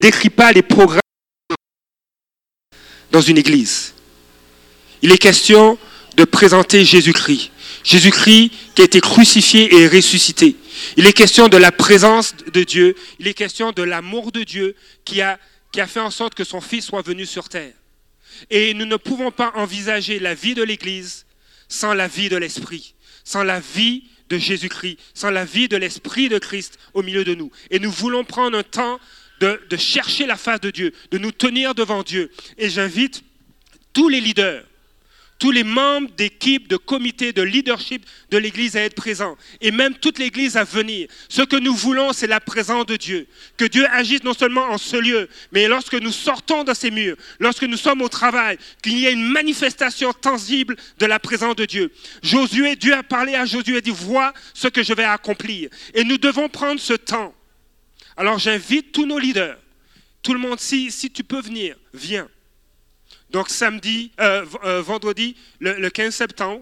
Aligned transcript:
Décrit 0.00 0.30
pas 0.30 0.52
les 0.52 0.62
programmes 0.62 1.00
dans 3.10 3.20
une 3.20 3.36
église. 3.36 3.94
Il 5.02 5.12
est 5.12 5.18
question 5.18 5.78
de 6.16 6.24
présenter 6.24 6.84
Jésus-Christ. 6.84 7.50
Jésus-Christ 7.84 8.50
qui 8.74 8.82
a 8.82 8.84
été 8.84 9.00
crucifié 9.00 9.74
et 9.74 9.88
ressuscité. 9.88 10.56
Il 10.96 11.06
est 11.06 11.12
question 11.12 11.48
de 11.48 11.56
la 11.56 11.72
présence 11.72 12.34
de 12.52 12.62
Dieu. 12.62 12.94
Il 13.18 13.28
est 13.28 13.34
question 13.34 13.72
de 13.72 13.82
l'amour 13.82 14.32
de 14.32 14.42
Dieu 14.42 14.74
qui 15.04 15.20
a, 15.20 15.38
qui 15.72 15.80
a 15.80 15.86
fait 15.86 16.00
en 16.00 16.10
sorte 16.10 16.34
que 16.34 16.44
son 16.44 16.60
Fils 16.60 16.86
soit 16.86 17.02
venu 17.02 17.26
sur 17.26 17.48
terre. 17.48 17.72
Et 18.48 18.74
nous 18.74 18.86
ne 18.86 18.96
pouvons 18.96 19.30
pas 19.30 19.52
envisager 19.54 20.18
la 20.18 20.34
vie 20.34 20.54
de 20.54 20.62
l'Église 20.62 21.26
sans 21.68 21.94
la 21.94 22.08
vie 22.08 22.28
de 22.28 22.36
l'Esprit, 22.36 22.94
sans 23.24 23.44
la 23.44 23.60
vie 23.60 24.04
de 24.28 24.38
Jésus-Christ, 24.38 24.98
sans 25.14 25.30
la 25.30 25.44
vie 25.44 25.68
de 25.68 25.76
l'Esprit 25.76 26.28
de 26.28 26.38
Christ 26.38 26.78
au 26.94 27.02
milieu 27.02 27.24
de 27.24 27.34
nous. 27.34 27.50
Et 27.70 27.78
nous 27.78 27.90
voulons 27.90 28.24
prendre 28.24 28.56
un 28.56 28.62
temps 28.62 28.98
de, 29.40 29.76
chercher 29.76 30.26
la 30.26 30.36
face 30.36 30.60
de 30.60 30.70
Dieu, 30.70 30.92
de 31.10 31.18
nous 31.18 31.32
tenir 31.32 31.74
devant 31.74 32.02
Dieu. 32.02 32.30
Et 32.58 32.68
j'invite 32.68 33.24
tous 33.92 34.08
les 34.08 34.20
leaders, 34.20 34.64
tous 35.38 35.50
les 35.50 35.64
membres 35.64 36.10
d'équipe, 36.16 36.68
de 36.68 36.76
comité, 36.76 37.32
de 37.32 37.40
leadership 37.40 38.04
de 38.30 38.36
l'Église 38.36 38.76
à 38.76 38.82
être 38.82 38.94
présents, 38.94 39.38
et 39.62 39.70
même 39.70 39.94
toute 39.94 40.18
l'Église 40.18 40.58
à 40.58 40.64
venir. 40.64 41.08
Ce 41.30 41.40
que 41.40 41.56
nous 41.56 41.74
voulons, 41.74 42.12
c'est 42.12 42.26
la 42.26 42.40
présence 42.40 42.84
de 42.84 42.96
Dieu. 42.96 43.26
Que 43.56 43.64
Dieu 43.64 43.86
agisse 43.90 44.22
non 44.22 44.34
seulement 44.34 44.66
en 44.66 44.76
ce 44.76 44.98
lieu, 44.98 45.28
mais 45.50 45.66
lorsque 45.66 45.94
nous 45.94 46.12
sortons 46.12 46.62
de 46.62 46.74
ces 46.74 46.90
murs, 46.90 47.16
lorsque 47.40 47.64
nous 47.64 47.78
sommes 47.78 48.02
au 48.02 48.08
travail, 48.08 48.58
qu'il 48.82 48.98
y 48.98 49.06
ait 49.06 49.12
une 49.12 49.26
manifestation 49.26 50.12
tangible 50.12 50.76
de 50.98 51.06
la 51.06 51.18
présence 51.18 51.56
de 51.56 51.64
Dieu. 51.64 51.90
Josué, 52.22 52.76
Dieu 52.76 52.94
a 52.94 53.02
parlé 53.02 53.34
à 53.34 53.46
Josué 53.46 53.78
et 53.78 53.80
dit, 53.80 53.90
vois 53.90 54.34
ce 54.52 54.68
que 54.68 54.82
je 54.82 54.92
vais 54.92 55.04
accomplir. 55.04 55.70
Et 55.94 56.04
nous 56.04 56.18
devons 56.18 56.50
prendre 56.50 56.78
ce 56.78 56.92
temps. 56.92 57.34
Alors 58.20 58.38
j'invite 58.38 58.92
tous 58.92 59.06
nos 59.06 59.18
leaders, 59.18 59.56
tout 60.22 60.34
le 60.34 60.38
monde, 60.38 60.60
si, 60.60 60.90
si 60.90 61.10
tu 61.10 61.24
peux 61.24 61.40
venir, 61.40 61.74
viens. 61.94 62.28
Donc 63.30 63.48
samedi, 63.48 64.12
euh, 64.20 64.44
euh, 64.62 64.82
vendredi, 64.82 65.36
le, 65.58 65.88
15 65.88 66.14
septembre. 66.14 66.60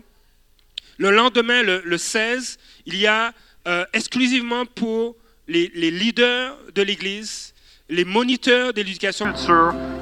Le 0.99 1.11
lendemain, 1.11 1.65
le, 1.65 1.99
16, 1.99 2.59
il 2.87 2.95
y 2.95 3.09
a 3.09 3.33
euh, 3.67 3.85
exclusivement 3.93 4.67
pour 4.67 5.17
les, 5.49 5.67
leaders 5.75 6.57
de 6.77 6.83
l'Église, 6.83 7.53
les 7.89 8.05
moniteurs 8.05 8.73
de 8.73 8.81
l'éducation. 8.81 9.27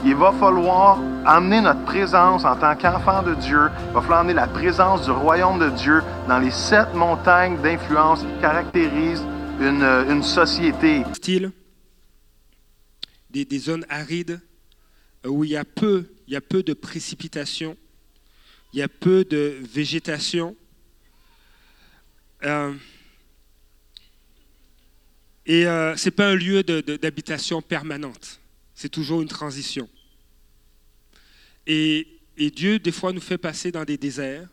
Il 0.05 0.15
va 0.15 0.35
falloir 0.39 0.99
amener 1.25 1.63
notre 1.63 1.85
présence 1.87 2.45
en 2.45 2.57
tant 2.57 2.77
qu'enfant 2.77 3.23
de 3.23 3.33
Dieu. 3.35 3.71
Il 3.89 3.95
va 3.95 4.03
falloir 4.03 4.21
amener 4.21 4.35
la 4.35 4.47
présence 4.47 5.07
du 5.07 5.11
royaume 5.11 5.59
de 5.59 5.71
Dieu 5.71 6.03
dans 6.29 6.39
les 6.39 6.51
sept 6.51 6.93
montagnes 6.93 7.57
d'influence 7.63 8.21
qui 8.21 8.41
caractérisent 8.43 9.25
une, 9.61 9.83
une 9.83 10.23
société. 10.23 11.03
Style, 11.15 11.53
des, 13.31 13.59
zones 13.59 13.85
arides 13.89 14.41
où 15.25 15.45
il 15.45 15.51
y 15.51 15.57
a 15.57 15.65
peu 15.65 16.07
il 16.27 16.33
y 16.33 16.37
a 16.37 16.41
peu 16.41 16.63
de 16.63 16.75
précipitations, 16.75 17.77
il 18.73 18.81
y 18.81 18.83
a 18.83 18.89
peu 18.89 19.25
de 19.25 19.59
végétation. 19.63 20.57
Euh, 22.45 22.75
et 25.47 25.67
euh, 25.67 25.97
ce 25.97 26.07
n'est 26.07 26.11
pas 26.11 26.29
un 26.29 26.35
lieu 26.35 26.63
d'habitation 26.63 27.63
permanente, 27.63 28.41
c'est 28.75 28.89
toujours 28.89 29.23
une 29.23 29.29
transition. 29.29 29.89
Et, 31.67 32.07
Dieu, 32.37 32.79
des 32.79 32.93
fois, 32.93 33.13
nous 33.13 33.21
fait 33.21 33.39
passer 33.39 33.73
dans 33.73 33.85
des 33.85 33.97
déserts, 33.97 34.49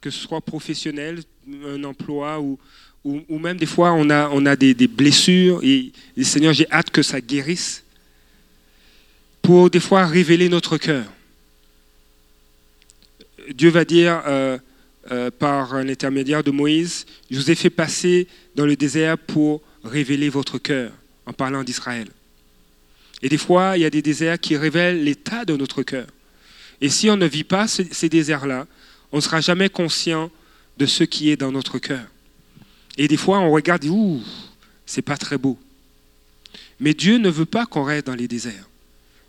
que 0.00 0.10
ce 0.10 0.18
soit 0.18 0.40
professionnel, 0.40 1.22
un 1.64 1.84
emploi, 1.84 2.40
ou, 2.40 2.58
ou, 3.04 3.38
même 3.38 3.56
des 3.56 3.66
fois, 3.66 3.92
on 3.92 4.10
a, 4.10 4.56
des, 4.56 4.74
blessures, 4.86 5.60
et, 5.62 5.92
et 6.16 6.24
Seigneur, 6.24 6.52
j'ai 6.52 6.70
hâte 6.70 6.90
que 6.90 7.02
ça 7.02 7.20
guérisse 7.20 7.84
pour 9.40 9.70
des 9.70 9.80
fois 9.80 10.04
révéler 10.06 10.48
notre 10.48 10.76
cœur. 10.76 11.06
Dieu 13.54 13.70
va 13.70 13.84
dire 13.84 14.22
euh, 14.26 14.58
euh, 15.10 15.30
par 15.30 15.82
l'intermédiaire 15.82 16.44
de 16.44 16.50
Moïse, 16.50 17.06
je 17.30 17.36
vous 17.38 17.50
ai 17.50 17.54
fait 17.54 17.70
passer 17.70 18.28
dans 18.54 18.66
le 18.66 18.76
désert 18.76 19.16
pour 19.16 19.62
révéler 19.84 20.28
votre 20.28 20.58
cœur, 20.58 20.92
en 21.24 21.32
parlant 21.32 21.64
d'Israël. 21.64 22.08
Et 23.22 23.28
des 23.30 23.38
fois, 23.38 23.78
il 23.78 23.80
y 23.80 23.86
a 23.86 23.90
des 23.90 24.02
déserts 24.02 24.38
qui 24.38 24.56
révèlent 24.56 25.02
l'état 25.02 25.44
de 25.46 25.56
notre 25.56 25.82
cœur. 25.82 26.06
Et 26.80 26.90
si 26.90 27.08
on 27.08 27.16
ne 27.16 27.26
vit 27.26 27.44
pas 27.44 27.66
ces 27.66 28.08
déserts-là, 28.08 28.66
on 29.10 29.16
ne 29.16 29.22
sera 29.22 29.40
jamais 29.40 29.68
conscient 29.68 30.30
de 30.76 30.86
ce 30.86 31.04
qui 31.04 31.30
est 31.30 31.36
dans 31.36 31.50
notre 31.50 31.78
cœur. 31.78 32.04
Et 32.98 33.06
des 33.06 33.16
fois, 33.16 33.38
on 33.38 33.52
regarde, 33.52 33.84
ouh, 33.84 34.20
c'est 34.84 35.02
pas 35.02 35.16
très 35.16 35.38
beau. 35.38 35.56
Mais 36.80 36.94
Dieu 36.94 37.18
ne 37.18 37.30
veut 37.30 37.46
pas 37.46 37.64
qu'on 37.64 37.84
reste 37.84 38.06
dans 38.06 38.14
les 38.16 38.26
déserts. 38.26 38.68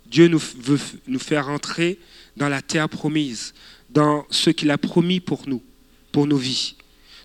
Dieu 0.06 0.28
veut 0.28 0.78
nous 1.06 1.18
faire 1.20 1.48
entrer 1.48 1.98
dans 2.36 2.48
la 2.48 2.62
terre 2.62 2.88
promise, 2.88 3.54
dans 3.90 4.26
ce 4.28 4.50
qu'il 4.50 4.72
a 4.72 4.78
promis 4.78 5.20
pour 5.20 5.48
nous, 5.48 5.62
pour 6.10 6.26
nos 6.26 6.36
vies. 6.36 6.74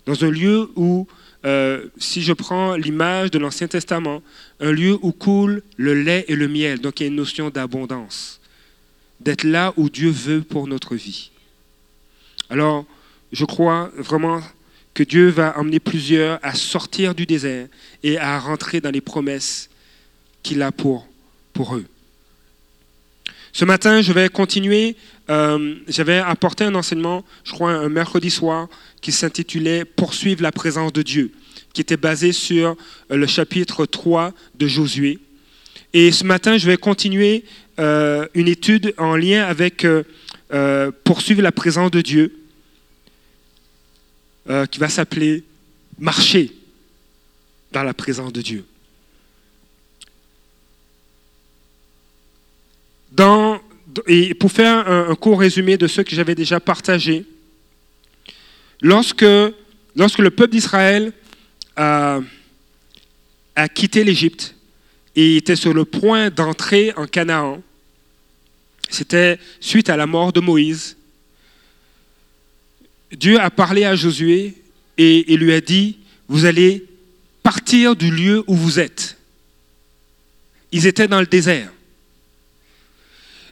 Dans 0.06 0.24
un 0.24 0.30
lieu 0.30 0.70
où, 0.76 1.08
euh, 1.44 1.88
si 1.98 2.22
je 2.22 2.32
prends 2.32 2.76
l'image 2.76 3.32
de 3.32 3.38
l'Ancien 3.38 3.66
Testament, 3.66 4.22
un 4.60 4.70
lieu 4.70 4.96
où 5.02 5.10
coule 5.10 5.62
le 5.76 6.00
lait 6.00 6.24
et 6.28 6.36
le 6.36 6.46
miel, 6.46 6.80
donc 6.80 7.00
il 7.00 7.04
y 7.04 7.06
a 7.06 7.08
une 7.08 7.16
notion 7.16 7.50
d'abondance, 7.50 8.40
d'être 9.18 9.42
là 9.42 9.74
où 9.76 9.90
Dieu 9.90 10.10
veut 10.10 10.42
pour 10.42 10.68
notre 10.68 10.94
vie. 10.94 11.30
Alors, 12.50 12.84
je 13.32 13.44
crois 13.44 13.90
vraiment 13.96 14.40
que 14.96 15.02
Dieu 15.02 15.28
va 15.28 15.58
emmener 15.58 15.78
plusieurs 15.78 16.38
à 16.42 16.54
sortir 16.54 17.14
du 17.14 17.26
désert 17.26 17.68
et 18.02 18.16
à 18.16 18.40
rentrer 18.40 18.80
dans 18.80 18.90
les 18.90 19.02
promesses 19.02 19.68
qu'il 20.42 20.62
a 20.62 20.72
pour, 20.72 21.06
pour 21.52 21.76
eux. 21.76 21.84
Ce 23.52 23.66
matin, 23.66 24.00
je 24.00 24.10
vais 24.14 24.30
continuer. 24.30 24.96
Euh, 25.28 25.74
j'avais 25.86 26.16
apporté 26.16 26.64
un 26.64 26.74
enseignement, 26.74 27.26
je 27.44 27.52
crois, 27.52 27.72
un 27.72 27.90
mercredi 27.90 28.30
soir, 28.30 28.68
qui 29.02 29.12
s'intitulait 29.12 29.84
Poursuivre 29.84 30.42
la 30.42 30.50
présence 30.50 30.94
de 30.94 31.02
Dieu, 31.02 31.30
qui 31.74 31.82
était 31.82 31.98
basé 31.98 32.32
sur 32.32 32.74
euh, 33.10 33.16
le 33.16 33.26
chapitre 33.26 33.84
3 33.84 34.32
de 34.54 34.66
Josué. 34.66 35.18
Et 35.92 36.10
ce 36.10 36.24
matin, 36.24 36.56
je 36.56 36.66
vais 36.66 36.78
continuer 36.78 37.44
euh, 37.78 38.26
une 38.32 38.48
étude 38.48 38.94
en 38.96 39.14
lien 39.14 39.44
avec 39.44 39.86
Poursuivre 41.04 41.42
la 41.42 41.52
présence 41.52 41.90
de 41.90 42.00
Dieu, 42.00 42.45
qui 44.70 44.78
va 44.78 44.88
s'appeler 44.88 45.42
Marcher 45.98 46.52
dans 47.72 47.82
la 47.82 47.94
présence 47.94 48.32
de 48.32 48.42
Dieu. 48.42 48.64
et 54.06 54.34
pour 54.34 54.52
faire 54.52 54.88
un, 54.88 55.14
court 55.14 55.40
résumé 55.40 55.76
de 55.76 55.86
ce 55.86 56.02
que 56.02 56.14
j'avais 56.14 56.34
déjà 56.34 56.60
partagé, 56.60 57.24
lorsque, 58.80 59.22
le 59.22 60.28
peuple 60.28 60.52
d'Israël 60.52 61.12
a, 61.76 62.20
a 63.54 63.68
quitté 63.68 64.04
l'Égypte 64.04 64.54
et 65.14 65.36
était 65.36 65.56
sur 65.56 65.72
le 65.72 65.84
point 65.84 66.30
d'entrer 66.30 66.92
en 66.96 67.06
Canaan, 67.06 67.62
c'était 68.90 69.38
suite 69.60 69.88
à 69.88 69.96
la 69.96 70.06
mort 70.06 70.32
de 70.32 70.40
Moïse, 70.40 70.96
Dieu 73.16 73.40
a 73.40 73.50
parlé 73.50 73.84
à 73.84 73.96
Josué 73.96 74.54
et, 74.98 75.32
et 75.32 75.36
lui 75.36 75.52
a 75.52 75.60
dit, 75.60 75.98
vous 76.28 76.44
allez 76.44 76.84
partir 77.42 77.96
du 77.96 78.10
lieu 78.10 78.44
où 78.46 78.54
vous 78.54 78.78
êtes. 78.78 79.16
Ils 80.72 80.86
étaient 80.86 81.08
dans 81.08 81.20
le 81.20 81.26
désert. 81.26 81.72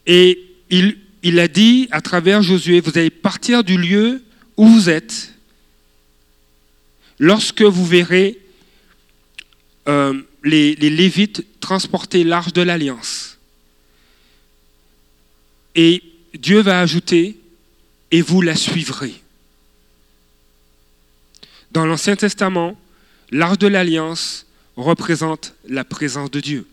Et 0.07 0.39
il, 0.71 1.39
a 1.39 1.49
dit 1.49 1.89
à 1.91 2.01
travers 2.01 2.43
Josué, 2.43 2.81
vous 2.81 2.99
allez 2.99 3.11
partir 3.11 3.65
du 3.65 3.79
lieu 3.79 4.23
où 4.57 4.67
vous 4.67 4.91
êtes 4.91 5.33
lorsque 7.19 7.63
vous 7.63 7.87
verrez 7.87 8.39
euh, 9.89 10.21
les, 10.43 10.75
les, 10.75 10.91
Lévites 10.91 11.47
transporter 11.61 12.25
l'arche 12.25 12.53
de 12.53 12.61
l'Alliance. 12.61 13.39
Et 15.75 16.03
Dieu 16.35 16.61
va 16.61 16.81
ajouter, 16.81 17.39
et 18.11 18.21
vous 18.21 18.43
la 18.43 18.55
suivrez. 18.55 19.24
Dans 21.75 21.85
l'Ancien 21.85 22.15
Testament, 22.15 22.77
l'arche 23.33 23.59
de 23.59 23.67
l'alliance 23.67 24.47
représente 24.77 25.55
la 25.69 25.83
présence 25.85 26.31
de 26.31 26.39
Dieu. 26.39 26.69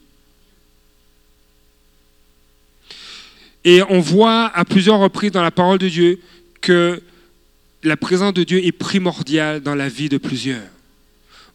Et 3.64 3.82
on 3.90 4.00
voit 4.00 4.46
à 4.56 4.64
plusieurs 4.64 5.00
reprises 5.00 5.32
dans 5.32 5.42
la 5.42 5.50
parole 5.50 5.80
de 5.80 5.90
Dieu 5.90 6.22
que 6.62 7.02
la 7.82 7.98
présence 7.98 8.36
de 8.36 8.44
Dieu 8.44 8.64
est 8.64 8.72
primordiale 8.72 9.62
dans 9.62 9.74
la 9.74 9.90
vie 9.90 10.08
de 10.08 10.20
plusieurs. 10.20 10.70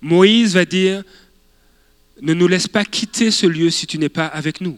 Moïse 0.00 0.54
va 0.54 0.64
dire, 0.64 1.04
ne 2.20 2.34
nous 2.34 2.48
laisse 2.48 2.66
pas 2.66 2.84
quitter 2.84 3.30
ce 3.30 3.46
lieu 3.46 3.70
si 3.70 3.86
tu 3.86 3.98
n'es 3.98 4.08
pas 4.08 4.26
avec 4.26 4.60
nous. 4.60 4.76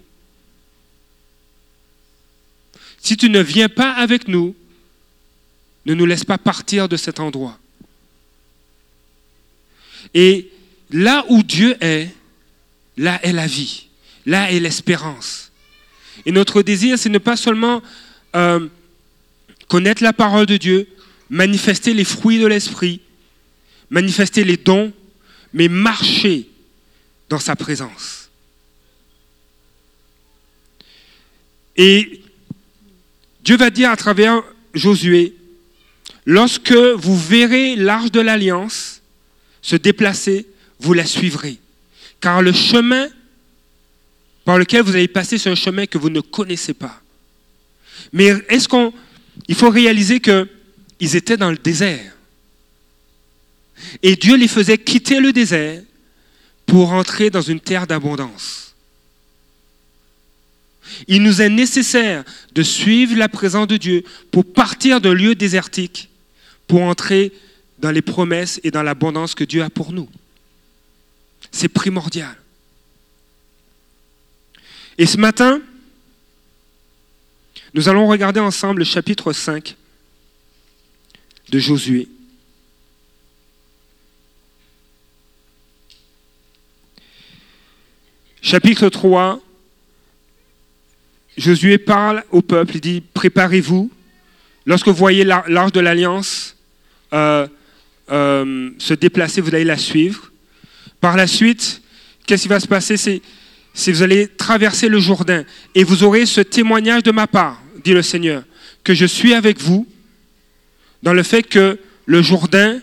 Si 3.01 3.17
tu 3.17 3.31
ne 3.31 3.41
viens 3.41 3.71
pas 3.71 3.93
avec 3.93 4.29
nous, 4.29 4.55
ne 5.87 5.95
nous 5.95 6.05
laisse 6.05 6.25
pas 6.25 6.37
partir 6.37 6.87
de 6.87 6.99
cet 6.99 7.19
endroit. 7.19 7.59
Et 10.15 10.51
là 10.91 11.25
où 11.29 11.43
Dieu 11.43 11.77
est, 11.81 12.09
là 12.97 13.21
est 13.23 13.33
la 13.33 13.47
vie, 13.47 13.89
là 14.27 14.51
est 14.51 14.61
l'espérance. 14.61 15.51
Et 16.27 16.33
notre 16.33 16.63
désir, 16.63 16.99
c'est 16.99 17.09
ne 17.09 17.19
pas 17.19 17.37
seulement 17.37 17.83
euh, 18.35 18.67
connaître 19.69 20.03
la 20.03 20.13
parole 20.13 20.47
de 20.47 20.57
Dieu, 20.57 20.89
manifester 21.31 21.95
les 21.95 22.05
fruits 22.05 22.39
de 22.39 22.47
l'esprit, 22.47 23.01
manifester 23.91 24.45
les 24.45 24.57
dons, 24.57 24.93
mais 25.53 25.69
marcher 25.69 26.49
dans 27.29 27.39
sa 27.39 27.57
présence. 27.57 28.31
Et 31.77 32.23
Dieu 33.45 33.57
va 33.57 33.71
dire 33.71 33.91
à 33.91 33.97
travers 33.97 34.43
Josué, 34.75 35.35
lorsque 36.27 36.73
vous 36.73 37.17
verrez 37.17 37.77
l'arche 37.77 38.11
de 38.11 38.21
l'alliance 38.21 38.98
se 39.69 39.77
déplacer, 39.77 40.47
vous 40.81 40.95
la 40.95 41.05
suivrez. 41.05 41.59
Car 42.23 42.41
le 42.41 42.55
chemin 42.55 43.07
par 44.47 44.57
lequel 44.57 44.83
vous 44.83 44.95
allez 44.97 45.09
passer, 45.09 45.37
c'est 45.37 45.51
un 45.51 45.55
chemin 45.55 45.85
que 45.85 45.99
vous 45.99 46.09
ne 46.09 46.21
connaissez 46.21 46.73
pas. 46.73 47.03
Mais 48.15 48.33
est-ce 48.49 48.67
qu'on... 48.67 48.95
Il 49.47 49.55
faut 49.55 49.69
réaliser 49.69 50.21
qu'ils 50.21 51.17
étaient 51.17 51.37
dans 51.37 51.51
le 51.51 51.59
désert. 51.59 52.17
Et 54.03 54.17
Dieu 54.17 54.37
les 54.37 54.49
faisait 54.49 54.79
quitter 54.79 55.21
le 55.21 55.35
désert 55.35 55.83
pour 56.65 56.93
entrer 56.93 57.29
dans 57.29 57.43
une 57.43 57.61
terre 57.61 57.87
d'abondance. 57.87 58.75
Il 61.09 61.23
nous 61.23 61.43
est 61.43 61.51
nécessaire 61.51 62.25
de 62.55 62.63
suivre 62.63 63.17
la 63.17 63.29
présence 63.29 63.67
de 63.67 63.77
Dieu 63.77 64.03
pour 64.31 64.51
partir 64.51 65.03
d'un 65.03 65.13
lieu 65.13 65.35
désertique, 65.35 66.09
pour 66.67 66.83
entrer 66.83 67.33
dans 67.79 67.91
les 67.91 68.03
promesses 68.03 68.61
et 68.65 68.71
dans 68.71 68.83
l'abondance 68.83 69.35
que 69.35 69.45
Dieu 69.45 69.63
a 69.63 69.71
pour 69.71 69.93
nous. 69.93 70.09
C'est 71.51 71.69
primordial. 71.69 72.37
Et 74.99 75.07
ce 75.07 75.17
matin, 75.17 75.61
nous 77.75 77.89
allons 77.89 78.09
regarder 78.09 78.41
ensemble 78.41 78.81
le 78.81 78.85
chapitre 78.85 79.33
5 79.33 79.77
de 81.51 81.59
Josué. 81.59 82.09
Chapitre 88.43 88.89
3, 88.89 89.41
Josué 91.37 91.79
parle 91.79 92.25
au 92.31 92.43
peuple, 92.43 92.77
il 92.77 92.81
dit, 92.81 93.01
préparez-vous. 93.01 93.91
Lorsque 94.67 94.89
vous 94.89 94.95
voyez 94.95 95.25
l'arche 95.25 95.73
de 95.73 95.81
l'alliance 95.81 96.57
euh, 97.13 97.47
euh, 98.11 98.71
se 98.79 98.95
déplacer, 98.95 99.41
vous 99.41 99.55
allez 99.55 99.65
la 99.65 99.79
suivre. 99.79 100.31
Par 101.01 101.17
la 101.17 101.27
suite, 101.27 101.83
qu'est-ce 102.27 102.43
qui 102.43 102.49
va 102.49 102.61
se 102.61 102.69
passer? 102.69 102.97
C'est 102.97 103.23
si 103.75 103.93
vous 103.93 104.03
allez 104.03 104.27
traverser 104.27 104.89
le 104.89 104.99
Jourdain 104.99 105.45
et 105.75 105.85
vous 105.85 106.03
aurez 106.03 106.27
ce 106.27 106.41
témoignage 106.41 107.05
de 107.05 107.13
ma 107.13 107.29
part, 107.29 107.63
dit 107.85 107.93
le 107.93 108.03
Seigneur, 108.03 108.43
que 108.83 108.93
je 108.93 109.07
suis 109.07 109.35
avec 109.35 109.61
vous 109.61 109.87
dans 111.05 111.13
le 111.13 111.23
fait 111.23 111.45
que 111.45 111.79
le 112.07 112.23
Jourdain 112.23 112.81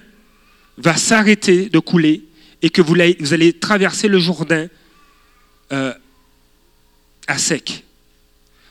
va 0.77 0.95
s'arrêter 0.95 1.67
de 1.67 1.79
couler 1.79 2.23
et 2.61 2.69
que 2.69 2.81
vous 2.81 2.95
allez 3.33 3.53
traverser 3.53 4.07
le 4.07 4.19
Jourdain 4.19 4.67
euh, 5.73 5.93
à 7.27 7.37
sec. 7.37 7.83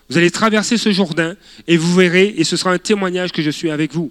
Vous 0.09 0.17
allez 0.17 0.31
traverser 0.31 0.79
ce 0.79 0.93
Jourdain 0.93 1.37
et 1.67 1.77
vous 1.77 1.95
verrez, 1.95 2.35
et 2.37 2.45
ce 2.45 2.57
sera 2.57 2.73
un 2.73 2.79
témoignage 2.79 3.33
que 3.33 3.43
je 3.43 3.51
suis 3.51 3.71
avec 3.71 3.93
vous. 3.93 4.11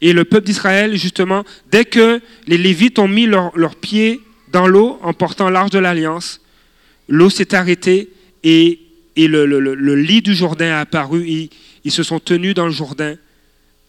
Et 0.00 0.12
le 0.12 0.24
peuple 0.24 0.46
d'Israël, 0.46 0.96
justement, 0.96 1.44
dès 1.70 1.84
que 1.84 2.20
les 2.46 2.58
Lévites 2.58 2.98
ont 2.98 3.08
mis 3.08 3.26
leurs 3.26 3.56
leur 3.56 3.76
pieds 3.76 4.20
dans 4.52 4.66
l'eau 4.66 4.98
en 5.02 5.12
portant 5.12 5.50
l'arche 5.50 5.70
de 5.70 5.78
l'Alliance, 5.78 6.40
l'eau 7.08 7.30
s'est 7.30 7.54
arrêtée 7.54 8.10
et, 8.42 8.80
le, 9.16 9.94
lit 9.94 10.22
du 10.22 10.34
Jourdain 10.34 10.72
a 10.72 10.80
apparu. 10.80 11.28
Et 11.28 11.50
ils 11.84 11.92
se 11.92 12.02
sont 12.02 12.20
tenus 12.20 12.54
dans 12.54 12.66
le 12.66 12.72
Jourdain 12.72 13.16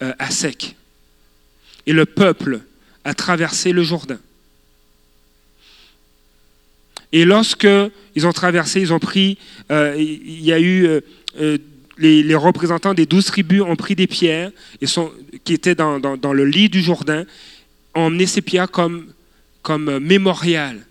euh, 0.01 0.13
à 0.19 0.29
sec. 0.31 0.75
Et 1.85 1.93
le 1.93 2.05
peuple 2.05 2.61
a 3.03 3.13
traversé 3.13 3.71
le 3.71 3.83
Jourdain. 3.83 4.19
Et 7.13 7.23
lorsque 7.23 7.67
ils 8.15 8.27
ont 8.27 8.33
traversé, 8.33 8.81
ils 8.81 8.91
ont 8.91 8.99
pris, 8.99 9.37
euh, 9.71 9.95
il 9.97 10.43
y 10.43 10.51
a 10.51 10.59
eu 10.59 10.85
euh, 11.39 11.57
les, 11.97 12.35
représentants 12.35 12.93
des 12.93 13.05
douze 13.05 13.25
tribus 13.25 13.61
ont 13.61 13.75
pris 13.75 13.95
des 13.95 14.07
pierres 14.07 14.51
et 14.81 14.87
sont, 14.87 15.11
qui 15.43 15.53
étaient 15.53 15.75
dans, 15.75 15.99
le 16.33 16.45
lit 16.45 16.69
du 16.69 16.81
Jourdain, 16.81 17.25
ont 17.95 18.01
emmené 18.01 18.25
ces 18.25 18.41
pierres 18.41 18.69
comme, 18.69 19.13
comme 19.61 19.99
mémorial 19.99 20.87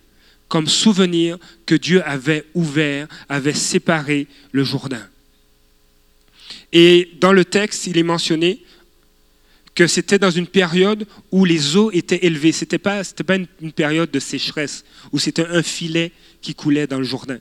comme 0.48 0.68
souvenir 0.68 1.38
que 1.64 1.74
Dieu 1.74 2.02
avait 2.06 2.44
ouvert, 2.54 3.08
avait 3.28 3.54
séparé 3.54 4.26
le 4.52 4.64
Jourdain. 4.64 5.06
Et 6.72 7.10
dans 7.20 7.32
le 7.32 7.44
texte, 7.44 7.86
il 7.86 7.98
est 7.98 8.02
mentionné 8.02 8.62
que 9.74 9.86
c'était 9.86 10.18
dans 10.18 10.30
une 10.30 10.46
période 10.46 11.06
où 11.30 11.44
les 11.44 11.76
eaux 11.76 11.90
étaient 11.90 12.24
élevées. 12.24 12.52
Ce 12.52 12.64
n'était 12.64 12.78
pas, 12.78 13.02
pas 13.26 13.36
une, 13.36 13.72
période 13.72 14.10
de 14.10 14.20
sécheresse, 14.20 14.84
où 15.12 15.18
c'était 15.18 15.46
un 15.46 15.62
filet 15.62 16.12
qui 16.40 16.54
coulait 16.54 16.86
dans 16.86 16.98
le 16.98 17.04
Jourdain. 17.04 17.38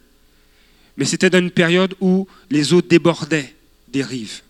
Mais 0.97 1.05
c'était 1.05 1.29
dans 1.29 1.39
une 1.39 1.51
période 1.51 1.93
où 1.99 2.27
les 2.49 2.73
eaux 2.73 2.81
débordaient 2.81 3.53
des 3.89 4.03
rives. 4.03 4.41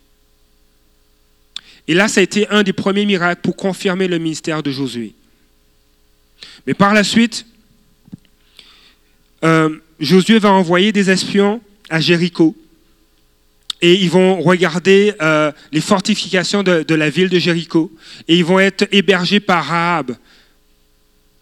Et 1.87 1.93
là, 1.93 2.07
ça 2.07 2.19
a 2.19 2.23
été 2.23 2.47
un 2.49 2.63
des 2.63 2.73
premiers 2.73 3.05
miracles 3.05 3.41
pour 3.41 3.55
confirmer 3.55 4.07
le 4.07 4.17
ministère 4.17 4.63
de 4.63 4.71
Josué. 4.71 5.13
Mais 6.65 6.73
par 6.73 6.93
la 6.93 7.03
suite, 7.03 7.45
euh, 9.43 9.77
Josué 9.99 10.39
va 10.39 10.51
envoyer 10.51 10.91
des 10.91 11.09
espions 11.09 11.61
à 11.89 11.99
Jéricho. 11.99 12.55
Et 13.81 13.93
ils 13.93 14.09
vont 14.09 14.41
regarder 14.41 15.13
euh, 15.21 15.51
les 15.71 15.81
fortifications 15.81 16.63
de, 16.63 16.95
la 16.95 17.09
ville 17.09 17.29
de 17.29 17.37
Jéricho. 17.37 17.91
Et 18.27 18.37
ils 18.37 18.45
vont 18.45 18.59
être 18.59 18.87
hébergés 18.91 19.39
par 19.39 19.65
Rahab, 19.65 20.15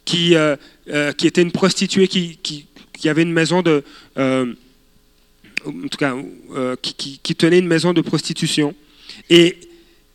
qui, 0.03 0.35
euh, 0.35 0.57
était 0.87 1.41
une 1.41 1.51
prostituée 1.51 2.07
qui, 2.09 2.67
avait 3.05 3.21
une 3.21 3.31
maison 3.31 3.61
de. 3.61 3.83
En 5.65 5.87
tout 5.87 5.97
cas, 5.97 6.15
qui, 6.81 7.19
qui, 7.21 7.35
tenait 7.35 7.59
une 7.59 7.67
maison 7.67 7.93
de 7.93 8.01
prostitution. 8.01 8.75
Et, 9.29 9.57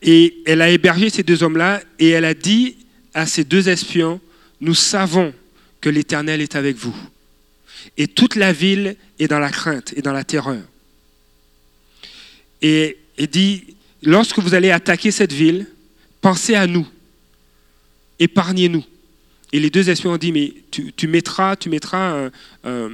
et 0.02 0.36
elle 0.46 0.62
a 0.62 0.70
hébergé 0.70 1.10
ces 1.10 1.22
deux 1.22 1.42
hommes-là 1.42 1.82
et 1.98 2.10
elle 2.10 2.24
a 2.24 2.34
dit 2.34 2.76
à 3.14 3.26
ces 3.26 3.44
deux 3.44 3.68
espions 3.68 4.20
Nous 4.60 4.74
savons 4.74 5.32
que 5.80 5.88
l'Éternel 5.88 6.40
est 6.40 6.56
avec 6.56 6.76
vous 6.76 6.94
et 7.96 8.06
toute 8.06 8.36
la 8.36 8.52
ville 8.52 8.96
est 9.18 9.28
dans 9.28 9.38
la 9.38 9.50
crainte 9.50 9.92
et 9.96 10.02
dans 10.02 10.12
la 10.12 10.24
terreur. 10.24 10.62
Et 12.62 12.96
il 13.18 13.28
dit, 13.28 13.64
lorsque 14.02 14.38
vous 14.38 14.54
allez 14.54 14.70
attaquer 14.70 15.10
cette 15.10 15.32
ville, 15.32 15.66
pensez 16.20 16.54
à 16.54 16.66
nous, 16.66 16.86
épargnez-nous. 18.18 18.84
Et 19.52 19.60
les 19.60 19.70
deux 19.70 19.88
espions 19.88 20.12
ont 20.12 20.18
dit, 20.18 20.32
mais 20.32 20.52
tu, 20.70 21.08
mettras, 21.08 21.56
tu 21.56 21.70
mettras 21.70 22.30
un, 22.64 22.90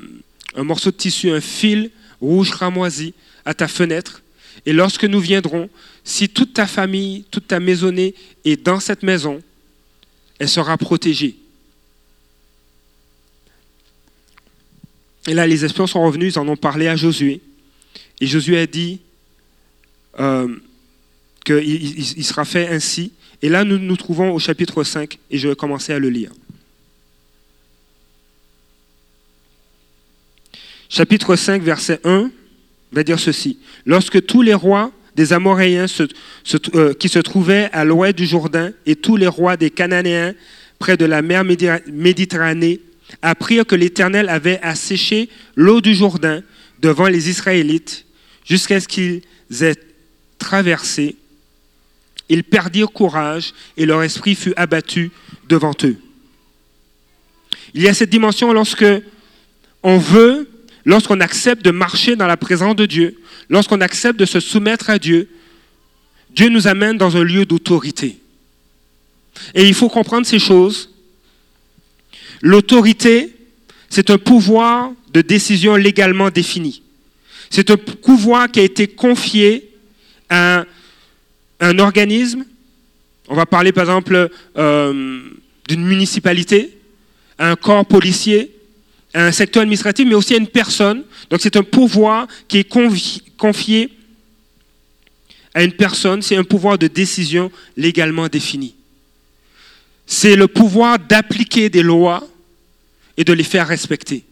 morceau 0.57 0.91
de 0.91 0.97
tissu, 0.97 1.31
un 1.31 1.41
fil 1.41 1.91
rouge 2.25 2.51
ramoisi 2.51 3.15
à 3.45 3.55
ta 3.55 3.69
fenêtre, 3.69 4.23
et 4.67 4.73
lorsque 4.73 5.05
nous 5.05 5.21
viendrons, 5.21 5.69
si 6.05 6.29
toute 6.29 6.55
ta 6.55 6.67
famille, 6.67 7.25
toute 7.31 7.49
ta 7.49 7.61
maisonnée 7.61 8.15
est 8.45 8.63
dans 8.63 8.81
cette 8.81 9.03
maison, 9.03 9.43
elle 10.39 10.49
sera 10.49 10.77
protégée. 10.79 11.37
Et 15.27 15.35
là, 15.35 15.47
les 15.47 15.65
espions 15.65 15.87
sont 15.87 16.03
revenus, 16.05 16.35
ils 16.35 16.39
en 16.39 16.49
ont 16.49 16.57
parlé 16.57 16.87
à 16.87 16.97
Josué. 16.97 17.41
Et 18.21 18.27
Josué 18.27 18.59
a 18.59 18.67
dit 18.67 19.01
euh, 20.21 20.55
qu'il 21.45 22.25
sera 22.25 22.45
fait 22.45 22.69
ainsi. 22.69 23.13
Et 23.43 23.49
là, 23.49 23.65
nous 23.65 23.79
nous 23.79 23.97
trouvons 23.97 24.33
au 24.33 24.39
chapitre 24.39 24.85
5, 24.85 25.19
et 25.31 25.39
je 25.39 25.49
vais 25.49 25.57
commencer 25.57 25.93
à 25.93 25.99
le 25.99 26.11
lire. 26.11 26.31
Chapitre 30.97 31.35
5, 31.35 31.61
verset 31.61 31.99
1 32.05 32.31
va 32.93 33.03
dire 33.03 33.19
ceci. 33.19 33.59
Lorsque 33.85 34.25
tous 34.27 34.43
les 34.43 34.55
rois 34.55 34.93
des 35.17 35.33
Amoréens 35.33 35.87
euh, 36.77 36.95
qui 36.95 37.09
se 37.09 37.19
trouvaient 37.19 37.69
à 37.73 37.85
l'ouest 37.85 38.17
du 38.17 38.27
Jourdain 38.27 38.71
et 38.87 38.95
tous 38.95 39.17
les 39.17 39.27
rois 39.27 39.57
des 39.57 39.71
Cananéens 39.71 40.35
près 40.79 40.97
de 40.97 41.05
la 41.05 41.21
mer 41.21 41.43
Méditerranée 41.45 42.81
apprirent 43.23 43.67
que 43.67 43.75
l'Éternel 43.75 44.29
avait 44.29 44.61
asséché 44.61 45.29
l'eau 45.57 45.81
du 45.81 45.97
Jourdain 45.97 46.45
devant 46.79 47.09
les 47.09 47.29
Israélites 47.29 48.07
jusqu'à 48.45 48.79
ce 48.79 48.87
qu'ils 48.87 49.23
êtes 49.63 49.85
traversés, 50.39 51.17
ils 52.29 52.45
perdirent 52.45 52.93
courage 52.93 53.53
et 53.77 53.85
leur 53.85 54.05
esprit 54.05 54.37
fut 54.37 54.55
abattu 54.55 55.11
devant 55.49 55.75
eux. 55.83 55.97
Il 57.75 57.83
y 57.83 57.89
a 57.89 57.95
cette 57.95 58.11
dimension 58.11 58.53
lorsque 58.53 58.87
on 59.83 59.99
veut, 59.99 60.49
lorsqu'on 60.85 61.21
accepte 61.21 61.65
de 61.65 61.71
marcher 61.71 62.17
dans 62.17 62.27
la 62.27 62.37
présence 62.37 62.77
de 62.77 62.87
Dieu, 62.87 63.17
lorsqu'on 63.49 63.81
accepte 63.81 64.19
de 64.19 64.27
se 64.27 64.41
soumettre 64.41 64.91
à 64.91 64.99
Dieu, 64.99 65.29
Dieu 66.31 66.49
nous 66.49 66.67
amène 66.67 66.99
dans 66.99 67.17
un 67.17 67.25
lieu 67.25 67.45
d'autorité. 67.47 68.19
Et 69.55 69.67
il 69.67 69.75
faut 69.75 69.89
comprendre 69.89 70.27
ces 70.27 70.39
choses. 70.39 70.91
L'autorité, 72.41 73.35
c'est 73.89 74.11
un 74.11 74.19
pouvoir 74.19 74.93
de 75.13 75.21
décision 75.21 75.77
légalement 75.77 76.31
défini. 76.31 76.83
C'est 77.51 77.71
un 77.71 77.77
pouvoir 77.77 78.51
qui 78.51 78.61
a 78.61 78.65
été 78.65 78.89
confié 78.89 79.71
à 80.29 80.65
un 81.61 81.79
organisme. 81.79 82.45
On 83.29 83.35
va 83.35 83.47
parler 83.47 83.73
par 83.73 83.85
exemple 83.85 84.29
euh, 84.59 85.21
d'une 85.69 85.85
municipalité, 85.85 86.77
à 87.39 87.51
un 87.51 87.57
corps 87.57 87.87
policier, 87.87 88.54
un 89.15 89.33
secteur 89.33 89.63
administratif, 89.63 90.07
mais 90.07 90.15
aussi 90.15 90.35
à 90.35 90.39
une 90.39 90.49
personne. 90.49 91.05
Donc 91.31 91.41
c'est 91.41 91.57
un 91.57 91.63
pouvoir 91.63 92.27
qui 92.49 92.59
est 92.59 92.69
confié 93.37 93.91
à 95.55 95.63
une 95.63 95.73
personne, 95.73 96.21
c'est 96.21 96.37
un 96.37 96.45
pouvoir 96.45 96.79
de 96.79 96.89
décision 96.89 97.51
légalement 97.77 98.29
défini. 98.29 98.75
C'est 100.07 100.35
le 100.37 100.49
pouvoir 100.49 100.99
d'appliquer 100.99 101.71
des 101.71 101.83
lois 101.83 102.27
et 103.17 103.25
de 103.25 103.33
les 103.33 103.45
faire 103.45 103.69
respecter. 103.69 104.25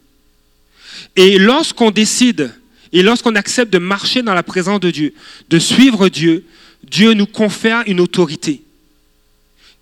Et 1.14 1.38
lorsqu'on 1.38 1.90
décide 1.90 2.52
et 2.92 3.02
lorsqu'on 3.02 3.36
accepte 3.36 3.72
de 3.72 3.78
marcher 3.78 4.22
dans 4.22 4.34
la 4.34 4.42
présence 4.42 4.80
de 4.80 4.90
Dieu, 4.90 5.14
de 5.48 5.58
suivre 5.58 6.08
Dieu, 6.08 6.44
Dieu 6.82 7.14
nous 7.14 7.26
confère 7.26 7.84
une 7.86 8.00
autorité 8.00 8.62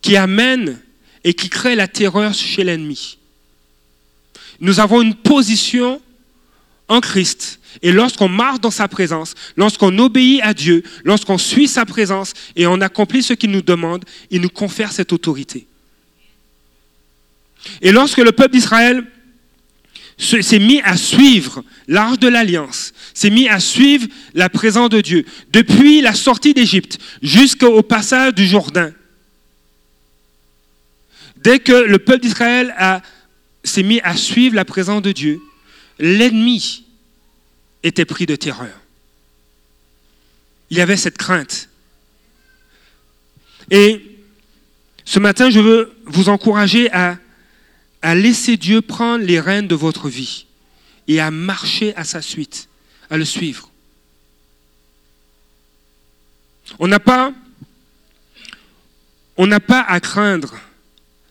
qui 0.02 0.16
amène 0.16 0.78
et 1.24 1.34
qui 1.34 1.48
crée 1.48 1.74
la 1.74 1.88
terreur 1.88 2.34
chez 2.34 2.64
l'ennemi. 2.64 3.18
Nous 4.60 4.80
avons 4.80 5.02
une 5.02 5.14
position 5.14 6.00
en 6.88 7.00
Christ. 7.00 7.60
Et 7.82 7.92
lorsqu'on 7.92 8.28
marche 8.28 8.60
dans 8.60 8.70
sa 8.70 8.88
présence, 8.88 9.34
lorsqu'on 9.56 9.96
obéit 9.98 10.40
à 10.42 10.52
Dieu, 10.52 10.82
lorsqu'on 11.04 11.38
suit 11.38 11.68
sa 11.68 11.86
présence 11.86 12.34
et 12.56 12.66
on 12.66 12.80
accomplit 12.80 13.22
ce 13.22 13.32
qu'il 13.32 13.50
nous 13.50 13.62
demande, 13.62 14.04
il 14.30 14.40
nous 14.40 14.48
confère 14.48 14.92
cette 14.92 15.12
autorité. 15.12 15.66
Et 17.80 17.92
lorsque 17.92 18.18
le 18.18 18.32
peuple 18.32 18.52
d'Israël 18.52 19.06
s'est 20.18 20.58
mis 20.58 20.80
à 20.82 20.96
suivre 20.96 21.62
l'arche 21.88 22.18
de 22.18 22.28
l'alliance, 22.28 22.92
s'est 23.14 23.30
mis 23.30 23.48
à 23.48 23.60
suivre 23.60 24.08
la 24.34 24.48
présence 24.48 24.90
de 24.90 25.00
Dieu, 25.00 25.24
depuis 25.52 26.00
la 26.00 26.14
sortie 26.14 26.54
d'Égypte 26.54 26.98
jusqu'au 27.22 27.82
passage 27.82 28.34
du 28.34 28.46
Jourdain. 28.46 28.92
Dès 31.36 31.58
que 31.58 31.72
le 31.72 31.98
peuple 31.98 32.20
d'Israël 32.20 32.74
s'est 33.64 33.82
mis 33.82 34.00
à 34.00 34.16
suivre 34.16 34.54
la 34.54 34.64
présence 34.64 35.02
de 35.02 35.12
Dieu, 35.12 35.40
l'ennemi 35.98 36.84
était 37.82 38.04
pris 38.04 38.26
de 38.26 38.36
terreur. 38.36 38.80
Il 40.70 40.78
y 40.78 40.80
avait 40.80 40.96
cette 40.96 41.18
crainte. 41.18 41.68
Et 43.70 44.18
ce 45.04 45.18
matin, 45.18 45.50
je 45.50 45.60
veux 45.60 45.92
vous 46.04 46.28
encourager 46.28 46.90
à 46.92 47.18
laisser 48.14 48.56
Dieu 48.56 48.80
prendre 48.80 49.24
les 49.24 49.40
rênes 49.40 49.68
de 49.68 49.74
votre 49.74 50.08
vie 50.08 50.46
et 51.08 51.20
à 51.20 51.30
marcher 51.30 51.94
à 51.96 52.04
sa 52.04 52.22
suite, 52.22 52.68
à 53.10 53.16
le 53.16 53.24
suivre. 53.24 53.70
On 56.78 56.86
n'a 56.86 57.00
pas 57.00 57.32
à 59.36 60.00
craindre 60.00 60.56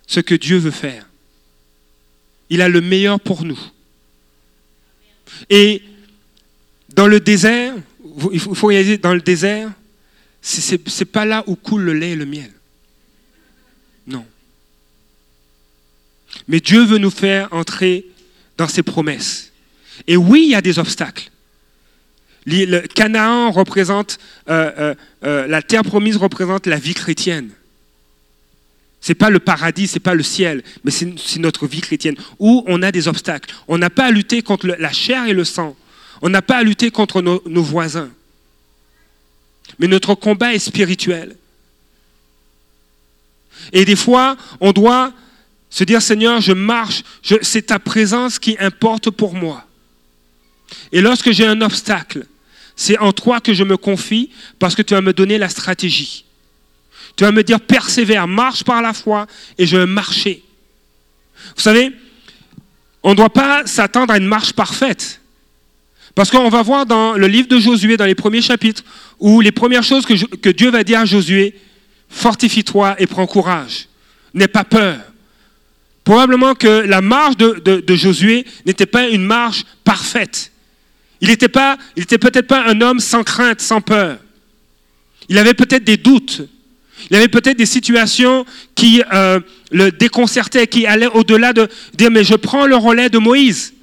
ce 0.06 0.20
que 0.20 0.36
Dieu 0.36 0.58
veut 0.58 0.72
faire. 0.72 1.09
Il 2.50 2.62
a 2.62 2.70
le 2.70 2.82
meilleur 2.82 3.20
pour 3.20 3.44
nous. 3.44 3.60
Et 5.50 5.84
dans 6.90 7.08
le 7.08 7.20
désert, 7.20 7.74
il 8.32 8.40
faut 8.40 8.68
réaliser, 8.68 8.98
dans 8.98 9.14
le 9.14 9.22
désert, 9.22 9.72
ce 10.42 10.76
n'est 10.76 11.06
pas 11.06 11.26
là 11.26 11.44
où 11.48 11.56
coule 11.56 11.84
le 11.84 11.94
lait 11.94 12.12
et 12.12 12.16
le 12.16 12.26
miel. 12.26 12.52
Non. 14.08 14.26
Mais 16.48 16.60
Dieu 16.60 16.84
veut 16.84 16.98
nous 16.98 17.12
faire 17.12 17.48
entrer 17.54 18.06
dans 18.58 18.68
ses 18.68 18.84
promesses. 18.84 19.52
Et 20.08 20.18
oui, 20.18 20.44
il 20.46 20.52
y 20.52 20.56
a 20.56 20.62
des 20.62 20.80
obstacles. 20.80 21.30
Le 22.46 22.82
Canaan 22.88 23.52
représente, 23.52 24.18
euh, 24.50 24.72
euh, 24.78 24.96
euh, 25.24 25.48
la 25.48 25.62
terre 25.62 25.84
promise 25.84 26.18
représente 26.18 26.66
la 26.68 26.78
vie 26.78 26.94
chrétienne. 26.94 27.50
Ce 29.02 29.12
n'est 29.12 29.16
pas 29.16 29.30
le 29.30 29.40
paradis, 29.40 29.88
ce 29.88 29.96
n'est 29.96 30.00
pas 30.02 30.14
le 30.14 30.24
ciel, 30.24 30.64
mais 30.84 30.92
c'est 30.92 31.40
notre 31.40 31.68
vie 31.68 31.82
chrétienne, 31.82 32.16
où 32.38 32.64
on 32.68 32.82
a 32.82 32.92
des 32.92 33.08
obstacles. 33.08 33.54
On 33.68 33.78
n'a 33.78 33.90
pas 33.90 34.06
à 34.06 34.12
lutter 34.12 34.42
contre 34.42 34.68
la 34.68 34.92
chair 34.92 35.26
et 35.28 35.34
le 35.34 35.46
sang. 35.46 35.76
On 36.22 36.30
n'a 36.30 36.42
pas 36.42 36.58
à 36.58 36.64
lutter 36.64 36.92
contre 36.92 37.22
nos, 37.22 37.42
nos 37.46 37.64
voisins. 37.64 38.10
Mais 39.78 39.88
notre 39.88 40.16
combat 40.16 40.54
est 40.54 40.60
spirituel. 40.60 41.36
Et 43.72 43.86
des 43.86 43.96
fois, 43.96 44.36
on 44.60 44.72
doit 44.72 45.14
se 45.70 45.84
dire, 45.84 46.02
Seigneur, 46.02 46.42
je 46.42 46.52
marche, 46.52 47.04
c'est 47.42 47.68
ta 47.68 47.80
présence 47.80 48.40
qui 48.40 48.58
importe 48.60 49.10
pour 49.12 49.34
moi. 49.34 49.66
Et 50.92 51.02
lorsque 51.02 51.32
j'ai 51.32 51.46
un 51.46 51.62
obstacle, 51.62 52.26
c'est 52.76 52.98
en 52.98 53.14
toi 53.14 53.40
que 53.40 53.54
je 53.54 53.64
me 53.64 53.78
confie 53.78 54.32
parce 54.58 54.76
que 54.76 54.82
tu 54.82 54.94
vas 54.94 55.02
me 55.02 55.14
donner 55.14 55.38
la 55.38 55.50
stratégie. 55.50 56.26
Tu 57.20 57.26
vas 57.26 57.34
me 57.34 57.44
dire, 57.44 57.60
persévère, 57.60 58.30
marche 58.30 58.64
par 58.64 58.82
la 58.82 58.94
foi 58.94 59.28
et 59.58 59.68
je 59.68 59.76
vais 59.76 59.86
marcher. 59.86 60.42
Vous 61.54 61.62
savez, 61.62 61.92
on 63.04 63.10
ne 63.10 63.16
doit 63.16 63.30
pas 63.30 63.66
s'attendre 63.66 64.14
à 64.14 64.18
une 64.18 64.26
marche 64.26 64.54
parfaite. 64.54 65.20
Parce 66.16 66.32
qu'on 66.32 66.48
va 66.48 66.62
voir 66.62 66.86
dans 66.86 67.16
le 67.16 67.28
livre 67.28 67.50
de 67.50 67.60
Josué, 67.60 67.98
dans 67.98 68.06
les 68.06 68.16
premiers 68.16 68.42
chapitres, 68.42 68.86
où 69.20 69.42
les 69.42 69.52
premières 69.52 69.84
choses 69.84 70.06
que, 70.06 70.50
Dieu 70.52 70.72
va 70.72 70.86
dire 70.86 71.02
à 71.02 71.06
Josué, 71.06 71.60
fortifie-toi 72.08 72.96
et 73.00 73.06
prends 73.06 73.28
courage. 73.28 73.90
N'aie 74.34 74.48
pas 74.48 74.64
peur. 74.64 75.00
Probablement 76.06 76.56
que 76.56 76.86
la 76.88 77.02
marche 77.02 77.36
de, 77.36 77.96
Josué 77.98 78.46
n'était 78.66 78.86
pas 78.86 79.10
une 79.10 79.26
marche 79.26 79.66
parfaite. 79.84 80.54
Il 81.20 81.28
n'était 81.28 81.50
peut-être 81.50 82.48
pas 82.48 82.64
un 82.66 82.80
homme 82.80 83.02
sans 83.02 83.26
crainte, 83.26 83.60
sans 83.60 83.82
peur. 83.82 84.20
Il 85.28 85.38
avait 85.38 85.54
peut-être 85.54 85.84
des 85.84 85.98
doutes. 85.98 86.44
Il 87.10 87.16
avait 87.16 87.28
peut-être 87.28 87.58
des 87.58 87.66
situations 87.66 88.46
qui 88.76 89.04
euh, 89.14 89.40
le 89.72 89.92
déconcertaient, 89.92 90.68
qui 90.68 90.86
allaient 90.86 91.08
au-delà 91.08 91.54
de 91.54 91.68
dire 91.94 92.12
mais 92.12 92.24
je 92.24 92.36
prends 92.36 92.66
le 92.66 92.76
relais 92.76 93.10
de 93.10 93.18
Moïse. 93.18 93.74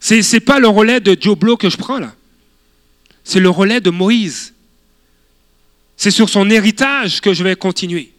Ce 0.00 0.14
n'est 0.14 0.40
pas 0.40 0.58
le 0.58 0.68
relais 0.68 1.00
de 1.00 1.16
Joe 1.18 1.38
Blow 1.38 1.56
que 1.56 1.70
je 1.70 1.76
prends 1.76 1.98
là. 1.98 2.12
C'est 3.24 3.40
le 3.40 3.50
relais 3.50 3.80
de 3.80 3.90
Moïse. 3.90 4.52
C'est 5.96 6.10
sur 6.10 6.28
son 6.28 6.50
héritage 6.50 7.20
que 7.20 7.32
je 7.32 7.44
vais 7.44 7.54
continuer. 7.54 8.12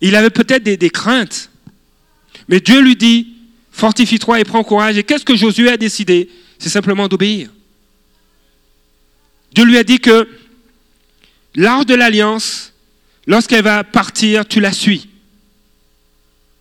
Il 0.00 0.14
avait 0.14 0.30
peut-être 0.30 0.62
des, 0.62 0.90
craintes, 0.90 1.50
mais 2.46 2.60
Dieu 2.60 2.80
lui 2.80 2.94
dit, 2.94 3.34
fortifie-toi 3.72 4.38
et 4.38 4.44
prends 4.44 4.62
courage. 4.62 4.96
Et 4.96 5.02
qu'est-ce 5.02 5.24
que 5.24 5.34
Josué 5.34 5.70
a 5.70 5.76
décidé? 5.76 6.28
C'est 6.60 6.68
simplement 6.68 7.08
d'obéir. 7.08 7.50
Dieu 9.52 9.64
lui 9.64 9.78
a 9.78 9.84
dit 9.84 9.98
que 9.98 10.28
l'arche 11.54 11.86
de 11.86 11.94
l'alliance, 11.94 12.72
lorsqu'elle 13.26 13.64
va 13.64 13.84
partir, 13.84 14.46
tu 14.46 14.60
la 14.60 14.72
suis. 14.72 15.08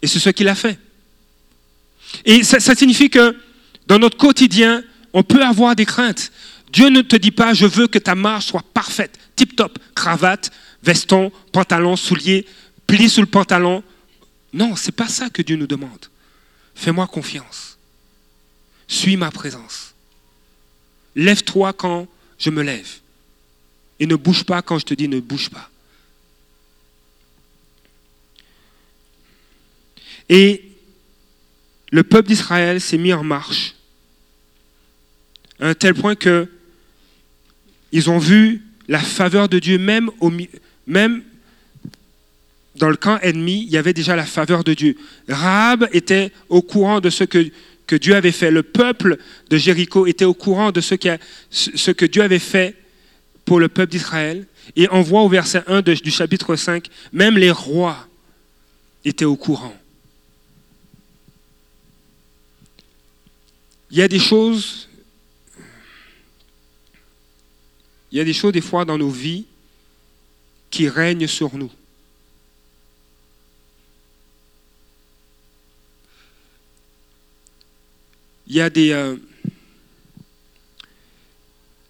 Et 0.01 0.07
c'est 0.07 0.19
ce 0.19 0.29
qu'il 0.29 0.47
a 0.47 0.55
fait. 0.55 0.79
Et 2.25 2.43
ça, 2.43 2.75
signifie 2.75 3.09
que 3.09 3.35
dans 3.87 3.99
notre 3.99 4.17
quotidien, 4.17 4.83
on 5.13 5.23
peut 5.23 5.43
avoir 5.43 5.75
des 5.75 5.85
craintes. 5.85 6.31
Dieu 6.71 6.89
ne 6.89 7.01
te 7.01 7.15
dit 7.15 7.31
pas, 7.31 7.53
je 7.53 7.65
veux 7.65 7.87
que 7.87 7.99
ta 7.99 8.15
marche 8.15 8.47
soit 8.47 8.63
parfaite 8.73 9.17
tip-top, 9.37 9.79
cravate, 9.95 10.51
veston, 10.83 11.31
pantalon, 11.53 11.95
souliers, 11.95 12.45
pli 12.87 13.09
sous 13.09 13.21
le 13.21 13.27
pantalon. 13.27 13.83
Non, 14.51 14.75
c'est 14.75 14.91
pas 14.91 15.07
ça 15.07 15.29
que 15.29 15.41
Dieu 15.41 15.55
nous 15.55 15.67
demande. 15.67 16.07
Fais-moi 16.75 17.07
confiance. 17.07 17.77
Suis 18.87 19.15
ma 19.15 19.31
présence. 19.31 19.93
Lève-toi 21.15 21.73
quand 21.73 22.07
je 22.37 22.49
me 22.49 22.61
lève. 22.61 22.87
Et 23.99 24.05
ne 24.05 24.15
bouge 24.15 24.43
pas 24.43 24.61
quand 24.61 24.79
je 24.79 24.85
te 24.85 24.93
dis 24.93 25.07
ne 25.07 25.19
bouge 25.19 25.49
pas. 25.49 25.69
Et 30.29 30.63
le 31.91 32.03
peuple 32.03 32.27
d'Israël 32.27 32.81
s'est 32.81 32.97
mis 32.97 33.13
en 33.13 33.23
marche 33.23 33.75
à 35.59 35.69
un 35.69 35.73
tel 35.73 35.93
point 35.93 36.15
que 36.15 36.49
ils 37.91 38.09
ont 38.09 38.19
vu 38.19 38.61
la 38.87 38.99
faveur 38.99 39.49
de 39.49 39.59
Dieu, 39.59 39.77
même, 39.77 40.11
même 40.85 41.23
dans 42.75 42.89
le 42.89 42.95
camp 42.95 43.17
ennemi, 43.21 43.63
il 43.63 43.69
y 43.69 43.77
avait 43.77 43.93
déjà 43.93 44.15
la 44.15 44.25
faveur 44.25 44.63
de 44.63 44.73
Dieu. 44.73 44.97
Rahab 45.27 45.87
était 45.93 46.31
au 46.49 46.61
courant 46.61 46.99
de 46.99 47.09
ce 47.09 47.23
que 47.23 47.49
que 47.87 47.95
Dieu 47.95 48.15
avait 48.15 48.33
fait. 48.33 48.51
Le 48.51 48.63
peuple 48.63 49.17
de 49.49 49.57
Jéricho 49.57 50.05
était 50.05 50.25
au 50.25 50.33
courant 50.33 50.71
de 50.71 50.81
ce, 50.81 50.93
que 51.91 52.05
Dieu 52.05 52.21
avait 52.21 52.37
fait 52.37 52.75
pour 53.45 53.59
le 53.59 53.69
peuple 53.69 53.91
d'Israël. 53.93 54.45
Et 54.75 54.87
on 54.91 55.01
voit 55.01 55.21
au 55.21 55.29
verset 55.29 55.63
1 55.67 55.81
du 55.81 56.11
chapitre 56.11 56.55
5, 56.55 56.87
même 57.13 57.37
les 57.37 57.51
rois 57.51 58.07
étaient 59.05 59.25
au 59.25 59.37
courant. 59.37 59.75
Il 63.89 63.97
y 63.97 64.01
a 64.01 64.09
des 64.09 64.19
choses, 64.19 64.89
il 68.11 68.17
y 68.17 68.21
a 68.21 68.25
des 68.25 68.33
choses 68.33 68.51
des 68.51 68.61
fois 68.61 68.83
dans 68.83 68.97
nos 68.97 69.09
vies 69.09 69.45
qui 70.69 70.89
règnent 70.89 71.27
sur 71.27 71.55
nous. 71.57 71.71
Il 78.47 78.55
y 78.55 78.61
a 78.61 78.69
des, 78.69 78.91
euh, 78.91 79.15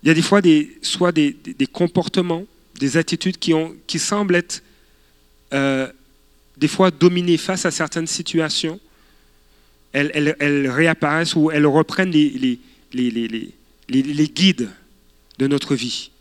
il 0.03 0.07
y 0.07 0.11
a 0.11 0.13
des 0.13 0.21
fois 0.21 0.41
des, 0.41 0.77
soit 0.81 1.11
des, 1.11 1.35
comportements, 1.71 2.45
des 2.79 2.97
attitudes 2.97 3.37
qui, 3.37 3.53
ont, 3.53 3.75
qui 3.87 3.99
semblent 3.99 4.35
être 4.35 4.63
euh, 5.53 5.91
des 6.55 6.67
fois 6.67 6.91
dominées 6.91 7.37
face 7.37 7.65
à 7.65 7.71
certaines 7.71 8.07
situations. 8.07 8.79
Elles, 9.93 10.35
elles, 10.39 10.69
réapparaissent 10.69 11.35
ou 11.35 11.51
elles 11.51 11.65
reprennent 11.65 12.11
les, 12.11 12.29
les, 12.29 13.11
les, 13.11 13.51
les, 13.89 14.27
guides 14.27 14.69
de 15.39 15.47
notre 15.47 15.75
vie. 15.75 16.11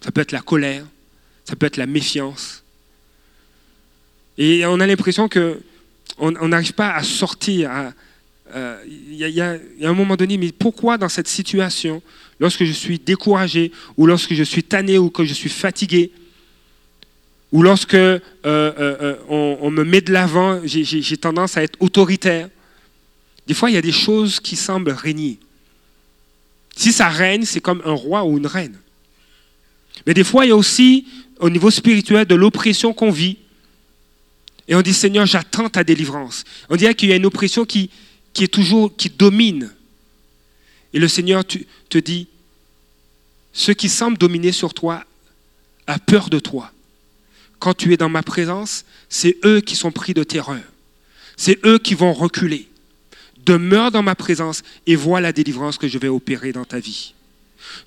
Ça 0.00 0.10
peut 0.10 0.20
être 0.20 0.32
la 0.32 0.40
colère, 0.40 0.84
ça 1.44 1.56
peut 1.56 1.66
être 1.66 1.76
la 1.76 1.86
méfiance. 1.86 2.62
Et 4.38 4.64
on 4.66 4.80
a 4.80 4.86
l'impression 4.86 5.28
que 5.28 5.60
on 6.18 6.48
n'arrive 6.48 6.72
pas 6.72 6.94
à 6.94 7.02
sortir. 7.02 7.92
Il 8.86 9.14
y, 9.14 9.28
y, 9.28 9.40
a 9.40 9.58
un 9.82 9.92
moment 9.92 10.16
donné, 10.16 10.38
mais 10.38 10.50
pourquoi 10.52 10.96
dans 10.96 11.08
cette 11.08 11.28
situation 11.28 12.02
lorsque 12.40 12.64
je 12.64 12.72
suis 12.72 12.98
découragé, 12.98 13.72
ou 13.96 14.06
lorsque 14.06 14.34
je 14.34 14.42
suis 14.42 14.62
tanné, 14.62 14.98
ou 14.98 15.10
que 15.10 15.24
je 15.24 15.34
suis 15.34 15.50
fatigué, 15.50 16.10
ou 17.52 17.62
lorsque 17.62 17.94
euh, 17.94 18.18
euh, 18.44 18.72
euh, 18.78 19.16
on, 19.28 19.70
me 19.70 19.84
met 19.84 20.00
de 20.00 20.12
l'avant, 20.12 20.60
j'ai 20.64 21.16
tendance 21.16 21.56
à 21.56 21.62
être 21.62 21.76
autoritaire. 21.80 22.48
Des 23.46 23.54
fois, 23.54 23.70
il 23.70 23.74
y 23.74 23.78
a 23.78 23.82
des 23.82 23.92
choses 23.92 24.40
qui 24.40 24.56
semblent 24.56 24.90
régner. 24.90 25.38
Si 26.76 26.92
ça 26.92 27.08
règne, 27.08 27.44
c'est 27.44 27.60
comme 27.60 27.80
un 27.84 27.92
roi 27.92 28.24
ou 28.24 28.36
une 28.36 28.46
reine. 28.46 28.76
Mais 30.06 30.12
des 30.12 30.24
fois, 30.24 30.44
il 30.44 30.48
y 30.48 30.52
a 30.52 30.56
aussi, 30.56 31.06
au 31.38 31.48
niveau 31.48 31.70
spirituel, 31.70 32.26
de 32.26 32.34
l'oppression 32.34 32.92
qu'on 32.92 33.10
vit. 33.10 33.38
Et 34.68 34.74
on 34.74 34.82
dit, 34.82 34.92
Seigneur, 34.92 35.24
j'attends 35.26 35.68
ta 35.68 35.84
délivrance. 35.84 36.44
On 36.68 36.76
dirait 36.76 36.94
qu'il 36.94 37.08
y 37.08 37.12
a 37.12 37.16
une 37.16 37.26
oppression 37.26 37.64
qui, 37.64 37.88
qui 38.36 38.44
est 38.44 38.48
toujours, 38.48 38.94
qui 38.94 39.08
domine. 39.08 39.72
Et 40.92 40.98
le 40.98 41.08
Seigneur 41.08 41.42
te 41.46 41.96
dit, 41.96 42.28
ce 43.54 43.72
qui 43.72 43.88
semble 43.88 44.18
dominer 44.18 44.52
sur 44.52 44.74
toi 44.74 45.04
a 45.86 45.98
peur 45.98 46.28
de 46.28 46.38
toi. 46.38 46.70
Quand 47.60 47.72
tu 47.72 47.94
es 47.94 47.96
dans 47.96 48.10
ma 48.10 48.22
présence, 48.22 48.84
c'est 49.08 49.38
eux 49.46 49.62
qui 49.62 49.74
sont 49.74 49.90
pris 49.90 50.12
de 50.12 50.22
terreur. 50.22 50.60
C'est 51.38 51.64
eux 51.64 51.78
qui 51.78 51.94
vont 51.94 52.12
reculer. 52.12 52.68
Demeure 53.38 53.90
dans 53.90 54.02
ma 54.02 54.14
présence 54.14 54.62
et 54.86 54.96
vois 54.96 55.22
la 55.22 55.32
délivrance 55.32 55.78
que 55.78 55.88
je 55.88 55.96
vais 55.96 56.08
opérer 56.08 56.52
dans 56.52 56.66
ta 56.66 56.78
vie. 56.78 57.14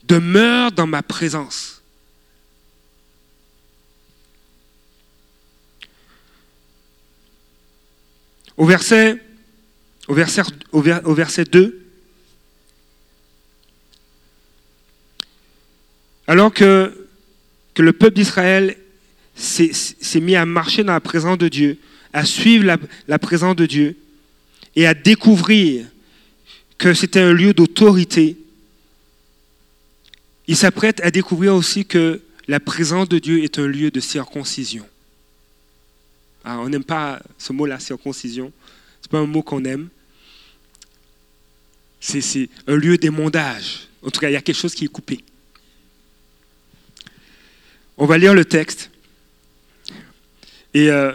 Demeure 0.06 0.72
dans 0.72 0.88
ma 0.88 1.04
présence. 1.04 1.84
Au 8.58 8.66
verset, 8.66 9.22
au 10.10 10.14
verset, 10.14 10.42
au 10.74 11.14
verset 11.14 11.46
2, 11.46 11.90
Alors 16.30 16.54
que, 16.54 17.08
le 17.76 17.92
peuple 17.92 18.18
d'Israël 18.18 18.78
s'est 19.34 20.20
mis 20.20 20.36
à 20.36 20.46
marcher 20.46 20.84
dans 20.84 20.94
la 20.94 21.00
présence 21.00 21.40
de 21.40 21.48
Dieu, 21.48 21.80
à 22.14 22.24
suivre 22.24 22.66
la, 22.66 22.78
la 23.08 23.18
présence 23.18 23.56
de 23.56 23.66
Dieu 23.66 23.98
et 24.76 24.86
à 24.86 24.94
découvrir 24.94 25.88
que 26.78 26.94
c'était 26.94 27.22
un 27.22 27.34
lieu 27.34 27.54
d'autorité, 27.54 28.38
il 30.46 30.56
s'apprête 30.56 31.00
à 31.02 31.10
découvrir 31.10 31.56
aussi 31.56 31.84
que 31.84 32.22
la 32.48 32.60
présence 32.60 33.10
de 33.10 33.18
Dieu 33.18 33.44
est 33.44 33.58
un 33.58 33.66
lieu 33.66 33.90
de 33.90 34.00
circoncision. 34.00 34.86
Alors, 36.44 36.64
on 36.66 36.70
n'aime 36.70 36.84
pas 36.84 37.24
ce 37.40 37.54
mot-là, 37.54 37.80
circoncision. 37.80 38.52
Ce 39.02 39.08
n'est 39.08 39.12
pas 39.12 39.18
un 39.20 39.26
mot 39.26 39.42
qu'on 39.42 39.66
aime. 39.66 39.90
C'est 42.00 42.50
un 42.68 42.76
lieu 42.76 42.98
d'émondage. 42.98 43.88
En 44.02 44.10
tout 44.10 44.20
cas, 44.20 44.30
il 44.30 44.34
y 44.34 44.38
a 44.38 44.42
quelque 44.42 44.58
chose 44.58 44.74
qui 44.74 44.86
est 44.86 44.90
coupé. 44.90 45.20
On 47.98 48.06
va 48.06 48.18
lire 48.18 48.34
le 48.34 48.46
texte. 48.46 48.90
Et 50.74 50.90
euh, 50.90 51.12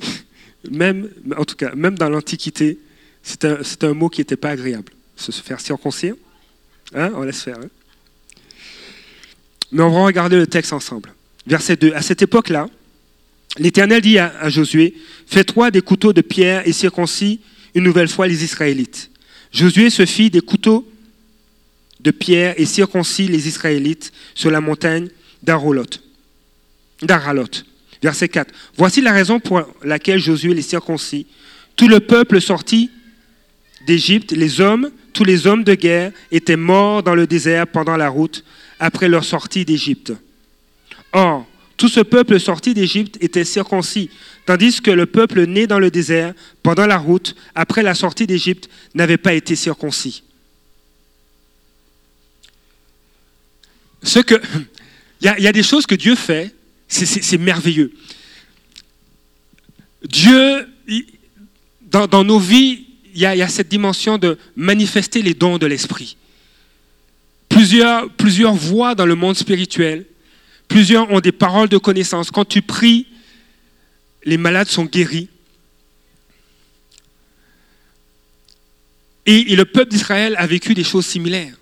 même, 0.70 1.10
en 1.36 1.44
tout 1.44 1.56
cas, 1.56 1.74
même 1.74 1.98
dans 1.98 2.08
l'Antiquité, 2.08 2.78
c'est 3.22 3.84
un, 3.84 3.94
mot 3.94 4.08
qui 4.08 4.20
n'était 4.20 4.36
pas 4.36 4.50
agréable. 4.50 4.92
Se 5.16 5.32
faire 5.32 5.60
circoncire. 5.60 6.14
Hein, 6.94 7.10
on 7.14 7.22
laisse 7.22 7.42
faire. 7.42 7.58
Hein. 7.58 7.68
Mais 9.72 9.82
on 9.82 9.90
va 9.90 10.04
regarder 10.04 10.36
le 10.36 10.46
texte 10.46 10.72
ensemble. 10.72 11.12
Verset 11.46 11.76
2. 11.76 11.92
À 11.92 12.02
cette 12.02 12.22
époque-là, 12.22 12.68
l'Éternel 13.58 14.00
dit 14.00 14.18
à, 14.18 14.32
à 14.38 14.48
Josué, 14.48 14.94
Fais-toi 15.26 15.70
des 15.70 15.82
couteaux 15.82 16.12
de 16.12 16.20
pierre 16.20 16.66
et 16.66 16.72
circoncis 16.72 17.40
une 17.74 17.84
nouvelle 17.84 18.08
fois 18.08 18.28
les 18.28 18.44
Israélites. 18.44 19.10
Josué 19.52 19.90
se 19.90 20.06
fit 20.06 20.30
des 20.30 20.40
couteaux 20.40 20.86
de 22.00 22.10
pierre 22.10 22.54
et 22.56 22.66
circoncis 22.66 23.28
les 23.28 23.48
Israélites 23.48 24.12
sur 24.34 24.50
la 24.50 24.60
montagne 24.60 25.08
d'Aralot. 25.42 25.84
Verset 28.02 28.28
4. 28.28 28.54
Voici 28.76 29.00
la 29.00 29.12
raison 29.12 29.40
pour 29.40 29.62
laquelle 29.82 30.20
Josué 30.20 30.54
les 30.54 30.62
circoncis. 30.62 31.26
Tout 31.76 31.88
le 31.88 32.00
peuple 32.00 32.40
sorti 32.40 32.90
d'Égypte, 33.86 34.32
les 34.32 34.60
hommes, 34.60 34.90
tous 35.12 35.24
les 35.24 35.46
hommes 35.46 35.64
de 35.64 35.74
guerre 35.74 36.12
étaient 36.30 36.56
morts 36.56 37.02
dans 37.02 37.14
le 37.14 37.26
désert 37.26 37.66
pendant 37.66 37.96
la 37.96 38.08
route 38.08 38.44
après 38.78 39.08
leur 39.08 39.24
sortie 39.24 39.64
d'Égypte. 39.64 40.12
Or, 41.12 41.47
tout 41.78 41.88
ce 41.88 42.00
peuple 42.00 42.38
sorti 42.38 42.74
d'Égypte 42.74 43.16
était 43.20 43.44
circoncis, 43.44 44.10
tandis 44.44 44.82
que 44.82 44.90
le 44.90 45.06
peuple 45.06 45.46
né 45.46 45.66
dans 45.66 45.78
le 45.78 45.90
désert 45.90 46.34
pendant 46.62 46.86
la 46.86 46.98
route 46.98 47.34
après 47.54 47.82
la 47.82 47.94
sortie 47.94 48.26
d'Égypte 48.26 48.68
n'avait 48.94 49.16
pas 49.16 49.32
été 49.32 49.56
circoncis. 49.56 50.24
Ce 54.02 54.18
que, 54.18 54.34
il 55.20 55.34
y, 55.38 55.46
a 55.46 55.52
des 55.52 55.62
choses 55.62 55.86
que 55.86 55.94
Dieu 55.94 56.14
fait 56.14 56.54
c'est 56.88 57.38
merveilleux. 57.38 57.92
Dieu, 60.04 60.66
dans, 61.82 62.24
nos 62.24 62.38
vies, 62.38 62.86
il 63.14 63.20
y, 63.20 63.26
a, 63.26 63.48
cette 63.48 63.68
dimension 63.68 64.16
de 64.18 64.38
manifester 64.56 65.22
les 65.22 65.34
dons 65.34 65.58
de 65.58 65.66
l'esprit. 65.66 66.16
Plusieurs, 67.48 68.10
plusieurs 68.12 68.54
voix 68.54 68.94
dans 68.94 69.06
le 69.06 69.14
monde 69.14 69.36
spirituel. 69.36 70.06
Plusieurs 70.68 71.10
ont 71.10 71.20
des 71.20 71.32
paroles 71.32 71.68
de 71.68 71.78
connaissance. 71.78 72.30
Quand 72.30 72.44
tu 72.44 72.62
pries, 72.62 73.06
les 74.24 74.36
malades 74.36 74.68
sont 74.68 74.84
guéris. 74.84 75.28
et 79.30 79.56
le 79.56 79.66
peuple 79.66 79.90
d'Israël 79.90 80.34
a 80.38 80.46
vécu 80.46 80.72
des 80.72 80.84
choses 80.84 81.04
similaires. 81.04 81.58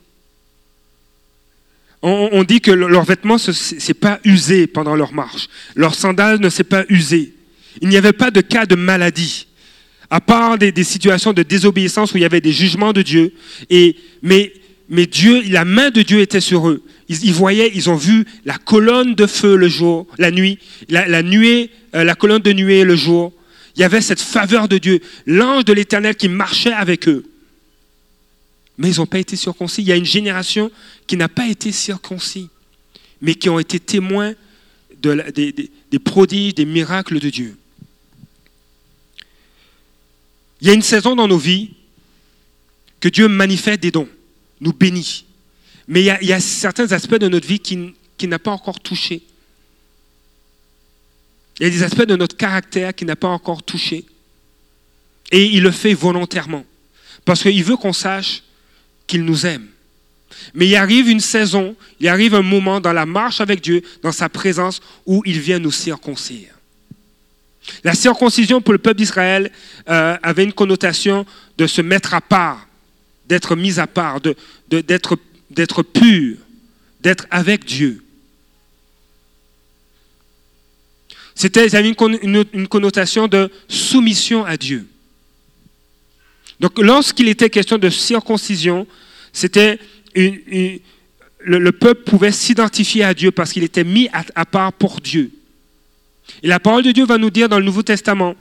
On, 2.02 2.44
dit 2.44 2.60
que 2.60 2.70
leurs 2.70 3.04
vêtements 3.04 3.34
ne 3.34 3.52
s'est 3.52 3.94
pas 3.94 4.20
usé 4.22 4.68
pendant 4.68 4.94
leur 4.94 5.12
marche. 5.12 5.48
Leur 5.74 5.94
sandale 5.94 6.38
ne 6.38 6.48
s'est 6.48 6.62
pas 6.62 6.84
usé. 6.88 7.34
Il 7.80 7.88
n'y 7.88 7.96
avait 7.96 8.12
pas 8.12 8.30
de 8.30 8.40
cas 8.40 8.64
de 8.64 8.76
maladie, 8.76 9.48
à 10.08 10.20
part 10.20 10.56
des, 10.56 10.84
situations 10.84 11.32
de 11.32 11.42
désobéissance 11.42 12.12
où 12.12 12.18
il 12.18 12.20
y 12.20 12.24
avait 12.24 12.40
des 12.40 12.52
jugements 12.52 12.92
de 12.92 13.02
Dieu. 13.02 13.34
Mais, 14.22 14.52
mais 14.88 15.06
Dieu, 15.06 15.42
la 15.48 15.64
main 15.64 15.90
de 15.90 16.02
Dieu 16.02 16.20
était 16.20 16.40
sur 16.40 16.68
eux. 16.68 16.82
Ils, 17.08 17.32
voyaient, 17.32 17.70
ils 17.74 17.90
ont 17.90 17.96
vu 17.96 18.24
la 18.44 18.58
colonne 18.58 19.14
de 19.14 19.26
feu 19.26 19.56
le 19.56 19.68
jour, 19.68 20.06
la 20.18 20.30
nuit, 20.30 20.58
euh, 20.92 21.70
la 22.04 22.14
colonne 22.14 22.42
de 22.42 22.52
nuée 22.52 22.84
le 22.84 22.96
jour. 22.96 23.32
Il 23.76 23.80
y 23.80 23.84
avait 23.84 24.00
cette 24.00 24.20
faveur 24.20 24.68
de 24.68 24.78
Dieu, 24.78 25.00
l'ange 25.26 25.64
de 25.64 25.72
l'Éternel 25.72 26.16
qui 26.16 26.28
marchait 26.28 26.72
avec 26.72 27.08
eux 27.08 27.24
mais 28.78 28.90
ils 28.90 28.98
n'ont 28.98 29.06
pas 29.06 29.18
été 29.18 29.36
circoncis. 29.36 29.82
Il 29.82 29.88
y 29.88 29.92
a 29.92 29.96
une 29.96 30.04
génération 30.04 30.70
qui 31.06 31.16
n'a 31.16 31.28
pas 31.28 31.48
été 31.48 31.72
circoncis, 31.72 32.48
mais 33.20 33.34
qui 33.34 33.48
ont 33.48 33.58
été 33.58 33.80
témoins 33.80 34.34
des, 35.02 35.98
prodiges, 36.04 36.54
des 36.54 36.64
miracles 36.64 37.20
de 37.20 37.30
Dieu. 37.30 37.56
Il 40.60 40.68
y 40.68 40.70
a 40.70 40.74
une 40.74 40.82
saison 40.82 41.14
dans 41.14 41.28
nos 41.28 41.38
vies 41.38 41.70
que 43.00 43.08
Dieu 43.08 43.28
manifeste 43.28 43.80
des 43.80 43.90
dons, 43.90 44.08
nous 44.60 44.72
bénit. 44.72 45.24
Mais 45.88 46.02
il 46.02 46.26
y 46.26 46.32
a, 46.32 46.40
certains 46.40 46.90
aspects 46.92 47.16
de 47.16 47.28
notre 47.28 47.46
vie 47.46 47.60
qui, 47.60 48.26
n'a 48.26 48.38
pas 48.38 48.50
encore 48.50 48.80
touché. 48.80 49.22
Il 51.58 51.64
y 51.64 51.66
a 51.66 51.70
des 51.70 51.82
aspects 51.82 52.06
de 52.06 52.16
notre 52.16 52.36
caractère 52.36 52.94
qui 52.94 53.04
n'a 53.04 53.16
pas 53.16 53.28
encore 53.28 53.62
touché. 53.62 54.04
Et 55.30 55.44
il 55.44 55.62
le 55.62 55.70
fait 55.70 55.94
volontairement. 55.94 56.64
Parce 57.24 57.42
qu'il 57.42 57.64
veut 57.64 57.76
qu'on 57.76 57.92
sache 57.92 58.42
qu'il 59.06 59.24
nous 59.24 59.46
aime. 59.46 59.66
Mais 60.54 60.66
il 60.66 60.76
arrive 60.76 61.08
une 61.08 61.20
saison, 61.20 61.76
il 62.00 62.08
arrive 62.08 62.34
un 62.34 62.42
moment 62.42 62.80
dans 62.80 62.92
la 62.92 63.06
marche 63.06 63.40
avec 63.40 63.60
Dieu, 63.60 63.82
dans 64.02 64.12
sa 64.12 64.28
présence, 64.28 64.80
où 65.06 65.22
il 65.24 65.40
vient 65.40 65.58
nous 65.58 65.72
circoncire. 65.72 66.50
La 67.84 67.94
circoncision 67.94 68.60
pour 68.60 68.72
le 68.72 68.78
peuple 68.78 68.98
d'Israël 68.98 69.50
euh, 69.88 70.16
avait 70.22 70.44
une 70.44 70.52
connotation 70.52 71.26
de 71.58 71.66
se 71.66 71.80
mettre 71.80 72.14
à 72.14 72.20
part, 72.20 72.65
d'être 73.28 73.56
mis 73.56 73.78
à 73.78 73.86
part, 73.86 74.20
d'être 74.20 75.16
de, 75.50 75.82
pur, 75.82 76.36
d'être 77.00 77.26
avec 77.30 77.64
Dieu. 77.64 78.02
C'était, 81.34 81.68
une, 81.68 82.66
connotation 82.66 83.28
de 83.28 83.50
soumission 83.68 84.44
à 84.44 84.56
Dieu. 84.56 84.86
Donc 86.60 86.78
lorsqu'il 86.78 87.28
était 87.28 87.50
question 87.50 87.76
de 87.76 87.90
circoncision, 87.90 88.86
c'était 89.32 89.78
le, 90.14 91.70
peuple 91.72 92.04
pouvait 92.04 92.32
s'identifier 92.32 93.04
à 93.04 93.12
Dieu 93.12 93.30
parce 93.30 93.52
qu'il 93.52 93.64
était 93.64 93.84
mis 93.84 94.08
à, 94.12 94.46
part 94.46 94.72
pour 94.72 95.02
Dieu. 95.02 95.30
Et 96.42 96.48
la 96.48 96.58
parole 96.58 96.82
de 96.82 96.92
Dieu 96.92 97.04
va 97.04 97.18
nous 97.18 97.30
dire 97.30 97.50
dans 97.50 97.58
le 97.58 97.64
Nouveau 97.64 97.82
Testament 97.82 98.34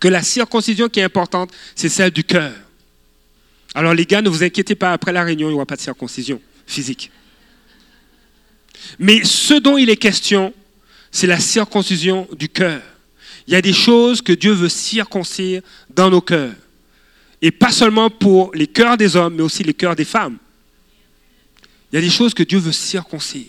que 0.00 0.08
la 0.08 0.22
circoncision 0.22 0.88
qui 0.88 1.00
est 1.00 1.04
importante, 1.04 1.52
c'est 1.76 1.90
celle 1.90 2.10
du 2.10 2.24
cœur. 2.24 2.52
Alors 3.74 3.94
les 3.94 4.06
gars, 4.06 4.22
ne 4.22 4.28
vous 4.28 4.44
inquiétez 4.44 4.74
pas, 4.74 4.92
après 4.92 5.12
la 5.12 5.24
réunion, 5.24 5.48
il 5.48 5.50
n'y 5.50 5.56
aura 5.56 5.66
pas 5.66 5.76
de 5.76 5.80
circoncision 5.80 6.40
physique. 6.66 7.10
Mais 8.98 9.24
ce 9.24 9.54
dont 9.54 9.76
il 9.76 9.90
est 9.90 9.96
question, 9.96 10.54
c'est 11.10 11.26
la 11.26 11.40
circoncision 11.40 12.28
du 12.36 12.48
cœur. 12.48 12.82
Il 13.46 13.52
y 13.52 13.56
a 13.56 13.62
des 13.62 13.72
choses 13.72 14.22
que 14.22 14.32
Dieu 14.32 14.52
veut 14.52 14.68
circoncire 14.68 15.62
dans 15.90 16.10
nos 16.10 16.20
cœurs. 16.20 16.54
Et 17.42 17.50
pas 17.50 17.72
seulement 17.72 18.08
pour 18.08 18.54
les 18.54 18.66
cœurs 18.66 18.96
des 18.96 19.16
hommes, 19.16 19.34
mais 19.34 19.42
aussi 19.42 19.62
les 19.62 19.74
cœurs 19.74 19.96
des 19.96 20.04
femmes. 20.04 20.38
Il 21.92 21.96
y 21.96 21.98
a 21.98 22.00
des 22.00 22.10
choses 22.10 22.32
que 22.32 22.42
Dieu 22.42 22.58
veut 22.58 22.72
circoncire. 22.72 23.46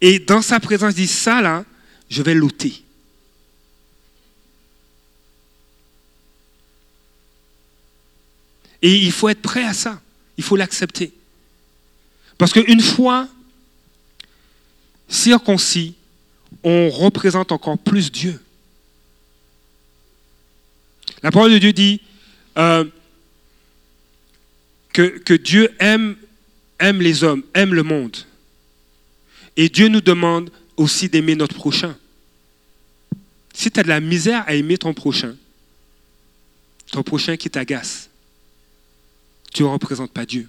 Et 0.00 0.18
dans 0.18 0.42
sa 0.42 0.58
présence, 0.60 0.92
il 0.92 0.96
dit 0.96 1.06
ça 1.06 1.40
là, 1.40 1.64
je 2.08 2.22
vais 2.22 2.34
l'ôter. 2.34 2.82
Et 8.82 8.96
il 8.96 9.12
faut 9.12 9.28
être 9.28 9.42
prêt 9.42 9.64
à 9.64 9.74
ça. 9.74 10.00
Il 10.36 10.44
faut 10.44 10.56
l'accepter. 10.56 11.12
Parce 12.38 12.52
qu'une 12.52 12.80
fois 12.80 13.28
circoncis, 15.08 15.94
on 16.62 16.88
représente 16.88 17.52
encore 17.52 17.78
plus 17.78 18.10
Dieu. 18.10 18.40
La 21.22 21.30
parole 21.30 21.52
de 21.52 21.58
Dieu 21.58 21.72
dit 21.72 22.00
euh, 22.56 22.84
que, 24.92 25.34
Dieu 25.34 25.70
aime 25.78 26.16
aime 26.78 27.00
les 27.02 27.24
hommes, 27.24 27.42
aime 27.54 27.74
le 27.74 27.82
monde. 27.82 28.16
Et 29.56 29.68
Dieu 29.68 29.88
nous 29.88 30.00
demande 30.00 30.50
aussi 30.76 31.08
d'aimer 31.08 31.34
notre 31.34 31.54
prochain. 31.54 31.96
Si 33.52 33.70
tu 33.70 33.78
as 33.78 33.82
de 33.82 33.88
la 33.88 34.00
misère 34.00 34.44
à 34.46 34.54
aimer 34.54 34.78
ton 34.78 34.94
prochain, 34.94 35.36
ton 36.90 37.02
prochain 37.02 37.36
qui 37.36 37.50
t'agace, 37.50 38.09
tu 39.52 39.62
ne 39.62 39.68
représentes 39.68 40.12
pas 40.12 40.26
Dieu. 40.26 40.48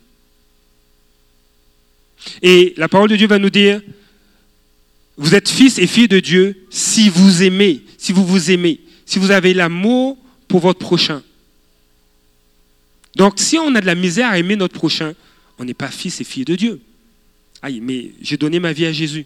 Et 2.41 2.73
la 2.77 2.87
parole 2.87 3.09
de 3.09 3.15
Dieu 3.15 3.27
va 3.27 3.39
nous 3.39 3.49
dire, 3.49 3.81
vous 5.17 5.35
êtes 5.35 5.49
fils 5.49 5.77
et 5.79 5.87
filles 5.87 6.07
de 6.07 6.19
Dieu 6.19 6.65
si 6.69 7.09
vous 7.09 7.43
aimez, 7.43 7.81
si 7.97 8.11
vous 8.11 8.25
vous 8.25 8.51
aimez, 8.51 8.79
si 9.05 9.19
vous 9.19 9.31
avez 9.31 9.53
l'amour 9.53 10.17
pour 10.47 10.59
votre 10.59 10.79
prochain. 10.79 11.23
Donc 13.15 13.33
si 13.37 13.57
on 13.57 13.75
a 13.75 13.81
de 13.81 13.85
la 13.85 13.95
misère 13.95 14.29
à 14.29 14.37
aimer 14.37 14.55
notre 14.55 14.73
prochain, 14.73 15.13
on 15.57 15.65
n'est 15.65 15.73
pas 15.73 15.89
fils 15.89 16.21
et 16.21 16.23
fille 16.23 16.45
de 16.45 16.55
Dieu. 16.55 16.81
Aïe, 17.61 17.79
mais 17.81 18.11
j'ai 18.21 18.37
donné 18.37 18.59
ma 18.59 18.73
vie 18.73 18.85
à 18.85 18.91
Jésus. 18.91 19.25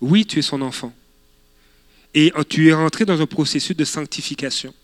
Oui, 0.00 0.24
tu 0.24 0.38
es 0.38 0.42
son 0.42 0.62
enfant. 0.62 0.92
Et 2.14 2.32
tu 2.48 2.68
es 2.68 2.72
rentré 2.74 3.04
dans 3.04 3.20
un 3.20 3.26
processus 3.26 3.76
de 3.76 3.84
sanctification. 3.84 4.74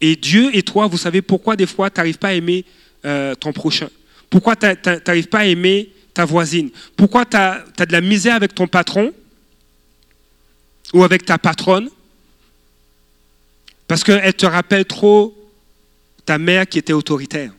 Et 0.00 0.16
Dieu 0.16 0.50
et 0.54 0.62
toi, 0.62 0.86
vous 0.86 0.98
savez 0.98 1.22
pourquoi 1.22 1.56
des 1.56 1.66
fois 1.66 1.90
tu 1.90 1.98
n'arrives 1.98 2.18
pas 2.18 2.28
à 2.28 2.34
aimer 2.34 2.64
euh, 3.04 3.34
ton 3.34 3.52
prochain? 3.52 3.88
Pourquoi 4.30 4.54
tu 4.56 4.66
n'arrives 5.06 5.28
pas 5.28 5.40
à 5.40 5.46
aimer 5.46 5.92
ta 6.14 6.24
voisine? 6.24 6.70
Pourquoi 6.96 7.24
tu 7.24 7.36
as, 7.36 7.64
as, 7.78 7.86
de 7.86 7.92
la 7.92 8.00
misère 8.00 8.34
avec 8.34 8.54
ton 8.54 8.66
patron? 8.66 9.12
Ou 10.92 11.02
avec 11.04 11.24
ta 11.24 11.38
patronne? 11.38 11.90
Parce 13.86 14.04
qu'elle 14.04 14.34
te 14.34 14.46
rappelle 14.46 14.84
trop 14.84 15.34
ta 16.24 16.38
mère 16.38 16.66
qui 16.66 16.78
était 16.78 16.92
autoritaire. 16.92 17.52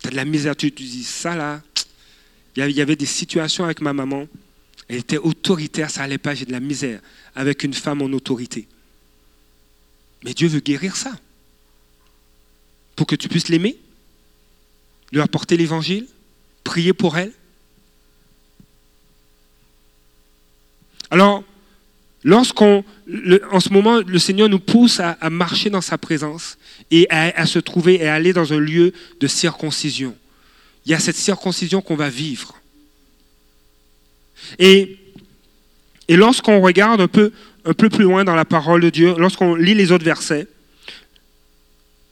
Tu 0.00 0.08
as 0.08 0.10
de 0.10 0.16
la 0.16 0.24
misère, 0.24 0.56
tu, 0.56 0.72
tu 0.72 0.82
dis 0.82 1.04
ça 1.04 1.36
là. 1.36 1.62
Il 2.56 2.70
y 2.70 2.80
avait 2.80 2.96
des 2.96 3.06
situations 3.06 3.64
avec 3.64 3.80
ma 3.80 3.92
maman. 3.92 4.26
Elle 4.88 4.98
était 4.98 5.18
autoritaire, 5.18 5.90
ça 5.90 6.02
n'allait 6.02 6.18
pas, 6.18 6.34
j'ai 6.34 6.44
de 6.44 6.52
la 6.52 6.60
misère 6.60 7.00
avec 7.34 7.62
une 7.62 7.72
femme 7.72 8.02
en 8.02 8.06
autorité. 8.06 8.66
Mais 10.24 10.34
Dieu 10.34 10.48
veut 10.48 10.60
guérir 10.60 10.96
ça. 10.96 11.12
Pour 12.96 13.06
que 13.06 13.16
tu 13.16 13.28
puisses 13.28 13.48
l'aimer, 13.48 13.76
lui 15.12 15.20
apporter 15.20 15.56
l'évangile, 15.56 16.06
prier 16.64 16.92
pour 16.92 17.16
elle. 17.18 17.32
Alors, 21.10 21.44
lorsqu'on, 22.24 22.84
en 23.50 23.60
ce 23.60 23.68
moment, 23.70 24.00
le 24.00 24.18
Seigneur 24.18 24.48
nous 24.48 24.58
pousse 24.58 25.00
à, 25.00 25.16
marcher 25.30 25.68
dans 25.68 25.80
sa 25.80 25.98
présence 25.98 26.56
et 26.90 27.06
à, 27.10 27.44
se 27.46 27.58
trouver 27.58 27.96
et 27.96 28.08
à 28.08 28.14
aller 28.14 28.32
dans 28.32 28.52
un 28.52 28.58
lieu 28.58 28.92
de 29.20 29.26
circoncision. 29.26 30.16
Il 30.86 30.92
y 30.92 30.94
a 30.94 31.00
cette 31.00 31.16
circoncision 31.16 31.82
qu'on 31.82 31.96
va 31.96 32.08
vivre. 32.08 32.54
Et, 34.58 34.98
et 36.08 36.16
lorsqu'on 36.16 36.60
regarde 36.60 37.00
un 37.00 37.08
peu, 37.08 37.32
un 37.64 37.74
peu 37.74 37.88
plus 37.88 38.04
loin 38.04 38.24
dans 38.24 38.34
la 38.34 38.44
parole 38.44 38.80
de 38.80 38.90
Dieu, 38.90 39.14
lorsqu'on 39.18 39.54
lit 39.54 39.74
les 39.74 39.92
autres 39.92 40.04
versets, 40.04 40.46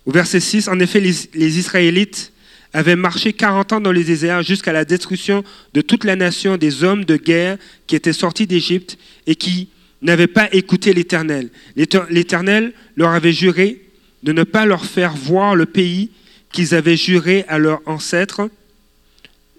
au 0.06 0.12
verset 0.12 0.40
6, 0.40 0.68
en 0.68 0.78
effet, 0.80 1.00
les, 1.00 1.58
Israélites 1.58 2.32
avaient 2.72 2.96
marché 2.96 3.32
40 3.32 3.74
ans 3.74 3.80
dans 3.80 3.92
les 3.92 4.04
déserts 4.04 4.42
jusqu'à 4.42 4.72
la 4.72 4.84
destruction 4.84 5.44
de 5.74 5.80
toute 5.80 6.04
la 6.04 6.16
nation 6.16 6.56
des 6.56 6.84
hommes 6.84 7.04
de 7.04 7.16
guerre 7.16 7.58
qui 7.86 7.96
étaient 7.96 8.12
sortis 8.12 8.46
d'Égypte 8.46 8.96
et 9.26 9.34
qui 9.34 9.68
n'avaient 10.02 10.26
pas 10.26 10.48
écouté 10.52 10.94
l'Éternel. 10.94 11.50
L'Éternel 11.76 12.72
leur 12.96 13.10
avait 13.10 13.32
juré 13.32 13.82
de 14.22 14.32
ne 14.32 14.44
pas 14.44 14.66
leur 14.66 14.84
faire 14.84 15.14
voir 15.14 15.54
le 15.54 15.66
pays 15.66 16.10
qu'ils 16.52 16.74
avaient 16.74 16.96
juré 16.96 17.44
à 17.48 17.58
leurs 17.58 17.80
ancêtres 17.86 18.48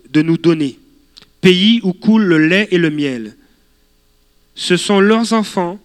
de 0.09 0.21
nous 0.21 0.37
donner, 0.37 0.79
pays 1.41 1.79
où 1.83 1.93
coule 1.93 2.23
le 2.23 2.47
lait 2.47 2.67
et 2.71 2.77
le 2.77 2.89
miel. 2.89 3.35
Ce 4.55 4.77
sont 4.77 4.99
leurs 4.99 5.33
enfants, 5.33 5.79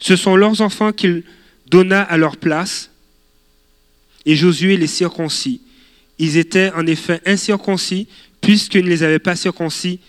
ce 0.00 0.16
sont 0.16 0.36
leurs 0.36 0.60
enfants 0.60 0.92
qu'il 0.92 1.24
donna 1.66 2.02
à 2.02 2.16
leur 2.16 2.36
place, 2.36 2.90
et 4.26 4.36
Josué 4.36 4.76
les 4.76 4.86
circoncis. 4.86 5.60
Ils 6.18 6.36
étaient 6.36 6.70
en 6.72 6.86
effet 6.86 7.20
incirconcis, 7.24 8.08
puisqu'ils 8.40 8.84
ne 8.84 8.90
les 8.90 9.02
avaient 9.02 9.18
pas 9.18 9.36
circoncis 9.36 10.00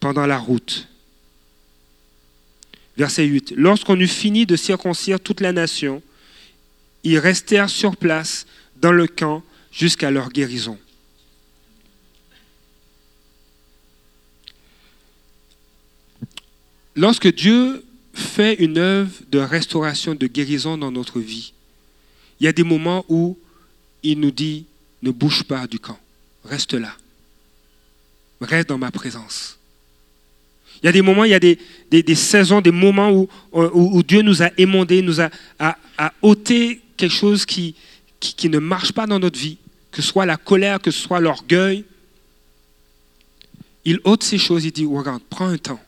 pendant 0.00 0.26
la 0.26 0.38
route. 0.38 0.88
Verset 2.96 3.24
8. 3.24 3.54
Lorsqu'on 3.56 3.98
eut 3.98 4.08
fini 4.08 4.46
de 4.46 4.56
circoncire 4.56 5.20
toute 5.20 5.40
la 5.40 5.52
nation, 5.52 6.02
ils 7.02 7.18
restèrent 7.18 7.70
sur 7.70 7.96
place 7.96 8.46
dans 8.76 8.92
le 8.92 9.06
camp 9.06 9.42
jusqu'à 9.72 10.10
leur 10.10 10.30
guérison. 10.30 10.78
Lorsque 16.96 17.32
Dieu 17.34 17.84
fait 18.12 18.54
une 18.54 18.78
œuvre 18.78 19.10
de 19.30 19.38
restauration, 19.38 20.14
de 20.14 20.26
guérison 20.26 20.78
dans 20.78 20.92
notre 20.92 21.20
vie, 21.20 21.52
il 22.38 22.44
y 22.44 22.48
a 22.48 22.52
des 22.52 22.62
moments 22.62 23.04
où 23.08 23.36
il 24.02 24.20
nous 24.20 24.30
dit, 24.30 24.66
ne 25.02 25.10
bouge 25.10 25.42
pas 25.44 25.66
du 25.66 25.78
camp, 25.78 25.98
reste 26.44 26.74
là, 26.74 26.94
reste 28.40 28.68
dans 28.68 28.78
ma 28.78 28.90
présence. 28.90 29.58
Il 30.82 30.86
y 30.86 30.88
a 30.88 30.92
des 30.92 31.02
moments, 31.02 31.24
il 31.24 31.30
y 31.30 31.34
a 31.34 31.40
des, 31.40 32.14
saisons, 32.14 32.60
des 32.60 32.70
moments 32.70 33.10
où, 33.10 34.02
Dieu 34.02 34.22
nous 34.22 34.42
a 34.42 34.50
émondés, 34.58 35.02
nous 35.02 35.20
a, 35.20 35.30
ôté 36.20 36.80
quelque 36.96 37.14
chose 37.14 37.46
qui, 37.46 37.74
qui, 38.20 38.48
ne 38.48 38.58
marche 38.58 38.92
pas 38.92 39.06
dans 39.06 39.18
notre 39.18 39.38
vie, 39.38 39.56
que 39.90 40.02
ce 40.02 40.08
soit 40.08 40.26
la 40.26 40.36
colère, 40.36 40.80
que 40.80 40.90
ce 40.90 41.00
soit 41.00 41.20
l'orgueil. 41.20 41.84
Il 43.84 44.00
ôte 44.04 44.22
ces 44.22 44.38
choses, 44.38 44.64
il 44.64 44.72
dit, 44.72 44.84
regarde, 44.84 45.22
prends 45.30 45.48
un 45.48 45.58
temps, 45.58 45.80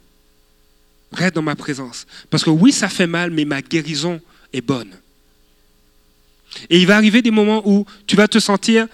reste 1.12 1.34
dans 1.34 1.42
ma 1.42 1.56
présence. 1.56 2.06
Parce 2.30 2.44
que 2.44 2.50
oui, 2.50 2.72
ça 2.72 2.88
fait 2.88 3.06
mal, 3.06 3.30
mais 3.30 3.44
ma 3.44 3.62
guérison 3.62 4.20
est 4.52 4.60
bonne. 4.60 4.90
Et 6.70 6.78
il 6.78 6.86
va 6.86 6.96
arriver 6.96 7.22
des 7.22 7.30
moments 7.30 7.62
où 7.68 7.86
tu 8.06 8.16
vas 8.16 8.28
te 8.28 8.38
sentir 8.38 8.86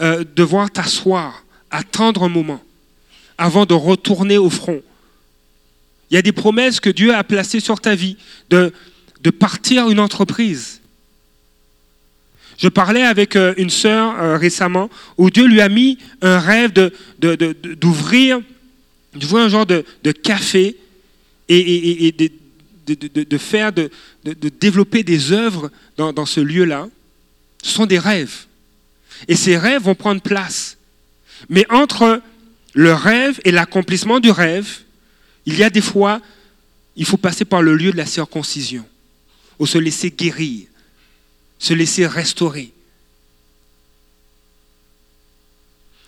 euh, 0.00 0.24
devoir 0.34 0.70
t'asseoir, 0.70 1.44
attendre 1.70 2.24
un 2.24 2.28
moment, 2.28 2.62
avant 3.38 3.66
de 3.66 3.74
retourner 3.74 4.38
au 4.38 4.50
front, 4.50 4.82
il 6.10 6.14
y 6.14 6.18
a 6.18 6.22
des 6.22 6.32
promesses 6.32 6.80
que 6.80 6.90
Dieu 6.90 7.14
a 7.14 7.24
placées 7.24 7.60
sur 7.60 7.80
ta 7.80 7.94
vie 7.94 8.16
de, 8.50 8.72
de 9.22 9.30
partir 9.30 9.90
une 9.90 10.00
entreprise. 10.00 10.80
Je 12.58 12.68
parlais 12.68 13.02
avec 13.02 13.36
euh, 13.36 13.54
une 13.56 13.70
sœur 13.70 14.14
euh, 14.20 14.36
récemment 14.36 14.90
où 15.16 15.30
Dieu 15.30 15.46
lui 15.46 15.60
a 15.60 15.68
mis 15.68 15.98
un 16.22 16.38
rêve 16.38 16.72
d'ouvrir 17.18 18.40
de, 19.14 19.36
un 19.36 19.48
genre 19.48 19.66
de, 19.66 19.84
café 20.12 20.76
et, 21.48 22.14
de, 22.86 23.38
faire, 23.38 23.72
de, 23.72 23.90
développer 24.60 25.02
des 25.02 25.32
œuvres 25.32 25.70
dans, 25.96 26.26
ce 26.26 26.40
lieu-là. 26.40 26.88
Ce 27.62 27.70
sont 27.70 27.86
des 27.86 27.98
rêves. 27.98 28.46
Et 29.28 29.36
ces 29.36 29.56
rêves 29.56 29.82
vont 29.82 29.94
prendre 29.94 30.20
place. 30.20 30.76
Mais 31.48 31.66
entre 31.70 32.20
le 32.74 32.92
rêve 32.92 33.40
et 33.44 33.50
l'accomplissement 33.50 34.20
du 34.20 34.30
rêve, 34.30 34.80
il 35.46 35.56
y 35.56 35.62
a 35.62 35.70
des 35.70 35.80
fois, 35.80 36.20
il 36.96 37.04
faut 37.04 37.16
passer 37.16 37.44
par 37.44 37.62
le 37.62 37.76
lieu 37.76 37.92
de 37.92 37.96
la 37.96 38.06
circoncision, 38.06 38.84
ou 39.58 39.66
se 39.66 39.78
laisser 39.78 40.10
guérir, 40.10 40.66
se 41.58 41.74
laisser 41.74 42.06
restaurer. 42.06 42.72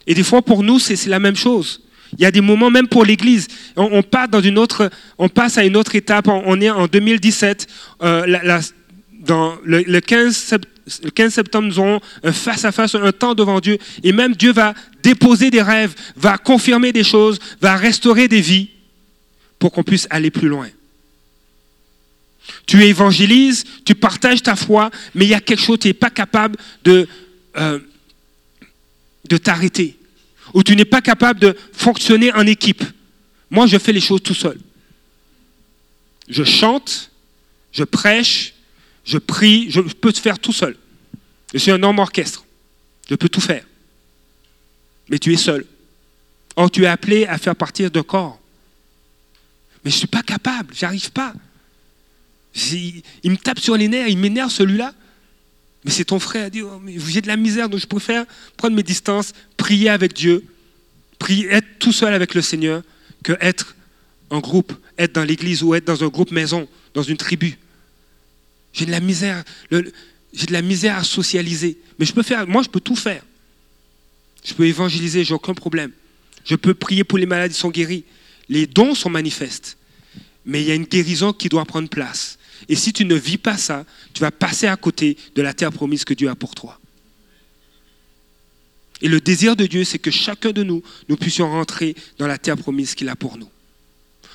Et 0.07 0.15
des 0.15 0.23
fois, 0.23 0.43
pour 0.43 0.63
nous, 0.63 0.79
c'est 0.79 1.07
la 1.07 1.19
même 1.19 1.37
chose. 1.37 1.83
Il 2.19 2.23
y 2.23 2.27
a 2.27 2.31
des 2.31 2.41
moments, 2.41 2.71
même 2.71 2.89
pour 2.89 3.05
l'Église, 3.05 3.49
on, 3.77 4.03
passe 4.03 4.29
à 5.59 5.65
une 5.65 5.77
autre 5.77 5.95
étape. 5.95 6.29
On, 6.29 6.61
est 6.61 6.71
en 6.71 6.87
2017, 6.87 7.67
euh, 8.03 8.61
dans 9.21 9.57
le, 9.65 10.01
15 10.01 10.55
le 11.03 11.11
15 11.11 11.35
septembre, 11.35 11.69
nous 11.69 11.79
aurons 11.79 12.01
un 12.23 12.33
face-à-face, 12.33 12.95
un 12.95 13.13
temps 13.13 13.35
devant 13.35 13.61
Dieu. 13.61 13.79
Et 14.03 14.13
même 14.13 14.35
Dieu 14.35 14.53
va 14.53 14.75
déposer 15.03 15.51
des 15.51 15.63
rêves, 15.63 15.95
va 16.17 16.39
confirmer 16.39 16.93
des 16.93 17.05
choses, 17.05 17.39
va 17.61 17.77
restaurer 17.77 18.29
des 18.29 18.41
vies 18.41 18.71
pour 19.59 19.73
qu'on 19.73 19.83
puisse 19.83 20.07
aller 20.11 20.31
plus 20.31 20.49
loin. 20.49 20.69
Tu 22.67 22.83
évangélises, 22.85 23.65
tu 23.85 23.95
partages 23.95 24.43
ta 24.43 24.55
foi, 24.55 24.91
mais 25.15 25.25
il 25.25 25.29
y 25.29 25.35
a 25.35 25.41
quelque 25.41 25.63
chose, 25.63 25.81
tu 25.81 25.89
n'es 25.89 25.95
pas 25.95 26.11
capable 26.11 26.57
de, 26.85 27.09
euh, 27.57 27.81
de 29.29 29.37
t'arrêter. 29.37 29.99
Ou 30.55 30.63
tu 30.63 30.77
n'es 30.77 30.85
pas 30.85 31.01
capable 31.01 31.41
de 31.41 31.57
fonctionner 31.73 32.33
en 32.33 32.47
équipe. 32.47 32.85
Moi, 33.51 33.67
je 33.67 33.79
fais 33.79 33.93
les 33.93 34.01
choses 34.01 34.23
tout 34.23 34.35
seul. 34.35 34.59
Je 36.29 36.45
chante, 36.45 37.11
je 37.73 37.85
prêche, 37.85 38.55
je 39.05 39.19
prie, 39.19 39.71
je 39.71 39.81
peux 39.81 40.13
te 40.13 40.19
faire 40.19 40.39
tout 40.39 40.53
seul. 40.53 40.77
Je 41.53 41.59
suis 41.59 41.71
un 41.71 41.83
homme 41.83 41.99
orchestre. 41.99 42.45
Je 43.09 43.15
peux 43.15 43.29
tout 43.29 43.41
faire. 43.41 43.65
Mais 45.09 45.19
tu 45.19 45.33
es 45.33 45.37
seul. 45.37 45.65
Or, 46.57 46.71
tu 46.71 46.85
es 46.85 46.87
appelé 46.87 47.27
à 47.27 47.39
faire 47.39 47.55
partir 47.55 47.91
d'un 47.91 48.03
corps. 48.03 48.41
Mais 49.85 49.91
je 49.91 49.97
ne 49.97 49.99
suis 49.99 50.09
pas 50.09 50.23
capable, 50.23 50.75
j'arrive 50.75 51.13
pas. 51.13 51.33
Il 52.73 53.31
me 53.31 53.37
tape 53.37 53.61
sur 53.61 53.77
les 53.77 53.87
nerfs, 53.87 54.09
il 54.09 54.19
m'énerve 54.19 54.51
celui-là. 54.51 54.93
Mais 55.87 55.93
c'est 55.93 56.05
ton 56.05 56.19
frère, 56.19 56.51
dit, 56.51 56.63
oh, 56.63 56.83
j'ai 57.07 57.21
de 57.21 57.29
la 57.29 57.37
misère, 57.37 57.69
donc 57.69 57.79
je 57.79 57.87
préfère 57.87 58.27
prendre 58.57 58.75
mes 58.75 58.83
distances, 58.83 59.33
prier 59.57 59.89
avec 59.89 60.15
Dieu, 60.15 60.45
prier, 61.21 61.47
être 61.49 61.79
tout 61.79 61.93
seul 61.93 62.13
avec 62.13 62.35
le 62.35 62.43
Seigneur, 62.43 62.83
que 63.23 63.35
être 63.41 63.77
en 64.29 64.41
groupe, 64.41 64.73
être 64.99 65.15
dans 65.15 65.23
l'église 65.23 65.63
ou 65.63 65.77
être 65.77 65.85
dans 65.85 66.03
un 66.03 66.09
groupe 66.09 66.33
maison, 66.33 66.67
dans 66.93 67.05
une 67.05 67.17
tribu. 67.17 67.57
J'ai 68.73 68.85
de 68.85 68.91
la 68.91 68.99
misère. 68.99 69.45
j'ai 69.71 70.47
de 70.47 70.53
la 70.53 70.61
misère 70.61 70.99
à 70.99 71.05
socialiser. 71.05 71.79
Mais 72.01 72.05
je 72.05 72.13
peux 72.13 72.25
faire, 72.25 72.49
moi 72.49 72.65
je 72.65 72.69
peux 72.69 72.81
tout 72.81 72.97
faire. 72.97 73.23
Je 74.45 74.55
peux 74.55 74.67
évangéliser, 74.67 75.23
j'ai 75.23 75.35
aucun 75.35 75.55
problème. 75.55 75.93
Je 76.45 76.57
peux 76.57 76.75
prier 76.75 77.05
pour 77.05 77.19
les 77.19 77.27
malades, 77.27 77.53
ils 77.53 77.55
sont 77.55 77.71
guéris. 77.71 78.03
Les 78.49 78.67
dons 78.67 78.97
sont 78.97 79.11
manifestes. 79.11 79.79
Mais 80.45 80.63
il 80.63 80.67
y 80.67 80.73
a 80.73 80.75
une 80.75 80.87
guérison 80.87 81.33
qui 81.33 81.49
doit 81.49 81.65
prendre 81.65 81.89
place. 81.89 82.36
Et 82.69 82.77
si 82.77 82.93
tu 82.93 83.05
ne 83.05 83.15
vis 83.15 83.39
pas 83.39 83.57
ça, 83.57 83.85
tu 84.13 84.21
vas 84.21 84.31
passer 84.31 84.67
à 84.67 84.77
côté 84.77 85.17
de 85.35 85.43
la 85.43 85.55
terre 85.55 85.73
promise 85.73 86.05
que 86.05 86.15
Dieu 86.15 86.29
a 86.29 86.35
pour 86.35 86.55
toi. 86.55 86.81
Et 89.03 89.09
le 89.09 89.21
désir 89.21 89.57
de 89.57 89.67
Dieu, 89.67 89.85
c'est 89.85 89.99
que 89.99 90.11
chacun 90.11 90.53
de 90.53 90.63
nous, 90.63 90.83
nous 91.09 91.17
puissions 91.17 91.51
rentrer 91.51 91.95
dans 92.19 92.27
la 92.27 92.39
terre 92.39 92.57
promise 92.57 92.95
qu'il 92.95 93.09
a 93.09 93.17
pour 93.17 93.37
nous. 93.37 93.49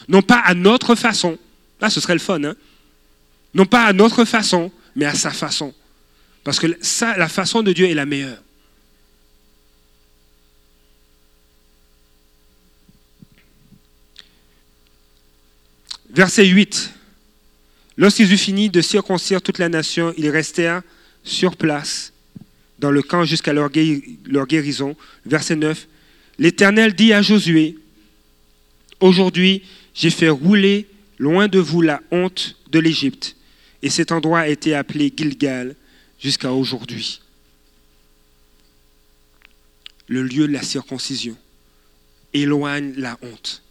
Non 0.07 0.21
pas 0.21 0.39
à 0.39 0.53
notre 0.53 0.95
façon, 0.95 1.37
là 1.79 1.89
ce 1.89 1.99
serait 1.99 2.13
le 2.13 2.19
fun, 2.19 2.43
hein 2.43 2.55
non 3.53 3.65
pas 3.65 3.85
à 3.85 3.93
notre 3.93 4.23
façon, 4.25 4.71
mais 4.95 5.05
à 5.05 5.13
sa 5.13 5.31
façon. 5.31 5.73
Parce 6.43 6.59
que 6.59 6.67
la 6.67 7.27
façon 7.29 7.63
de 7.63 7.73
Dieu 7.73 7.89
est 7.89 7.93
la 7.93 8.05
meilleure. 8.05 8.41
Verset 16.09 16.45
8. 16.45 16.93
Lorsqu'ils 18.01 18.31
eurent 18.31 18.39
fini 18.39 18.71
de 18.71 18.81
circoncire 18.81 19.43
toute 19.43 19.59
la 19.59 19.69
nation, 19.69 20.11
ils 20.17 20.31
restèrent 20.31 20.81
sur 21.23 21.55
place 21.55 22.13
dans 22.79 22.89
le 22.89 23.03
camp 23.03 23.25
jusqu'à 23.25 23.53
leur, 23.53 23.69
guérison. 23.69 24.95
Verset 25.23 25.55
9. 25.55 25.87
L'Éternel 26.39 26.95
dit 26.95 27.13
à 27.13 27.21
Josué, 27.21 27.77
Aujourd'hui, 28.99 29.61
j'ai 29.93 30.09
fait 30.09 30.29
rouler 30.29 30.87
loin 31.19 31.47
de 31.47 31.59
vous 31.59 31.81
la 31.81 32.01
honte 32.09 32.55
de 32.71 32.79
l'Égypte 32.79 33.35
et 33.83 33.91
cet 33.91 34.11
endroit 34.11 34.39
a 34.39 34.47
été 34.47 34.73
appelé 34.73 35.13
Gilgal 35.15 35.75
jusqu'à 36.19 36.51
aujourd'hui. 36.51 37.21
Le 40.07 40.23
lieu 40.23 40.47
de 40.47 40.53
la 40.53 40.63
circoncision 40.63 41.37
éloigne 42.33 42.93
la 42.97 43.19
honte. 43.21 43.61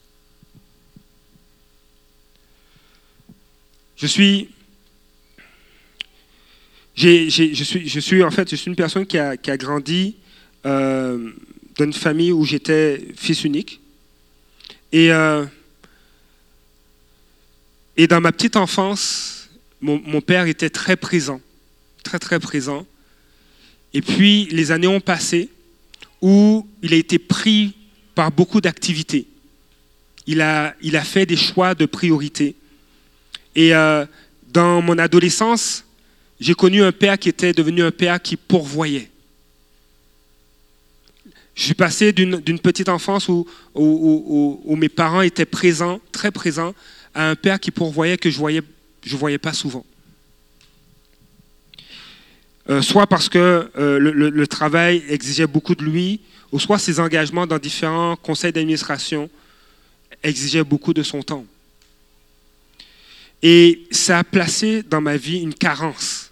Je 4.01 4.07
suis, 4.07 4.49
je 6.97 7.29
suis, 7.29 7.87
je 7.87 8.01
suis 8.01 8.23
en 8.23 8.31
fait, 8.31 8.49
je 8.51 8.57
suis 8.57 8.71
une 8.71 8.77
personne 8.77 9.05
qui 9.05 9.19
a, 9.19 9.37
grandi 9.37 10.17
euh, 10.65 11.31
dans 11.77 11.85
une 11.85 11.93
famille 11.93 12.33
où 12.33 12.43
j'étais 12.47 13.09
fils 13.15 13.45
unique. 13.45 13.79
Et, 14.91 15.13
euh, 15.13 15.45
et 17.99 18.07
dans 18.07 18.23
ma 18.23 18.33
petite 18.33 18.57
enfance, 18.57 19.51
mon, 19.83 20.23
père 20.23 20.47
était 20.47 20.71
très 20.71 20.97
présent, 20.97 21.43
très 22.03 22.19
très 22.19 22.41
présent. 22.41 22.87
Et 23.93 24.01
puis 24.01 24.47
les 24.47 24.73
années 24.73 24.87
ont 24.87 25.01
passé 25.01 25.51
où 26.23 26.67
il 26.81 26.95
a 26.95 26.97
été 26.97 27.19
pris 27.19 27.75
par 28.15 28.33
beaucoup 28.33 28.63
d'activités. 28.63 29.27
Il 30.27 30.41
a, 30.41 30.75
il 30.81 30.97
a 30.97 31.05
fait 31.05 31.27
des 31.27 31.37
choix 31.37 31.75
de 31.75 31.85
priorité. 31.85 32.57
Et 33.55 33.75
euh, 33.75 34.07
dans 34.53 34.83
mon 34.83 34.99
adolescence, 34.99 35.85
j'ai 36.39 36.55
connu 36.55 36.83
un 36.83 36.93
père 36.93 37.19
qui 37.19 37.29
était 37.29 37.53
devenu 37.53 37.83
un 37.83 37.91
père 37.91 38.21
qui 38.21 38.37
pourvoyait. 38.37 39.11
Je 41.55 41.65
suis 41.65 41.75
passé 41.75 42.13
d'une 42.13 42.59
petite 42.59 42.89
enfance 42.89 43.29
où, 43.29 43.47
mes 44.77 44.89
parents 44.89 45.21
étaient 45.21 45.45
présents, 45.45 46.01
très 46.13 46.31
présents, 46.31 46.75
à 47.15 47.29
un 47.29 47.35
père 47.35 47.61
qui 47.61 47.71
pourvoyait 47.71 48.17
que 48.17 48.31
je 48.31 48.39
voyais 48.39 48.63
je 49.03 49.15
ne 49.15 49.19
voyais 49.19 49.39
pas 49.39 49.53
souvent. 49.53 49.85
Euh, 52.69 52.83
soit 52.83 53.07
parce 53.07 53.29
que 53.29 53.71
euh, 53.77 53.99
le, 53.99 54.47
travail 54.47 55.03
exigeait 55.09 55.47
beaucoup 55.47 55.75
de 55.75 55.83
lui, 55.83 56.21
ou 56.53 56.61
soit 56.61 56.79
ses 56.79 57.01
engagements 57.01 57.47
dans 57.47 57.59
différents 57.59 58.17
conseils 58.17 58.53
d'administration 58.53 59.31
exigeaient 60.23 60.65
beaucoup 60.65 60.93
de 60.93 61.03
son 61.03 61.23
temps. 61.23 61.45
Et 63.42 63.87
ça 63.90 64.18
a 64.18 64.24
placé 64.24 64.83
dans 64.83 65.00
ma 65.00 65.16
vie 65.16 65.38
une 65.38 65.55
carence. 65.55 66.31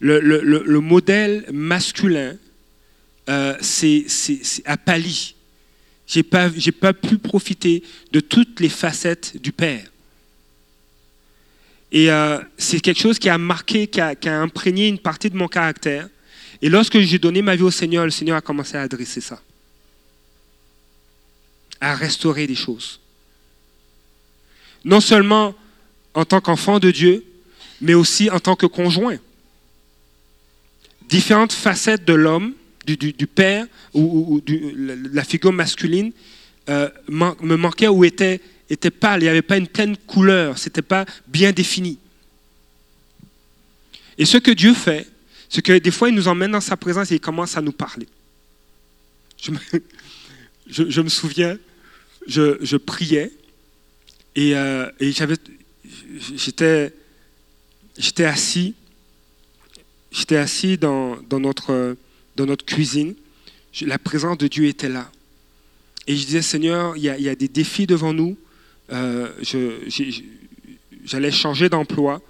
Le, 0.00 0.78
modèle 0.78 1.44
masculin 1.52 2.36
euh, 3.28 3.56
a 4.64 4.76
pâli. 4.76 5.34
Je 6.06 6.18
n'ai 6.18 6.72
pas, 6.72 6.92
pu 6.92 7.18
profiter 7.18 7.82
de 8.12 8.20
toutes 8.20 8.60
les 8.60 8.68
facettes 8.68 9.40
du 9.40 9.52
père. 9.52 9.84
Et 11.90 12.10
euh, 12.10 12.38
c'est 12.56 12.80
quelque 12.80 13.00
chose 13.00 13.18
qui 13.18 13.28
a 13.28 13.38
marqué, 13.38 13.86
qui 13.86 14.00
a, 14.00 14.40
imprégné 14.40 14.88
une 14.88 14.98
partie 14.98 15.30
de 15.30 15.36
mon 15.36 15.48
caractère. 15.48 16.08
Et 16.60 16.68
lorsque 16.68 16.98
j'ai 16.98 17.18
donné 17.18 17.42
ma 17.42 17.56
vie 17.56 17.62
au 17.62 17.70
Seigneur, 17.70 18.04
le 18.04 18.10
Seigneur 18.10 18.36
a 18.36 18.40
commencé 18.40 18.76
à 18.76 18.82
adresser 18.82 19.20
ça. 19.20 19.40
À 21.80 21.94
restaurer 21.94 22.46
des 22.46 22.56
choses. 22.56 23.00
Non 24.88 25.00
seulement 25.00 25.54
en 26.14 26.24
tant 26.24 26.40
qu'enfant 26.40 26.78
de 26.80 26.90
Dieu, 26.90 27.24
mais 27.80 27.94
aussi 27.94 28.30
en 28.30 28.40
tant 28.40 28.56
que 28.56 28.66
conjoint. 28.66 29.18
Différentes 31.08 31.52
facettes 31.52 32.04
de 32.04 32.14
l'homme, 32.14 32.54
du, 32.86 33.26
père 33.26 33.66
ou, 33.92 34.40
de 34.44 35.12
la 35.12 35.22
figure 35.22 35.52
masculine, 35.52 36.10
euh, 36.70 36.88
me 37.08 37.56
manquaient 37.56 37.88
ou 37.88 38.04
étaient 38.04 38.40
était 38.70 38.90
pâle, 38.90 39.20
il 39.20 39.24
n'y 39.24 39.30
avait 39.30 39.42
pas 39.42 39.56
une 39.56 39.68
pleine 39.68 39.96
couleur, 39.96 40.58
ce 40.58 40.68
n'était 40.68 40.82
pas 40.82 41.04
bien 41.26 41.52
défini. 41.52 41.98
Et 44.16 44.24
ce 44.24 44.36
que 44.36 44.50
Dieu 44.50 44.74
fait, 44.74 45.06
c'est 45.48 45.62
que 45.62 45.78
des 45.78 45.90
fois, 45.90 46.08
il 46.08 46.14
nous 46.14 46.28
emmène 46.28 46.52
dans 46.52 46.60
sa 46.60 46.76
présence 46.76 47.10
et 47.10 47.16
il 47.16 47.20
commence 47.20 47.56
à 47.56 47.62
nous 47.62 47.72
parler. 47.72 48.06
Je 49.38 49.50
me, 51.02 51.08
souviens, 51.08 51.56
je, 52.26 52.76
priais 52.76 53.32
et, 54.38 54.54
euh, 54.54 54.88
j'étais, 56.36 56.92
assis 58.24 58.76
j'étais 60.12 60.36
assis 60.36 60.78
dans, 60.78 61.18
notre, 61.32 61.96
cuisine. 62.64 63.16
La 63.80 63.98
présence 63.98 64.38
de 64.38 64.46
Dieu 64.46 64.66
était 64.66 64.88
là. 64.88 65.10
Et 66.06 66.14
je 66.14 66.24
disais, 66.24 66.42
Seigneur, 66.42 66.96
il 66.96 67.02
y 67.02 67.28
a, 67.28 67.34
des 67.34 67.48
défis 67.48 67.88
devant 67.88 68.12
nous. 68.12 68.38
Euh, 68.92 69.28
J'allais 71.04 71.32
changer 71.32 71.68
d'emploi. 71.68 72.22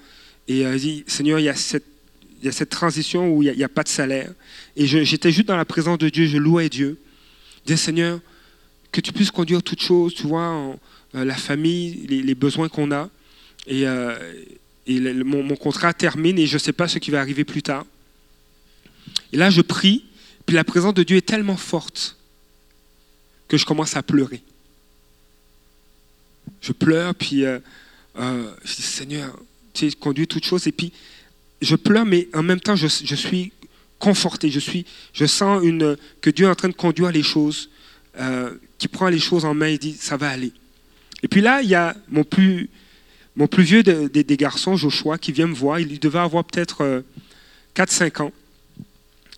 Et 0.47 0.65
euh, 0.65 0.73
je 0.73 0.79
dis, 0.79 1.05
Seigneur, 1.07 1.39
il 1.39 1.45
y 1.45 1.51
a 1.51 1.55
cette, 1.55 2.71
transition 2.71 3.29
où 3.29 3.43
il 3.43 3.55
n'y 3.55 3.65
a, 3.65 3.69
pas 3.69 3.83
de 3.83 3.89
salaire. 3.89 4.33
Et 4.77 4.87
j'étais 4.87 5.31
juste 5.31 5.49
dans 5.49 5.59
la 5.59 5.67
présence 5.67 5.99
de 5.99 6.09
Dieu, 6.09 6.25
je 6.25 6.39
louais 6.39 6.71
Dieu. 6.71 6.99
Je 7.59 7.75
disais, 7.75 7.77
Seigneur, 7.77 8.19
que 8.93 9.03
tu 9.03 9.13
puisses 9.13 9.31
conduire 9.31 9.63
toutes 9.63 9.83
choses, 9.83 10.15
tu 10.15 10.27
vois, 10.27 10.55
euh, 10.55 10.73
la 11.15 11.35
famille, 11.35 12.07
les, 12.07 12.35
besoins 12.35 12.69
qu'on 12.69 12.93
a. 12.93 13.09
Et, 13.67 13.87
euh, 13.87 14.17
mon, 14.89 15.57
contrat 15.57 15.93
termine 15.93 16.39
et 16.39 16.47
je 16.47 16.55
ne 16.55 16.59
sais 16.59 16.73
pas 16.73 16.89
ce 16.89 16.99
qui 16.99 17.11
va 17.11 17.21
arriver 17.21 17.45
plus 17.45 17.63
tard. 17.63 17.85
Et 19.33 19.37
là, 19.37 19.51
je 19.51 19.61
prie, 19.61 20.05
puis 20.47 20.57
la 20.57 20.65
présence 20.65 20.95
de 20.95 21.03
Dieu 21.03 21.17
est 21.17 21.27
tellement 21.27 21.57
forte 21.57 22.17
que 23.49 23.57
je 23.57 23.65
commence 23.65 23.97
à 23.97 24.03
pleurer. 24.03 24.43
Je 26.61 26.73
pleure, 26.73 27.15
puis 27.15 27.45
euh, 27.45 27.59
euh, 28.19 28.51
je 28.65 28.77
dis, 28.77 28.83
Seigneur, 28.83 29.39
tu 29.73 29.91
conduis 29.93 30.27
toutes 30.27 30.45
choses. 30.45 30.67
Et 30.67 30.73
puis, 30.73 30.93
je 31.61 31.77
pleure, 31.77 32.05
mais 32.05 32.29
en 32.35 32.43
même 32.43 32.61
temps, 32.61 32.77
je, 32.77 32.87
suis 32.87 33.53
conforté. 33.99 34.51
Je, 34.51 34.61
suis, 34.61 34.87
je 35.13 35.27
sens 35.27 35.63
une, 35.63 35.97
que 36.21 36.31
Dieu 36.31 36.47
est 36.47 36.51
en 36.51 36.55
train 36.55 36.69
de 36.69 36.75
conduire 36.75 37.11
les 37.11 37.23
choses, 37.23 37.71
euh, 38.19 38.55
qui 38.79 38.89
prend 38.89 39.09
les 39.09 39.19
choses 39.19 39.45
en 39.45 39.55
main 39.55 39.67
et 39.67 39.79
dit, 39.79 39.95
ça 39.95 40.17
va 40.17 40.31
aller. 40.31 40.53
Et 41.23 41.29
puis 41.29 41.41
là, 41.41 41.63
il 41.63 41.69
y 41.69 41.75
a 41.75 41.97
mon 42.09 42.25
plus, 42.25 42.71
vieux 43.59 43.83
de- 43.83 44.09
de- 44.09 44.23
des 44.23 44.37
garçons, 44.37 44.77
Joshua, 44.77 45.19
qui 45.19 45.33
vient 45.33 45.47
me 45.47 45.55
voir. 45.55 45.81
Il 45.81 45.99
devait 45.99 46.19
avoir 46.19 46.45
peut-être 46.45 46.83
euh, 46.83 47.03
4-5 47.75 48.21
ans. 48.23 48.33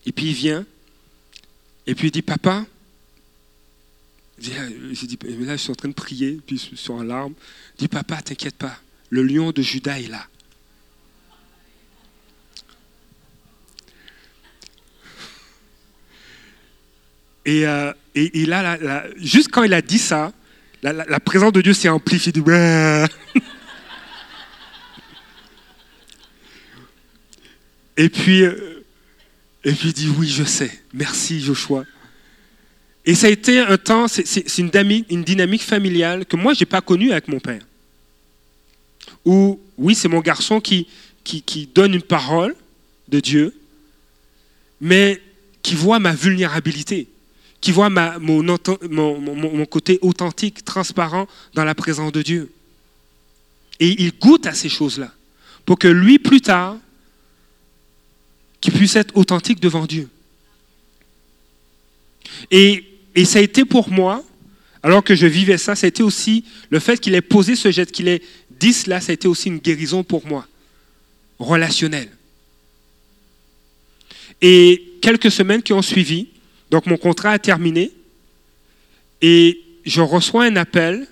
Et 0.07 0.13
puis 0.13 0.27
il 0.27 0.35
vient, 0.35 0.65
et 1.87 1.95
puis 1.95 2.09
il 2.09 2.11
dit, 2.11 2.23
papa, 2.23 2.65
dit, 4.39 4.53
mais 5.23 5.45
là 5.45 5.57
je 5.57 5.63
suis 5.63 5.71
en 5.71 5.75
train 5.75 5.89
de 5.89 5.95
prier, 5.95 6.41
puis 6.47 6.57
je 6.71 6.75
suis 6.77 6.91
en 6.91 7.03
larmes. 7.03 7.35
Il 7.77 7.81
dit, 7.83 7.89
papa, 7.89 8.23
t'inquiète 8.23 8.55
pas, 8.57 8.79
le 9.11 9.23
lion 9.23 9.53
de 9.53 9.61
Judas 9.61 9.99
est 10.01 10.09
là. 10.09 10.27
Et, 17.45 17.67
euh, 17.67 17.93
là, 18.15 19.05
juste 19.17 19.51
quand 19.51 19.63
il 19.63 19.75
a 19.75 19.83
dit 19.83 19.99
ça, 19.99 20.33
la, 20.83 21.21
présence 21.21 21.53
de 21.53 21.61
Dieu 21.61 21.73
s'est 21.75 21.89
amplifiée. 21.89 22.33
Et 27.97 28.09
puis, 28.09 28.43
euh, 28.43 28.83
et 29.63 29.73
puis 29.73 29.89
il 29.89 29.93
dit 29.93 30.09
oui, 30.17 30.27
je 30.27 30.45
sais. 30.45 30.71
Merci 30.95 31.39
Joshua. 31.41 31.85
Et 33.05 33.15
ça 33.15 33.27
a 33.27 33.31
été 33.31 33.59
un 33.61 33.77
temps, 33.77 34.09
c'est- 34.09 34.59
une, 34.59 34.71
dynamique 35.23 35.63
familiale 35.63 36.25
que 36.25 36.37
moi, 36.37 36.55
je 36.55 36.61
n'ai 36.61 36.67
pas 36.67 36.81
connue 36.81 37.13
avec 37.13 37.29
mon 37.29 37.41
père. 37.41 37.61
Où, 39.27 39.61
oui, 39.77 39.95
c'est 39.95 40.09
mon 40.09 40.21
garçon 40.21 40.63
qui 40.63 40.87
donne 41.75 41.93
une 41.93 42.01
parole 42.01 42.57
de 43.09 43.21
Dieu, 43.21 43.55
mais 44.81 45.21
qui 45.63 45.75
voit 45.75 45.99
ma 45.99 46.15
vulnérabilité, 46.15 47.07
qui 47.61 47.73
voit 47.73 47.91
ma, 47.91 48.19
mon, 48.19 49.67
côté 49.67 49.99
authentique, 50.03 50.65
transparent 50.65 51.27
dans 51.55 51.65
la 51.65 51.75
présence 51.75 52.13
de 52.13 52.23
Dieu. 52.23 52.51
Et 53.79 54.03
il 54.03 54.13
goûte 54.19 54.47
à 54.47 54.55
ces 54.55 54.69
choses-là, 54.69 55.13
pour 55.67 55.79
que 55.79 55.89
lui, 55.89 56.19
plus 56.19 56.41
tard, 56.41 56.77
qu'il 58.61 58.73
puisse 58.73 58.97
être 58.97 59.17
authentique 59.17 59.61
devant 59.61 59.87
Dieu. 59.87 60.09
Et, 62.51 62.87
ça 63.25 63.39
a 63.39 63.43
été 63.43 63.65
pour 63.65 63.91
moi, 63.91 64.25
alors 64.83 65.05
que 65.05 65.15
je 65.15 65.27
vivais 65.27 65.59
ça, 65.59 65.77
ça 65.77 65.87
a 65.87 65.89
été 65.89 66.03
aussi 66.03 66.45
le 66.71 66.79
fait 66.79 66.99
qu'il 66.99 67.15
ait 67.15 67.21
posé 67.21 67.57
ce 67.57 67.71
geste, 67.71 67.93
qu'il 67.93 68.09
ait 68.09 68.23
dit 68.51 68.73
cela, 68.73 69.01
ça 69.01 69.11
a 69.11 69.15
été 69.15 69.29
aussi 69.29 69.49
une 69.49 69.59
guérison 69.59 70.03
pour 70.05 70.27
moi, 70.27 70.47
relationnelle. 71.39 72.11
Et 74.41 74.95
quelques 75.03 75.31
semaines 75.31 75.63
qui 75.63 75.75
ont 75.75 75.83
suivi, 75.83 76.29
donc 76.71 76.87
mon 76.87 76.97
contrat 76.97 77.33
a 77.33 77.39
terminé, 77.39 77.93
et 79.23 79.61
je 79.85 80.01
reçois 80.01 80.45
un 80.45 80.57
appel, 80.57 81.07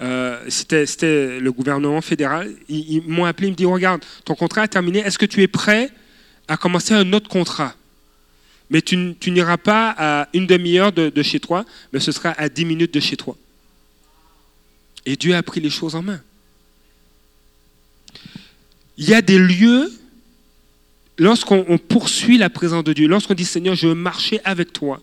euh, 0.00 0.40
c'était 0.48 1.40
le 1.40 1.52
gouvernement 1.52 2.00
fédéral, 2.00 2.52
ils, 2.68 3.02
m'ont 3.06 3.24
appelé, 3.24 3.48
ils 3.48 3.50
me 3.52 3.56
disent, 3.56 3.66
regarde, 3.66 4.04
ton 4.24 4.34
contrat 4.34 4.62
a 4.62 4.68
terminé, 4.68 5.00
est-ce 5.00 5.18
que 5.18 5.26
tu 5.26 5.42
es 5.42 5.48
prêt 5.48 5.90
à 6.48 6.56
commencer 6.56 6.94
un 6.94 7.12
autre 7.12 7.28
contrat? 7.28 7.74
Mais 8.70 8.80
tu, 8.80 8.96
n'iras 8.96 9.58
pas 9.58 9.94
à 9.98 10.28
une 10.32 10.46
demi-heure 10.46 10.92
de, 10.92 11.10
de 11.10 11.22
chez 11.22 11.40
toi, 11.40 11.64
mais 11.92 12.00
ce 12.00 12.10
sera 12.10 12.30
à 12.30 12.48
dix 12.48 12.64
minutes 12.64 12.94
de 12.94 13.00
chez 13.00 13.16
toi. 13.16 13.36
Et 15.04 15.16
Dieu 15.16 15.34
a 15.34 15.42
pris 15.42 15.60
les 15.60 15.70
choses 15.70 15.94
en 15.94 16.02
main. 16.02 16.20
Il 18.96 19.08
y 19.08 19.14
a 19.14 19.22
des 19.22 19.38
lieux, 19.38 19.92
lorsqu'on 21.22 21.64
on 21.68 21.78
poursuit 21.78 22.36
la 22.36 22.50
présence 22.50 22.84
de 22.84 22.92
Dieu, 22.92 23.06
lorsqu'on 23.06 23.34
dit 23.34 23.44
Seigneur, 23.44 23.74
je 23.74 23.86
veux 23.86 23.94
marcher 23.94 24.40
avec 24.44 24.72
toi, 24.72 25.00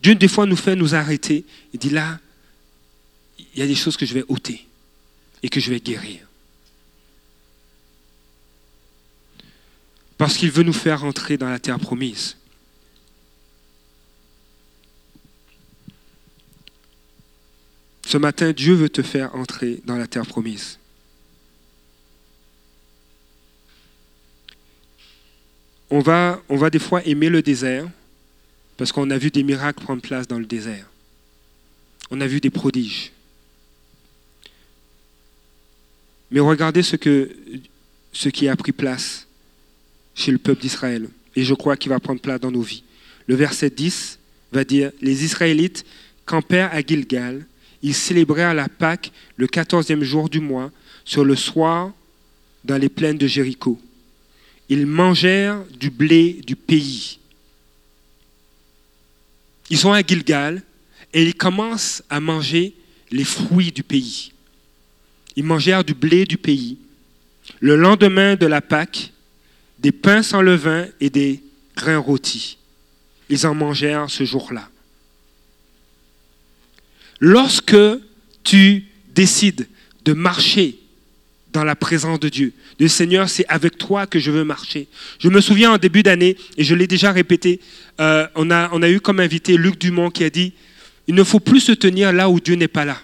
Dieu 0.00 0.14
des 0.14 0.28
fois 0.28 0.46
nous 0.46 0.56
fait 0.56 0.76
nous 0.76 0.94
arrêter 0.94 1.44
et 1.72 1.78
dit 1.78 1.90
là, 1.90 2.20
il 3.38 3.58
y 3.58 3.62
a 3.62 3.66
des 3.66 3.74
choses 3.74 3.96
que 3.96 4.06
je 4.06 4.14
vais 4.14 4.24
ôter 4.28 4.66
et 5.42 5.48
que 5.48 5.60
je 5.60 5.70
vais 5.70 5.80
guérir. 5.80 6.20
Parce 10.16 10.36
qu'il 10.36 10.50
veut 10.50 10.62
nous 10.62 10.72
faire 10.72 11.04
entrer 11.04 11.36
dans 11.36 11.50
la 11.50 11.58
terre 11.58 11.80
promise. 11.80 12.36
Ce 18.06 18.16
matin, 18.18 18.52
Dieu 18.52 18.74
veut 18.74 18.88
te 18.88 19.02
faire 19.02 19.34
entrer 19.34 19.80
dans 19.84 19.96
la 19.96 20.06
terre 20.06 20.26
promise. 20.26 20.78
On 25.90 26.00
va, 26.00 26.40
des 26.70 26.78
fois 26.78 27.06
aimer 27.06 27.28
le 27.28 27.42
désert 27.42 27.86
parce 28.76 28.90
qu'on 28.90 29.10
a 29.10 29.18
vu 29.18 29.30
des 29.30 29.42
miracles 29.42 29.82
prendre 29.82 30.02
place 30.02 30.26
dans 30.26 30.38
le 30.38 30.46
désert. 30.46 30.88
On 32.10 32.20
a 32.20 32.26
vu 32.26 32.40
des 32.40 32.50
prodiges. 32.50 33.12
Mais 36.30 36.40
regardez 36.40 36.82
ce, 36.82 36.96
que, 36.96 37.30
ce 38.12 38.28
qui 38.28 38.48
a 38.48 38.56
pris 38.56 38.72
place 38.72 39.26
chez 40.14 40.32
le 40.32 40.38
peuple 40.38 40.62
d'Israël. 40.62 41.08
Et 41.36 41.44
je 41.44 41.54
crois 41.54 41.76
qu'il 41.76 41.90
va 41.90 42.00
prendre 42.00 42.20
place 42.20 42.40
dans 42.40 42.50
nos 42.50 42.62
vies. 42.62 42.82
Le 43.26 43.34
verset 43.34 43.70
10 43.70 44.18
va 44.52 44.64
dire, 44.64 44.90
les 45.00 45.24
Israélites 45.24 45.84
campèrent 46.24 46.72
à 46.72 46.80
Gilgal. 46.80 47.46
Ils 47.82 47.94
célébrèrent 47.94 48.54
la 48.54 48.68
Pâque 48.68 49.12
le 49.36 49.46
quatorzième 49.46 50.02
jour 50.02 50.28
du 50.28 50.40
mois, 50.40 50.70
sur 51.04 51.24
le 51.24 51.36
soir, 51.36 51.92
dans 52.64 52.78
les 52.78 52.88
plaines 52.88 53.18
de 53.18 53.26
Jéricho. 53.26 53.78
Ils 54.68 54.86
mangèrent 54.86 55.62
du 55.78 55.90
blé 55.90 56.40
du 56.46 56.56
pays. 56.56 57.18
Ils 59.70 59.78
sont 59.78 59.92
à 59.92 60.02
Gilgal 60.02 60.62
et 61.12 61.22
ils 61.22 61.34
commencent 61.34 62.02
à 62.10 62.20
manger 62.20 62.74
les 63.10 63.24
fruits 63.24 63.72
du 63.72 63.82
pays. 63.82 64.32
Ils 65.36 65.44
mangèrent 65.44 65.84
du 65.84 65.94
blé 65.94 66.24
du 66.24 66.38
pays. 66.38 66.78
Le 67.60 67.76
lendemain 67.76 68.36
de 68.36 68.46
la 68.46 68.60
Pâque, 68.60 69.12
des 69.78 69.92
pains 69.92 70.22
sans 70.22 70.42
levain 70.42 70.86
et 71.00 71.10
des 71.10 71.42
grains 71.76 71.98
rôtis. 71.98 72.58
Ils 73.28 73.46
en 73.46 73.54
mangèrent 73.54 74.10
ce 74.10 74.24
jour-là. 74.24 74.68
Lorsque 77.20 77.76
tu 78.42 78.84
décides 79.14 79.68
de 80.04 80.12
marcher 80.12 80.78
dans 81.54 81.64
la 81.64 81.76
présence 81.76 82.20
de 82.20 82.28
Dieu, 82.28 82.52
le 82.80 82.88
Seigneur, 82.88 83.28
c'est 83.30 83.46
avec 83.48 83.78
toi 83.78 84.06
que 84.06 84.18
je 84.18 84.30
veux 84.32 84.44
marcher. 84.44 84.88
Je 85.20 85.28
me 85.28 85.40
souviens 85.40 85.72
en 85.72 85.78
début 85.78 86.02
d'année, 86.02 86.36
et 86.58 86.64
je 86.64 86.74
l'ai 86.74 86.88
déjà 86.88 87.12
répété, 87.12 87.60
euh, 88.00 88.26
on, 88.34 88.50
a, 88.50 88.68
on 88.72 88.82
a 88.82 88.90
eu 88.90 89.00
comme 89.00 89.20
invité 89.20 89.56
Luc 89.56 89.78
Dumont 89.78 90.10
qui 90.10 90.24
a 90.24 90.30
dit, 90.30 90.52
il 91.06 91.14
ne 91.14 91.22
faut 91.22 91.40
plus 91.40 91.60
se 91.60 91.72
tenir 91.72 92.12
là 92.12 92.28
où 92.28 92.40
Dieu 92.40 92.56
n'est 92.56 92.68
pas 92.68 92.84
là. 92.84 92.98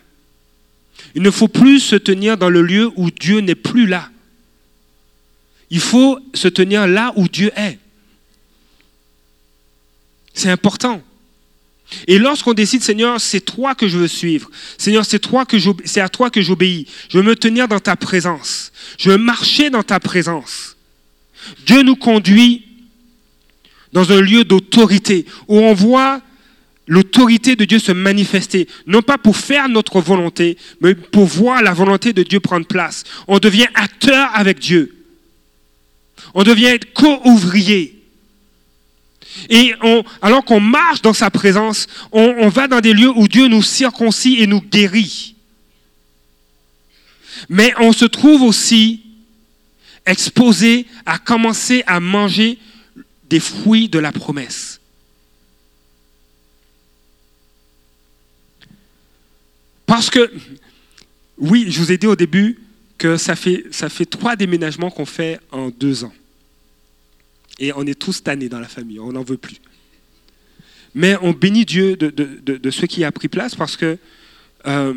Il 1.14 1.22
ne 1.22 1.30
faut 1.30 1.48
plus 1.48 1.80
se 1.80 1.96
tenir 1.96 2.36
dans 2.36 2.50
le 2.50 2.62
lieu 2.62 2.90
où 2.96 3.10
Dieu 3.10 3.38
n'est 3.38 3.54
plus 3.54 3.86
là. 3.86 4.10
Il 5.70 5.80
faut 5.80 6.18
se 6.34 6.48
tenir 6.48 6.88
là 6.88 7.12
où 7.14 7.28
Dieu 7.28 7.52
est. 7.56 7.78
C'est 10.34 10.50
important. 10.50 11.02
Et 12.06 12.18
lorsqu'on 12.18 12.54
décide, 12.54 12.82
Seigneur, 12.82 13.20
c'est 13.20 13.40
toi 13.40 13.74
que 13.74 13.88
je 13.88 13.98
veux 13.98 14.08
suivre. 14.08 14.50
Seigneur, 14.78 15.04
c'est 15.04 15.18
toi 15.18 15.44
que 15.44 15.56
c'est 15.84 16.00
à 16.00 16.08
toi 16.08 16.30
que 16.30 16.40
j'obéis. 16.40 16.86
Je 17.08 17.18
veux 17.18 17.24
me 17.24 17.36
tenir 17.36 17.68
dans 17.68 17.80
ta 17.80 17.96
présence. 17.96 18.72
Je 18.98 19.10
veux 19.10 19.18
marcher 19.18 19.70
dans 19.70 19.82
ta 19.82 20.00
présence. 20.00 20.76
Dieu 21.66 21.82
nous 21.82 21.96
conduit 21.96 22.66
dans 23.92 24.12
un 24.12 24.20
lieu 24.20 24.44
d'autorité 24.44 25.26
où 25.48 25.58
on 25.58 25.74
voit 25.74 26.20
l'autorité 26.86 27.54
de 27.54 27.64
Dieu 27.64 27.78
se 27.78 27.92
manifester, 27.92 28.66
non 28.86 29.00
pas 29.00 29.16
pour 29.16 29.36
faire 29.36 29.68
notre 29.68 30.00
volonté, 30.00 30.58
mais 30.80 30.94
pour 30.94 31.24
voir 31.24 31.62
la 31.62 31.72
volonté 31.72 32.12
de 32.12 32.24
Dieu 32.24 32.40
prendre 32.40 32.66
place. 32.66 33.04
On 33.28 33.38
devient 33.38 33.68
acteur 33.74 34.28
avec 34.34 34.58
Dieu. 34.58 34.96
On 36.34 36.42
devient 36.42 36.78
co-ouvrier. 36.94 37.99
Et 39.48 39.74
alors 40.22 40.44
qu'on 40.44 40.60
marche 40.60 41.02
dans 41.02 41.12
sa 41.12 41.30
présence, 41.30 41.86
on, 42.12 42.48
va 42.48 42.68
dans 42.68 42.80
des 42.80 42.92
lieux 42.92 43.10
où 43.10 43.28
Dieu 43.28 43.48
nous 43.48 43.62
circoncit 43.62 44.36
et 44.40 44.46
nous 44.46 44.60
guérit. 44.60 45.34
Mais 47.48 47.72
on 47.78 47.92
se 47.92 48.04
trouve 48.04 48.42
aussi 48.42 49.02
exposé 50.06 50.86
à 51.06 51.18
commencer 51.18 51.82
à 51.86 52.00
manger 52.00 52.58
des 53.28 53.40
fruits 53.40 53.88
de 53.88 53.98
la 53.98 54.12
promesse. 54.12 54.80
Parce 59.86 60.10
que, 60.10 60.32
oui, 61.38 61.66
je 61.68 61.80
vous 61.80 61.92
ai 61.92 61.98
dit 61.98 62.06
au 62.06 62.16
début 62.16 62.58
que 62.98 63.16
ça 63.16 63.34
fait 63.34 64.06
trois 64.08 64.36
déménagements 64.36 64.90
qu'on 64.90 65.06
fait 65.06 65.40
en 65.50 65.70
deux 65.70 66.04
ans. 66.04 66.12
Et 67.60 67.72
on 67.74 67.86
est 67.86 67.98
tous 67.98 68.22
tannés 68.22 68.48
dans 68.48 68.58
la 68.58 68.68
famille, 68.68 68.98
on 68.98 69.12
n'en 69.12 69.22
veut 69.22 69.36
plus. 69.36 69.60
Mais 70.94 71.16
on 71.22 71.30
bénit 71.32 71.64
Dieu 71.64 71.96
de, 71.96 72.10
de, 72.10 72.56
de, 72.56 72.70
ce 72.70 72.86
qui 72.86 73.04
a 73.04 73.12
pris 73.12 73.28
place 73.28 73.54
parce 73.54 73.76
que 73.76 73.96
euh, 74.66 74.94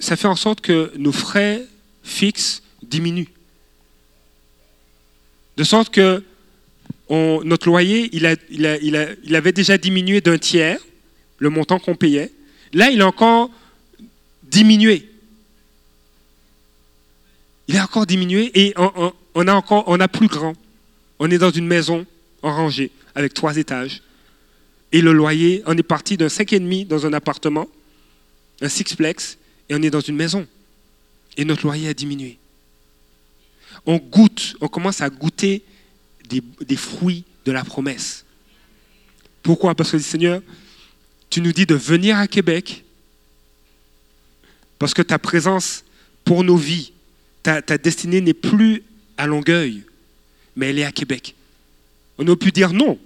ça 0.00 0.16
fait 0.16 0.26
en 0.26 0.34
sorte 0.34 0.60
que 0.60 0.90
nos 0.96 1.12
frais 1.12 1.64
fixes 2.02 2.62
diminuent. 2.82 3.28
De 5.56 5.64
sorte 5.64 5.90
que 5.90 6.24
notre 7.10 7.66
loyer, 7.68 8.08
il, 8.12 8.24
a, 8.24 8.36
il, 8.50 8.66
a, 8.66 8.78
il, 8.78 8.96
a, 8.96 9.08
il, 9.22 9.36
avait 9.36 9.52
déjà 9.52 9.76
diminué 9.76 10.22
d'un 10.22 10.38
tiers, 10.38 10.78
le 11.38 11.50
montant 11.50 11.78
qu'on 11.78 11.94
payait. 11.94 12.32
Là, 12.72 12.90
il 12.90 13.02
a 13.02 13.06
encore 13.06 13.50
diminué. 14.44 15.10
Il 17.68 17.76
a 17.76 17.84
encore 17.84 18.06
diminué 18.06 18.50
et 18.54 18.72
on, 18.78 19.12
on 19.34 19.46
a 19.46 19.52
encore, 19.52 19.84
on 19.88 20.00
a 20.00 20.08
plus 20.08 20.26
grand. 20.26 20.54
On 21.24 21.30
est 21.30 21.38
dans 21.38 21.52
une 21.52 21.68
maison 21.68 22.04
en 22.42 22.52
rangée 22.52 22.90
avec 23.14 23.32
trois 23.32 23.56
étages. 23.56 24.02
Et 24.90 25.00
le 25.00 25.12
loyer, 25.12 25.62
on 25.66 25.78
est 25.78 25.84
parti 25.84 26.16
d'un 26.16 26.26
5,5 26.26 26.88
dans 26.88 27.06
un 27.06 27.12
appartement, 27.12 27.68
un 28.60 28.68
sixplex, 28.68 29.38
et 29.68 29.76
on 29.76 29.82
est 29.82 29.90
dans 29.90 30.00
une 30.00 30.16
maison. 30.16 30.48
Et 31.36 31.44
notre 31.44 31.62
loyer 31.62 31.88
a 31.88 31.94
diminué. 31.94 32.38
On 33.86 33.98
goûte, 33.98 34.56
on 34.60 34.66
commence 34.66 35.00
à 35.00 35.10
goûter 35.10 35.62
des, 36.28 36.76
fruits 36.76 37.22
de 37.44 37.52
la 37.52 37.62
promesse. 37.62 38.24
Pourquoi? 39.44 39.76
Parce 39.76 39.92
que 39.92 40.00
Seigneur, 40.00 40.42
tu 41.30 41.40
nous 41.40 41.52
dis 41.52 41.66
de 41.66 41.76
venir 41.76 42.16
à 42.16 42.26
Québec, 42.26 42.84
parce 44.80 44.92
que 44.92 45.02
ta 45.02 45.20
présence 45.20 45.84
pour 46.24 46.42
nos 46.42 46.56
vies, 46.56 46.92
ta, 47.44 47.62
ta 47.62 47.78
destinée 47.78 48.20
n'est 48.20 48.34
plus 48.34 48.82
à 49.16 49.28
Longueuil, 49.28 49.84
mais 50.56 50.70
elle 50.70 50.78
est 50.78 50.84
à 50.84 50.92
Québec. 50.92 51.34
On 52.18 52.26
aurait 52.26 52.36
pu 52.36 52.52
dire 52.52 52.72
non. 52.72 52.98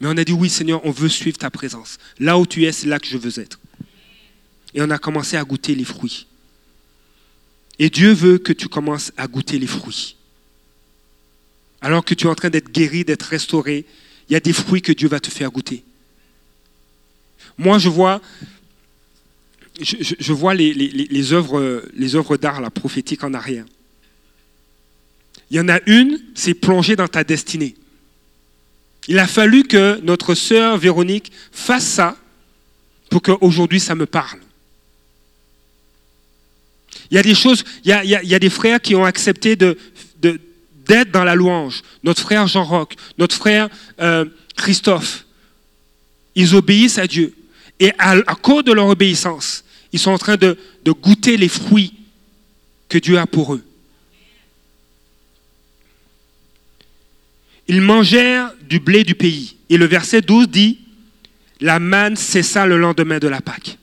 Mais 0.00 0.08
on 0.08 0.16
a 0.16 0.24
dit 0.24 0.32
oui, 0.32 0.50
Seigneur, 0.50 0.84
on 0.84 0.90
veut 0.90 1.08
suivre 1.08 1.38
ta 1.38 1.50
présence. 1.50 1.98
Là 2.18 2.38
où 2.38 2.46
tu 2.46 2.64
es, 2.64 2.72
c'est 2.72 2.86
là 2.86 2.98
que 2.98 3.06
je 3.06 3.16
veux 3.16 3.40
être. 3.40 3.58
Et 4.74 4.82
on 4.82 4.90
a 4.90 4.98
commencé 4.98 5.36
à 5.36 5.44
goûter 5.44 5.74
les 5.74 5.84
fruits. 5.84 6.26
Et 7.78 7.90
Dieu 7.90 8.12
veut 8.12 8.38
que 8.38 8.52
tu 8.52 8.68
commences 8.68 9.12
à 9.16 9.26
goûter 9.26 9.58
les 9.58 9.66
fruits. 9.66 10.16
Alors 11.80 12.04
que 12.04 12.14
tu 12.14 12.26
es 12.26 12.30
en 12.30 12.34
train 12.34 12.50
d'être 12.50 12.70
guéri, 12.70 13.04
d'être 13.04 13.22
restauré, 13.24 13.86
il 14.28 14.32
y 14.32 14.36
a 14.36 14.40
des 14.40 14.52
fruits 14.52 14.82
que 14.82 14.92
Dieu 14.92 15.08
va 15.08 15.20
te 15.20 15.30
faire 15.30 15.50
goûter. 15.50 15.84
Moi, 17.58 17.78
je 17.78 17.88
vois, 17.88 18.20
je, 19.80 20.32
vois 20.32 20.54
les, 20.54 20.74
les, 20.74 20.88
les, 20.88 21.32
œuvres, 21.32 21.82
les 21.94 22.16
œuvres 22.16 22.36
d'art 22.36 22.60
la 22.60 22.70
prophétique 22.70 23.24
en 23.24 23.34
arrière. 23.34 23.64
Il 25.50 25.56
y 25.56 25.60
en 25.60 25.68
a 25.68 25.78
une, 25.86 26.20
c'est 26.34 26.54
plonger 26.54 26.96
dans 26.96 27.08
ta 27.08 27.24
destinée. 27.24 27.76
Il 29.08 29.18
a 29.18 29.26
fallu 29.26 29.62
que 29.62 30.00
notre 30.02 30.34
sœur 30.34 30.76
Véronique 30.78 31.30
fasse 31.52 31.86
ça 31.86 32.16
pour 33.08 33.22
qu'aujourd'hui 33.22 33.78
ça 33.78 33.94
me 33.94 34.06
parle. 34.06 34.40
Il 37.10 37.14
y 37.14 37.18
a 37.18 37.22
des 37.22 37.36
choses, 37.36 37.62
il 37.84 37.90
y 37.90 38.34
a, 38.34 38.38
des 38.38 38.50
frères 38.50 38.80
qui 38.80 38.96
ont 38.96 39.04
accepté 39.04 39.54
de, 39.54 39.78
d'être 40.20 41.12
dans 41.12 41.22
la 41.22 41.36
louange. 41.36 41.82
Notre 42.02 42.22
frère 42.22 42.48
Jean-Roch, 42.48 42.94
notre 43.16 43.36
frère 43.36 43.68
euh, 44.00 44.24
Christophe, 44.56 45.24
ils 46.34 46.56
obéissent 46.56 46.98
à 46.98 47.06
Dieu. 47.06 47.32
Et 47.78 47.92
à, 47.98 48.16
cause 48.34 48.64
de 48.64 48.72
leur 48.72 48.88
obéissance, 48.88 49.62
ils 49.92 50.00
sont 50.00 50.10
en 50.10 50.18
train 50.18 50.36
de 50.36 50.56
goûter 50.84 51.36
les 51.36 51.48
fruits 51.48 51.94
que 52.88 52.98
Dieu 52.98 53.18
a 53.18 53.26
pour 53.26 53.54
eux. 53.54 53.65
Ils 57.68 57.80
mangèrent 57.80 58.52
du 58.68 58.78
blé 58.78 59.04
du 59.04 59.14
pays. 59.14 59.56
Et 59.68 59.76
le 59.76 59.86
verset 59.86 60.20
12 60.20 60.48
dit, 60.48 60.80
la 61.60 61.78
manne 61.78 62.16
cessa 62.16 62.66
le 62.66 62.78
lendemain 62.78 63.18
de 63.18 63.28
la 63.28 63.40
Pâque. 63.40 63.78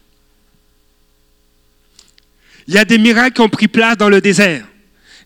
Il 2.67 2.73
y 2.73 2.77
a 2.77 2.85
des 2.85 2.97
miracles 2.97 3.33
qui 3.33 3.41
ont 3.41 3.49
pris 3.49 3.67
place 3.67 3.97
dans 3.97 4.09
le 4.09 4.21
désert. 4.21 4.65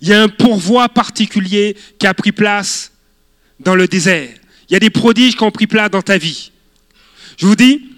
Il 0.02 0.08
y 0.08 0.14
a 0.14 0.22
un 0.22 0.30
pourvoi 0.30 0.90
particulier 0.90 1.76
qui 2.00 2.08
a 2.08 2.14
pris 2.14 2.32
place 2.32 2.92
dans 3.60 3.76
le 3.76 3.88
désert. 3.88 4.30
Il 4.70 4.74
y 4.74 4.76
a 4.76 4.80
des 4.80 4.90
prodiges 4.90 5.36
qui 5.36 5.44
ont 5.44 5.52
pris 5.52 5.68
place 5.68 5.92
dans 5.92 6.02
ta 6.02 6.18
vie. 6.18 6.52
Je 7.38 7.46
vous 7.46 7.56
dis, 7.56 7.90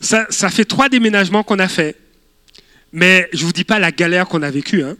ça, 0.00 0.26
fait 0.50 0.64
trois 0.64 0.88
déménagements 0.88 1.42
qu'on 1.42 1.58
a 1.58 1.68
fait, 1.68 1.96
mais 2.92 3.28
je 3.32 3.40
ne 3.40 3.46
vous 3.46 3.52
dis 3.52 3.64
pas 3.64 3.78
la 3.78 3.90
galère 3.90 4.26
qu'on 4.26 4.42
a 4.42 4.50
vécue. 4.50 4.82
Hein. 4.82 4.96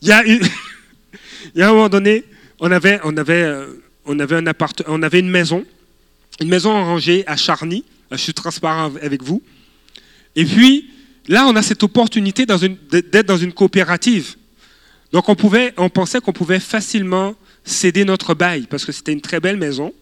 Il, 0.00 0.08
y 0.08 0.12
a. 0.12 0.24
Il 1.54 1.58
y 1.58 1.62
a 1.62 1.68
un 1.68 1.72
moment 1.72 1.88
donné, 1.88 2.24
on 2.60 2.70
avait, 2.70 3.00
on 3.04 3.16
avait, 3.16 4.48
appart... 4.48 4.82
on 4.86 5.02
avait 5.02 5.20
une 5.20 5.30
maison, 5.30 5.64
une 6.40 6.48
maison 6.48 6.72
rangée 6.72 7.24
à 7.26 7.36
Charny. 7.36 7.84
Je 8.10 8.16
suis 8.16 8.34
transparent 8.34 8.92
avec 9.02 9.22
vous. 9.22 9.42
Et 10.36 10.44
puis, 10.44 10.90
là, 11.26 11.46
on 11.46 11.56
a 11.56 11.62
cette 11.62 11.82
opportunité 11.82 12.44
d'être 12.46 13.26
dans 13.26 13.36
une 13.36 13.52
coopérative. 13.52 14.36
Donc, 15.12 15.28
on, 15.28 15.34
pouvait, 15.34 15.72
on 15.76 15.88
pensait 15.88 16.20
qu'on 16.20 16.32
pouvait 16.32 16.60
facilement 16.60 17.34
céder 17.64 18.04
notre 18.04 18.34
bail 18.34 18.66
parce 18.68 18.84
que 18.84 18.92
c'était 18.92 19.12
une 19.12 19.20
très 19.20 19.40
belle 19.40 19.56
maison. 19.56 19.92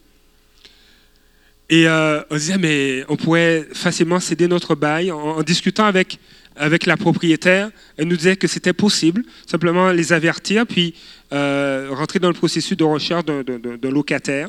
Et 1.70 1.86
euh, 1.86 2.22
on 2.30 2.36
disait, 2.36 2.58
mais 2.58 3.04
on 3.08 3.16
pourrait 3.16 3.66
facilement 3.72 4.20
céder 4.20 4.48
notre 4.48 4.74
bail. 4.74 5.12
En, 5.12 5.18
en, 5.18 5.42
discutant 5.42 5.84
avec, 5.84 6.18
avec 6.56 6.86
la 6.86 6.96
propriétaire, 6.96 7.70
elle 7.96 8.08
nous 8.08 8.16
disait 8.16 8.36
que 8.36 8.48
c'était 8.48 8.72
possible, 8.72 9.22
simplement 9.46 9.92
les 9.92 10.12
avertir, 10.12 10.66
puis 10.66 10.94
euh, 11.32 11.88
rentrer 11.90 12.18
dans 12.18 12.28
le 12.28 12.34
processus 12.34 12.76
de 12.76 12.84
recherche 12.84 13.24
d'un 13.24 13.90
locataire, 13.90 14.48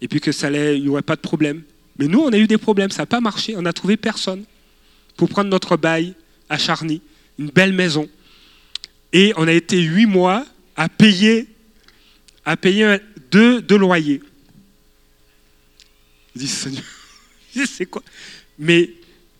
et 0.00 0.08
puis 0.08 0.20
que 0.20 0.32
ça 0.32 0.50
il 0.50 0.82
n'y 0.82 0.88
aurait 0.88 1.02
pas 1.02 1.16
de 1.16 1.20
problème. 1.20 1.62
Mais 1.98 2.08
nous, 2.08 2.20
on 2.20 2.32
a 2.32 2.38
eu 2.38 2.46
des 2.46 2.58
problèmes, 2.58 2.90
ça 2.90 3.02
n'a 3.02 3.06
pas 3.06 3.20
marché, 3.20 3.56
on 3.56 3.62
n'a 3.62 3.72
trouvé 3.72 3.96
personne 3.96 4.44
pour 5.16 5.28
prendre 5.28 5.50
notre 5.50 5.76
bail 5.76 6.14
à 6.48 6.58
Charny, 6.58 7.00
une 7.38 7.50
belle 7.50 7.72
maison. 7.72 8.08
Et 9.12 9.32
on 9.36 9.46
a 9.46 9.52
été 9.52 9.80
huit 9.80 10.06
mois 10.06 10.44
à 10.76 10.88
payer, 10.88 11.46
à 12.44 12.56
payer 12.56 12.98
deux, 13.30 13.62
deux 13.62 13.78
loyers. 13.78 14.20
Je 16.34 16.40
dis, 16.40 16.48
Seigneur, 16.48 16.82
c'est 17.66 17.86
quoi? 17.86 18.02
Mais, 18.58 18.90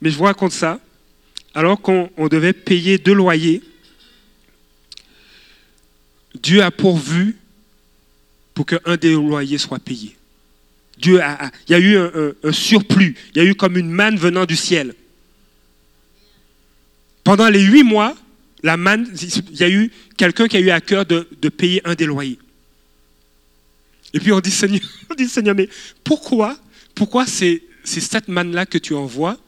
mais 0.01 0.11
je 0.11 0.17
vous 0.17 0.25
raconte 0.25 0.53
ça. 0.53 0.81
Alors 1.55 1.81
qu'on 1.81 2.29
devait 2.31 2.53
payer 2.53 2.99
deux 2.99 3.13
loyers, 3.13 3.63
Dieu 6.45 6.63
a 6.63 6.71
pourvu 6.71 7.37
pour 8.53 8.67
qu'un 8.67 8.97
des 8.99 9.15
loyers 9.15 9.57
soit 9.57 9.79
payé. 9.79 10.15
Dieu 10.99 11.21
a, 11.23 11.51
il 11.67 11.73
y 11.73 11.75
a 11.75 11.79
eu 11.79 11.97
un, 11.97 12.53
surplus, 12.53 13.17
il 13.35 13.43
y 13.43 13.47
a 13.47 13.49
eu 13.49 13.55
comme 13.55 13.79
une 13.79 13.91
manne 13.91 14.17
venant 14.17 14.45
du 14.45 14.55
ciel. 14.55 14.95
Pendant 17.25 17.49
les 17.49 17.63
huit 17.63 17.83
mois, 17.83 18.15
la 18.63 18.77
manne, 18.77 19.11
il 19.51 19.57
y 19.57 19.65
a 19.65 19.71
eu 19.71 19.91
quelqu'un 20.19 20.47
qui 20.47 20.59
a 20.59 20.61
eu 20.61 20.69
à 20.69 20.83
cœur 20.83 21.07
de, 21.07 21.49
payer 21.49 21.81
un 21.87 21.95
des 21.95 22.05
loyers. 22.05 22.39
Et 24.13 24.21
puis 24.21 24.31
on 24.31 24.41
dit 24.41 24.51
Seigneur, 24.51 24.83
on 25.11 25.15
dit, 25.15 25.29
Seigneur 25.29 25.55
mais 25.55 25.71
pourquoi, 26.05 26.59
pourquoi 26.95 27.27
c'est, 27.27 27.63
cette 27.85 28.29
manne-là 28.29 28.67
que 28.67 28.77
tu 28.77 28.93
envoies? 28.93 29.39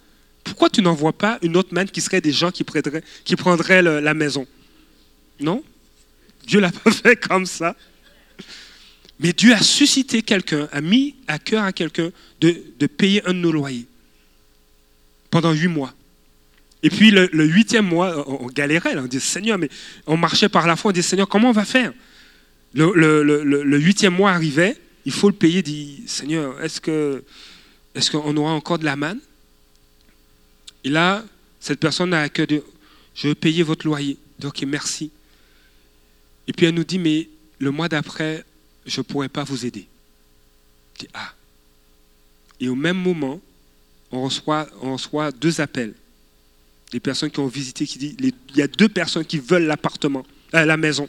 Pourquoi 0.44 0.70
tu 0.70 0.80
n'envoies 0.80 1.12
pas 1.12 1.38
une 1.42 1.58
autre 1.58 1.74
manne 1.74 1.90
qui 1.90 2.00
serait 2.00 2.22
des 2.22 2.32
gens 2.32 2.50
qui 2.50 2.64
prendraient, 2.64 3.82
la 3.82 4.14
maison? 4.14 4.46
Non? 5.38 5.62
Dieu 6.46 6.60
l'a 6.60 6.70
pas 6.84 6.90
fait 6.90 7.16
comme 7.16 7.46
ça. 7.46 7.76
Mais 9.18 9.32
Dieu 9.32 9.54
a 9.54 9.62
suscité 9.62 10.22
quelqu'un, 10.22 10.68
a 10.72 10.80
mis 10.80 11.16
à 11.26 11.38
cœur 11.38 11.64
à 11.64 11.72
quelqu'un 11.72 12.10
de, 12.40 12.86
payer 12.86 13.26
un 13.26 13.32
de 13.32 13.38
nos 13.38 13.52
loyers 13.52 13.86
pendant 15.30 15.52
huit 15.52 15.68
mois. 15.68 15.94
Et 16.82 16.90
puis 16.90 17.10
le, 17.10 17.44
huitième 17.44 17.86
mois, 17.86 18.28
on, 18.28 18.46
galérait, 18.46 18.94
là, 18.94 19.02
on 19.02 19.06
disait 19.06 19.24
Seigneur, 19.24 19.58
mais 19.58 19.70
on 20.06 20.16
marchait 20.16 20.48
par 20.48 20.66
la 20.66 20.76
foi, 20.76 20.90
on 20.90 20.92
disait 20.92 21.08
Seigneur, 21.08 21.28
comment 21.28 21.48
on 21.48 21.52
va 21.52 21.64
faire? 21.64 21.92
Le, 22.74 23.78
huitième 23.78 24.14
mois 24.14 24.32
arrivait, 24.32 24.76
il 25.06 25.12
faut 25.12 25.30
le 25.30 25.34
payer, 25.34 25.62
dit 25.62 26.02
Seigneur, 26.06 26.60
est-ce 26.62 26.80
que 26.80 27.24
est-ce 27.94 28.10
qu'on 28.10 28.36
aura 28.36 28.52
encore 28.52 28.78
de 28.78 28.84
la 28.84 28.94
manne? 28.94 29.20
Et 30.84 30.90
là, 30.90 31.24
cette 31.58 31.80
personne 31.80 32.12
a 32.12 32.20
à 32.20 32.28
cœur 32.28 32.46
de 32.46 32.62
je 33.14 33.28
veux 33.28 33.34
payer 33.34 33.62
votre 33.62 33.86
loyer. 33.86 34.18
Donc, 34.38 34.62
merci. 34.66 35.10
Et 36.48 36.52
puis 36.52 36.66
elle 36.66 36.74
nous 36.74 36.84
dit, 36.84 36.98
mais 36.98 37.28
le 37.58 37.70
mois 37.70 37.88
d'après, 37.88 38.44
je 38.84 39.00
ne 39.00 39.02
pourrai 39.02 39.28
pas 39.28 39.44
vous 39.44 39.66
aider. 39.66 39.86
Je 40.94 41.00
dis, 41.00 41.08
ah. 41.14 41.32
Et 42.60 42.68
au 42.68 42.74
même 42.74 42.96
moment, 42.96 43.40
on 44.10 44.22
reçoit, 44.22 44.68
on 44.82 44.92
reçoit 44.94 45.32
deux 45.32 45.60
appels. 45.60 45.94
Des 46.92 47.00
personnes 47.00 47.30
qui 47.30 47.40
ont 47.40 47.48
visité, 47.48 47.86
qui 47.86 47.98
disent, 47.98 48.16
il 48.20 48.56
y 48.56 48.62
a 48.62 48.68
deux 48.68 48.88
personnes 48.88 49.24
qui 49.24 49.38
veulent 49.38 49.66
l'appartement, 49.66 50.24
euh, 50.54 50.64
la 50.64 50.76
maison. 50.76 51.08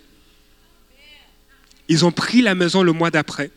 Ils 1.87 2.03
ont 2.03 2.11
pris 2.11 2.41
la 2.41 2.55
maison 2.55 2.83
le 2.83 2.91
mois 2.91 3.11
d'après. 3.11 3.51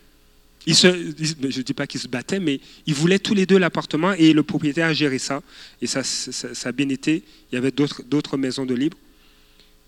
Ils 0.66 0.76
se, 0.76 0.89
je 0.89 1.59
ne 1.59 1.62
dis 1.62 1.72
pas 1.72 1.87
qu'ils 1.87 2.01
se 2.01 2.07
battaient, 2.07 2.39
mais 2.39 2.61
ils 2.87 2.95
voulaient 2.95 3.18
tous 3.18 3.35
les 3.35 3.47
deux 3.47 3.59
l'appartement 3.59 4.12
et 4.12 4.35
le 4.35 4.43
propriétaire 4.43 4.89
a 4.89 4.93
géré 4.93 5.18
ça. 5.18 5.43
Et 5.81 5.87
ça, 5.87 6.05
ça, 6.05 6.55
ça 6.55 6.68
a 6.68 6.72
bien 6.72 6.89
été. 6.91 7.24
Il 7.51 7.55
y 7.55 7.59
avait 7.59 7.72
d'autres 7.72 8.37
maisons 8.37 8.66
de 8.66 8.74
libre. 8.74 8.99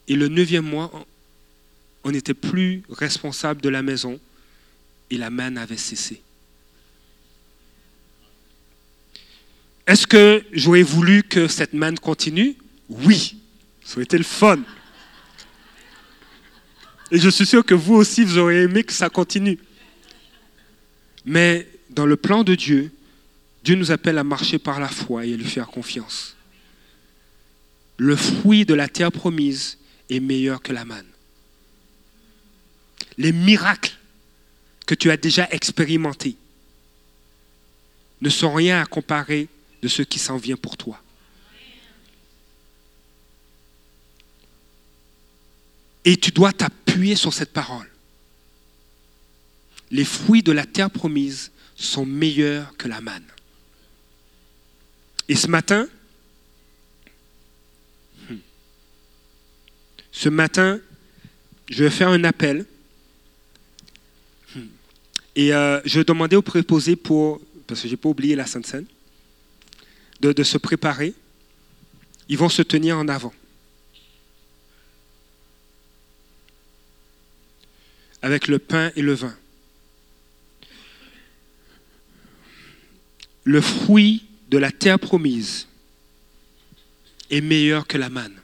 Et 0.09 0.17
le 0.17 0.29
neuvième 0.29 0.65
mois, 0.65 0.91
on 2.05 2.11
n'était 2.11 2.35
plus 2.35 2.83
responsable 2.91 3.61
de 3.61 3.69
la 3.69 3.83
maison 3.83 4.19
et 5.11 5.17
la 5.17 5.31
manne 5.31 5.59
avait 5.59 5.77
cessé. 5.77 6.23
Est-ce 9.87 10.07
que 10.07 10.45
j'aurais 10.53 10.83
voulu 10.83 11.23
que 11.23 11.49
cette 11.49 11.75
manne 11.75 11.99
continue? 11.99 12.57
Oui, 12.89 13.37
ça 13.85 13.95
aurait 13.95 14.05
été 14.05 14.17
le 14.17 14.25
fun. 14.25 14.61
Et 17.11 17.19
je 17.19 17.29
suis 17.29 17.47
sûr 17.47 17.65
que 17.65 17.75
vous 17.75 17.95
aussi, 17.95 18.25
vous 18.25 18.39
auriez 18.39 18.63
aimé 18.63 18.85
que 18.85 18.93
ça 18.93 19.11
continue. 19.11 19.59
Mais 21.25 21.69
dans 21.91 22.07
le 22.07 22.17
plan 22.17 22.43
de 22.43 22.55
Dieu, 22.55 22.91
Dieu 23.65 23.75
nous 23.75 23.91
appelle 23.91 24.19
à 24.19 24.25
marcher 24.25 24.59
par 24.59 24.81
la 24.81 24.89
foi 24.89 25.27
et 25.27 25.35
à 25.35 25.37
lui 25.37 25.45
faire 25.45 25.67
confiance. 25.67 26.37
Le 27.97 28.17
fruit 28.17 28.65
de 28.65 28.75
la 28.75 28.89
terre 28.89 29.13
promise 29.13 29.79
est 30.09 30.21
meilleur 30.21 30.63
que 30.63 30.73
la 30.73 30.85
manne. 30.85 31.12
Les 33.19 33.33
miracles 33.33 33.97
que 34.87 34.95
tu 34.95 35.11
as 35.11 35.17
déjà 35.17 35.49
expérimentés 35.51 36.37
ne 38.21 38.29
sont 38.29 38.53
rien 38.53 38.81
à 38.81 38.87
comparer 38.87 39.49
de 39.83 39.89
ce 39.89 40.03
qui 40.03 40.19
s'en 40.19 40.37
vient 40.37 40.57
pour 40.57 40.77
toi. 40.77 41.03
Et 46.05 46.17
tu 46.17 46.31
dois 46.31 46.53
t'appuyer 46.53 47.17
sur 47.17 47.33
cette 47.33 47.53
parole. 47.53 47.89
Les 49.91 50.05
fruits 50.05 50.43
de 50.43 50.53
la 50.53 50.67
terre 50.67 50.91
promise 50.91 51.53
sont 51.77 52.07
meilleurs 52.07 52.77
que 52.77 52.89
la 52.89 53.01
manne. 53.01 53.27
Et 55.29 55.37
ce 55.37 55.47
matin, 55.47 55.87
hmm, 58.29 58.37
ce 60.11 60.29
matin, 60.29 60.81
je 61.71 61.85
vais 61.85 61.91
faire 61.91 62.09
un 62.09 62.25
appel. 62.25 62.67
Et 65.35 65.55
euh, 65.55 65.81
je 65.85 66.01
demander 66.01 66.37
aux 66.37 66.43
préposés 66.43 66.97
pour, 66.97 67.41
parce 67.67 67.81
que 67.81 67.89
je 67.89 67.93
n'ai 67.93 67.97
pas 67.97 68.09
oublié 68.09 68.37
la 68.37 68.47
Sainte 68.47 68.67
Seine, 68.67 68.87
de 70.21 70.43
se 70.43 70.59
préparer. 70.59 71.15
Ils 72.29 72.39
vont 72.39 72.49
se 72.49 72.63
tenir 72.63 72.97
en 72.99 73.09
avant. 73.09 73.33
avec 78.23 78.47
le 78.47 78.61
pain 78.61 78.93
et 78.95 79.03
le 79.03 79.15
vin. 79.15 79.35
Le 83.45 83.61
fruit 83.61 84.25
de 84.49 84.59
la 84.59 84.71
terre 84.71 85.01
promise 85.01 85.67
est 87.31 87.41
meilleur 87.41 87.87
que 87.87 87.99
la 87.99 88.09
manne. 88.09 88.37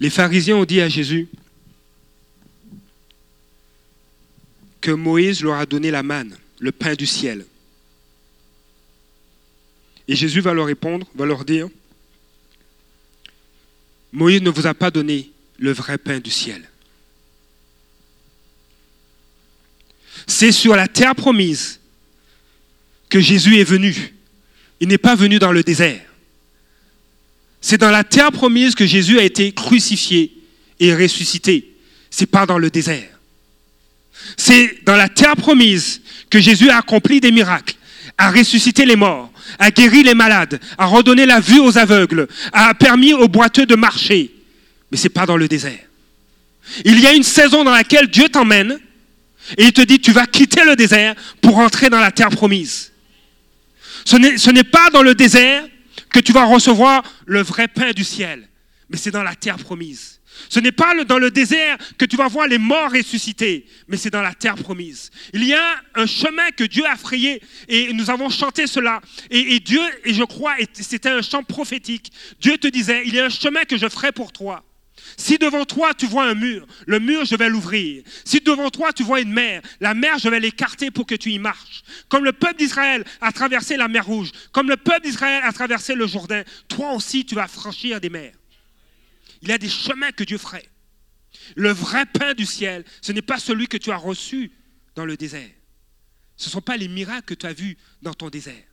Les 0.00 0.10
pharisiens 0.10 0.56
ont 0.56 0.64
dit 0.64 0.80
à 0.80 0.88
Jésus 0.88 1.28
que 4.80 4.90
Moïse 4.90 5.42
leur 5.42 5.56
a 5.56 5.66
donné 5.66 5.90
la 5.90 6.02
manne, 6.02 6.36
le 6.60 6.72
pain 6.72 6.94
du 6.94 7.06
ciel. 7.06 7.44
Et 10.06 10.16
Jésus 10.16 10.40
va 10.40 10.54
leur 10.54 10.66
répondre, 10.66 11.06
va 11.14 11.26
leur 11.26 11.44
dire, 11.44 11.68
Moïse 14.12 14.40
ne 14.40 14.50
vous 14.50 14.66
a 14.66 14.74
pas 14.74 14.90
donné 14.90 15.30
le 15.58 15.72
vrai 15.72 15.98
pain 15.98 16.18
du 16.18 16.30
ciel. 16.30 16.68
C'est 20.26 20.52
sur 20.52 20.76
la 20.76 20.88
terre 20.88 21.14
promise 21.14 21.80
que 23.08 23.20
Jésus 23.20 23.58
est 23.58 23.64
venu. 23.64 24.14
Il 24.80 24.88
n'est 24.88 24.98
pas 24.98 25.14
venu 25.14 25.38
dans 25.38 25.52
le 25.52 25.62
désert. 25.62 26.04
C'est 27.60 27.78
dans 27.78 27.90
la 27.90 28.04
terre 28.04 28.30
promise 28.30 28.74
que 28.74 28.86
Jésus 28.86 29.18
a 29.18 29.24
été 29.24 29.52
crucifié 29.52 30.32
et 30.78 30.94
ressuscité. 30.94 31.74
C'est 32.10 32.26
pas 32.26 32.46
dans 32.46 32.58
le 32.58 32.70
désert. 32.70 33.17
C'est 34.36 34.84
dans 34.84 34.96
la 34.96 35.08
terre 35.08 35.36
promise 35.36 36.00
que 36.30 36.40
Jésus 36.40 36.70
a 36.70 36.78
accompli 36.78 37.20
des 37.20 37.32
miracles, 37.32 37.76
a 38.16 38.30
ressuscité 38.30 38.84
les 38.84 38.96
morts, 38.96 39.30
a 39.58 39.70
guéri 39.70 40.02
les 40.02 40.14
malades, 40.14 40.60
a 40.76 40.86
redonné 40.86 41.26
la 41.26 41.40
vue 41.40 41.60
aux 41.60 41.78
aveugles, 41.78 42.28
a 42.52 42.74
permis 42.74 43.14
aux 43.14 43.28
boiteux 43.28 43.66
de 43.66 43.74
marcher. 43.74 44.32
Mais 44.90 44.98
c'est 44.98 45.08
pas 45.08 45.26
dans 45.26 45.36
le 45.36 45.48
désert. 45.48 45.80
Il 46.84 47.00
y 47.00 47.06
a 47.06 47.14
une 47.14 47.22
saison 47.22 47.64
dans 47.64 47.72
laquelle 47.72 48.08
Dieu 48.08 48.28
t'emmène 48.28 48.78
et 49.56 49.64
il 49.64 49.72
te 49.72 49.80
dit, 49.80 50.00
tu 50.00 50.12
vas 50.12 50.26
quitter 50.26 50.64
le 50.64 50.76
désert 50.76 51.14
pour 51.40 51.58
entrer 51.58 51.88
dans 51.88 52.00
la 52.00 52.10
terre 52.10 52.30
promise. 52.30 52.92
Ce 54.04 54.50
n'est 54.50 54.64
pas 54.64 54.90
dans 54.90 55.02
le 55.02 55.14
désert 55.14 55.64
que 56.10 56.20
tu 56.20 56.32
vas 56.32 56.44
recevoir 56.44 57.02
le 57.26 57.42
vrai 57.42 57.68
pain 57.68 57.92
du 57.92 58.04
ciel, 58.04 58.48
mais 58.88 58.96
c'est 58.96 59.10
dans 59.10 59.22
la 59.22 59.34
terre 59.34 59.58
promise. 59.58 60.17
Ce 60.48 60.60
n'est 60.60 60.72
pas 60.72 61.04
dans 61.04 61.18
le 61.18 61.30
désert 61.30 61.76
que 61.96 62.04
tu 62.04 62.16
vas 62.16 62.28
voir 62.28 62.46
les 62.46 62.58
morts 62.58 62.92
ressuscités, 62.92 63.66
mais 63.86 63.96
c'est 63.96 64.10
dans 64.10 64.22
la 64.22 64.34
terre 64.34 64.56
promise. 64.56 65.10
Il 65.32 65.44
y 65.44 65.54
a 65.54 65.76
un 65.94 66.06
chemin 66.06 66.50
que 66.50 66.64
Dieu 66.64 66.84
a 66.86 66.96
frayé 66.96 67.42
et 67.68 67.92
nous 67.92 68.10
avons 68.10 68.30
chanté 68.30 68.66
cela. 68.66 69.00
Et, 69.30 69.60
Dieu, 69.60 69.80
et 70.04 70.14
je 70.14 70.24
crois, 70.24 70.54
c'était 70.72 71.08
un 71.08 71.22
chant 71.22 71.42
prophétique. 71.42 72.12
Dieu 72.40 72.58
te 72.58 72.68
disait, 72.68 73.02
il 73.06 73.14
y 73.14 73.20
a 73.20 73.26
un 73.26 73.30
chemin 73.30 73.64
que 73.64 73.76
je 73.76 73.88
ferai 73.88 74.12
pour 74.12 74.32
toi. 74.32 74.64
Si 75.16 75.38
devant 75.38 75.64
toi 75.64 75.94
tu 75.94 76.06
vois 76.06 76.24
un 76.24 76.34
mur, 76.34 76.66
le 76.86 77.00
mur 77.00 77.24
je 77.24 77.36
vais 77.36 77.48
l'ouvrir. 77.48 78.02
Si 78.24 78.40
devant 78.40 78.70
toi 78.70 78.92
tu 78.92 79.02
vois 79.02 79.20
une 79.20 79.32
mer, 79.32 79.62
la 79.80 79.94
mer 79.94 80.18
je 80.18 80.28
vais 80.28 80.40
l'écarter 80.40 80.90
pour 80.90 81.06
que 81.06 81.14
tu 81.14 81.30
y 81.30 81.38
marches. 81.38 81.82
Comme 82.08 82.24
le 82.24 82.32
peuple 82.32 82.56
d'Israël 82.58 83.04
a 83.20 83.32
traversé 83.32 83.76
la 83.76 83.88
mer 83.88 84.04
rouge, 84.04 84.30
comme 84.52 84.68
le 84.68 84.76
peuple 84.76 85.02
d'Israël 85.02 85.42
a 85.44 85.52
traversé 85.52 85.94
le 85.94 86.06
Jourdain, 86.06 86.42
toi 86.68 86.92
aussi 86.92 87.24
tu 87.24 87.34
vas 87.34 87.48
franchir 87.48 88.00
des 88.00 88.10
mers. 88.10 88.37
Il 89.42 89.48
y 89.48 89.52
a 89.52 89.58
des 89.58 89.68
chemins 89.68 90.12
que 90.12 90.24
Dieu 90.24 90.38
ferait. 90.38 90.68
Le 91.56 91.70
vrai 91.70 92.06
pain 92.06 92.34
du 92.34 92.46
ciel, 92.46 92.84
ce 93.00 93.12
n'est 93.12 93.22
pas 93.22 93.38
celui 93.38 93.68
que 93.68 93.76
tu 93.76 93.90
as 93.90 93.96
reçu 93.96 94.52
dans 94.94 95.04
le 95.04 95.16
désert. 95.16 95.50
Ce 96.36 96.46
ne 96.46 96.52
sont 96.52 96.60
pas 96.60 96.76
les 96.76 96.88
miracles 96.88 97.24
que 97.24 97.34
tu 97.34 97.46
as 97.46 97.52
vus 97.52 97.76
dans 98.02 98.14
ton 98.14 98.30
désert. 98.30 98.64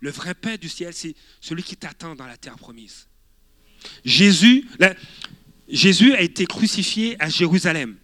Le 0.00 0.10
vrai 0.10 0.34
pain 0.34 0.56
du 0.56 0.68
ciel, 0.68 0.94
c'est 0.94 1.14
celui 1.40 1.62
qui 1.62 1.76
t'attend 1.76 2.14
dans 2.14 2.26
la 2.26 2.36
terre 2.36 2.56
promise. 2.56 3.08
Jésus, 4.04 4.68
Jésus 5.68 6.14
a 6.14 6.20
été 6.20 6.46
crucifié 6.46 7.16
à 7.22 7.28
Jérusalem, 7.28 7.96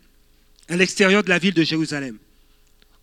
à 0.69 0.77
l'extérieur 0.77 1.23
de 1.23 1.29
la 1.29 1.39
ville 1.39 1.55
de 1.55 1.63
Jérusalem. 1.63 2.19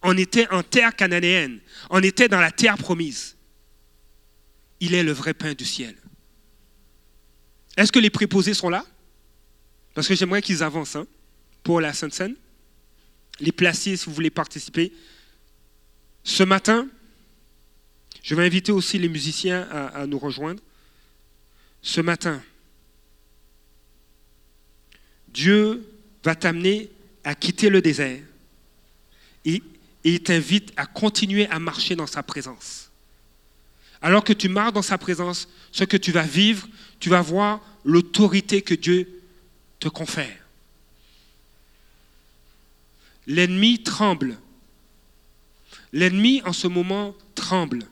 On 0.04 0.18
était 0.18 0.50
en 0.50 0.64
terre 0.64 0.96
cananéenne, 0.96 1.60
on 1.90 2.02
était 2.02 2.28
dans 2.28 2.40
la 2.40 2.52
terre 2.52 2.78
promise. 2.78 3.38
Il 4.80 4.96
est 4.96 5.04
le 5.04 5.12
vrai 5.12 5.34
pain 5.34 5.54
du 5.54 5.66
ciel. 5.66 5.96
Est-ce 7.78 7.92
que 7.92 8.00
les 8.00 8.10
préposés 8.10 8.54
sont 8.54 8.70
là? 8.70 8.86
Parce 9.94 10.08
que 10.08 10.16
j'aimerais 10.16 10.42
qu'ils 10.42 10.64
avancent 10.64 10.96
hein, 10.96 11.08
pour 11.64 11.82
la 11.82 11.94
Sainte 11.94 12.14
Seine. 12.14 12.36
Les 13.40 13.52
placiers, 13.52 13.98
si 13.98 14.06
vous 14.06 14.14
voulez 14.14 14.30
participer. 14.30 14.92
Ce 16.24 16.44
matin, 16.44 16.88
je 18.24 18.36
vais 18.36 18.46
inviter 18.46 18.72
aussi 18.72 19.00
les 19.00 19.10
musiciens 19.10 19.68
à 19.72 20.06
nous 20.06 20.20
rejoindre. 20.20 20.62
Ce 21.82 22.02
matin, 22.02 22.42
Dieu 25.34 25.88
va 26.24 26.36
t'amener 26.36 26.90
à 27.24 27.36
quitter 27.36 27.70
le 27.70 27.82
désert 27.82 28.22
et, 29.46 29.62
il 30.04 30.20
t'invite 30.24 30.74
à 30.78 30.88
continuer 30.88 31.46
à 31.48 31.60
marcher 31.60 31.96
dans 31.96 32.08
sa 32.08 32.24
présence. 32.24 32.90
Alors 34.02 34.24
que 34.24 34.34
tu 34.34 34.50
marches 34.50 34.74
dans 34.74 34.82
sa 34.82 34.98
présence, 34.98 35.48
ce 35.72 35.84
que 35.84 35.96
tu 35.96 36.12
vas 36.12 36.24
vivre, 36.24 36.68
tu 37.02 37.10
vas 37.10 37.22
voir 37.22 37.60
l'autorité 37.84 38.62
que 38.62 38.76
Dieu 38.76 39.22
te 39.80 39.90
confère. 39.90 40.38
L'ennemi 43.28 43.84
tremble. 43.84 44.38
L'ennemi 45.92 46.42
en 46.46 46.54
ce 46.54 46.68
moment 46.68 47.16
tremble. 47.36 47.84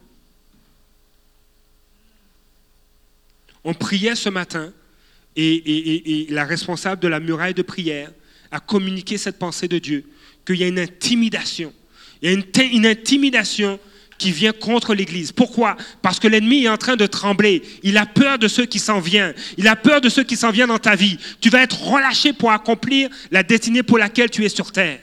On 3.64 3.74
priait 3.74 4.16
ce 4.16 4.30
matin 4.30 4.72
et, 5.36 6.28
la 6.30 6.46
responsable 6.46 7.02
de 7.02 7.08
la 7.08 7.20
muraille 7.20 7.54
de 7.54 7.62
prière 7.62 8.12
a 8.52 8.60
communiqué 8.60 9.18
cette 9.18 9.40
pensée 9.40 9.68
de 9.68 9.80
Dieu, 9.80 10.06
qu'il 10.46 10.58
y 10.58 10.64
a 10.64 10.68
une 10.68 10.80
intimidation. 10.80 11.74
Il 12.22 12.30
y 12.30 12.34
a 12.34 12.64
une, 12.64 12.86
intimidation 12.86 13.80
qui 14.20 14.32
vient 14.32 14.52
contre 14.52 14.94
l'Église. 14.94 15.32
Pourquoi? 15.32 15.76
Parce 16.04 16.20
que 16.20 16.28
l'ennemi 16.28 16.66
est 16.66 16.70
en 16.70 16.78
train 16.78 16.98
de 16.98 17.08
trembler. 17.08 17.64
Il 17.82 17.98
a 17.98 18.06
peur 18.06 18.38
de 18.38 18.48
ceux 18.48 18.66
qui 18.66 18.78
s'en 18.78 19.00
viennent. 19.00 19.34
Il 19.58 19.68
a 19.68 19.76
peur 19.76 20.02
de 20.02 20.10
ceux 20.10 20.24
qui 20.24 20.36
s'en 20.36 20.52
viennent 20.52 20.68
dans 20.68 20.78
ta 20.78 20.96
vie. 20.96 21.18
Tu 21.42 21.50
vas 21.50 21.62
être 21.64 21.82
relâché 21.82 22.34
pour 22.34 22.52
accomplir 22.52 23.10
la 23.32 23.42
destinée 23.42 23.82
pour 23.82 23.98
laquelle 23.98 24.30
tu 24.30 24.46
es 24.46 24.50
sur 24.50 24.72
terre. 24.72 25.00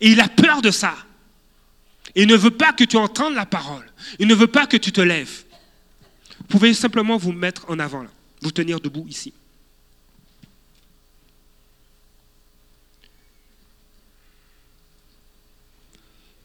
Et 0.00 0.10
il 0.10 0.20
a 0.20 0.28
peur 0.28 0.62
de 0.62 0.70
ça. 0.70 0.94
Il 2.14 2.28
ne 2.28 2.36
veut 2.36 2.52
pas 2.52 2.72
que 2.72 2.84
tu 2.84 2.96
entendes 2.96 3.34
la 3.34 3.46
parole. 3.46 3.84
Il 4.18 4.28
ne 4.28 4.34
veut 4.34 4.46
pas 4.46 4.66
que 4.66 4.76
tu 4.76 4.92
te 4.92 5.00
lèves. 5.00 5.44
Vous 6.38 6.46
pouvez 6.46 6.72
simplement 6.72 7.16
vous 7.16 7.32
mettre 7.32 7.66
en 7.68 7.78
avant, 7.78 8.02
là. 8.02 8.10
vous 8.40 8.52
tenir 8.52 8.80
debout 8.80 9.06
ici. 9.08 9.34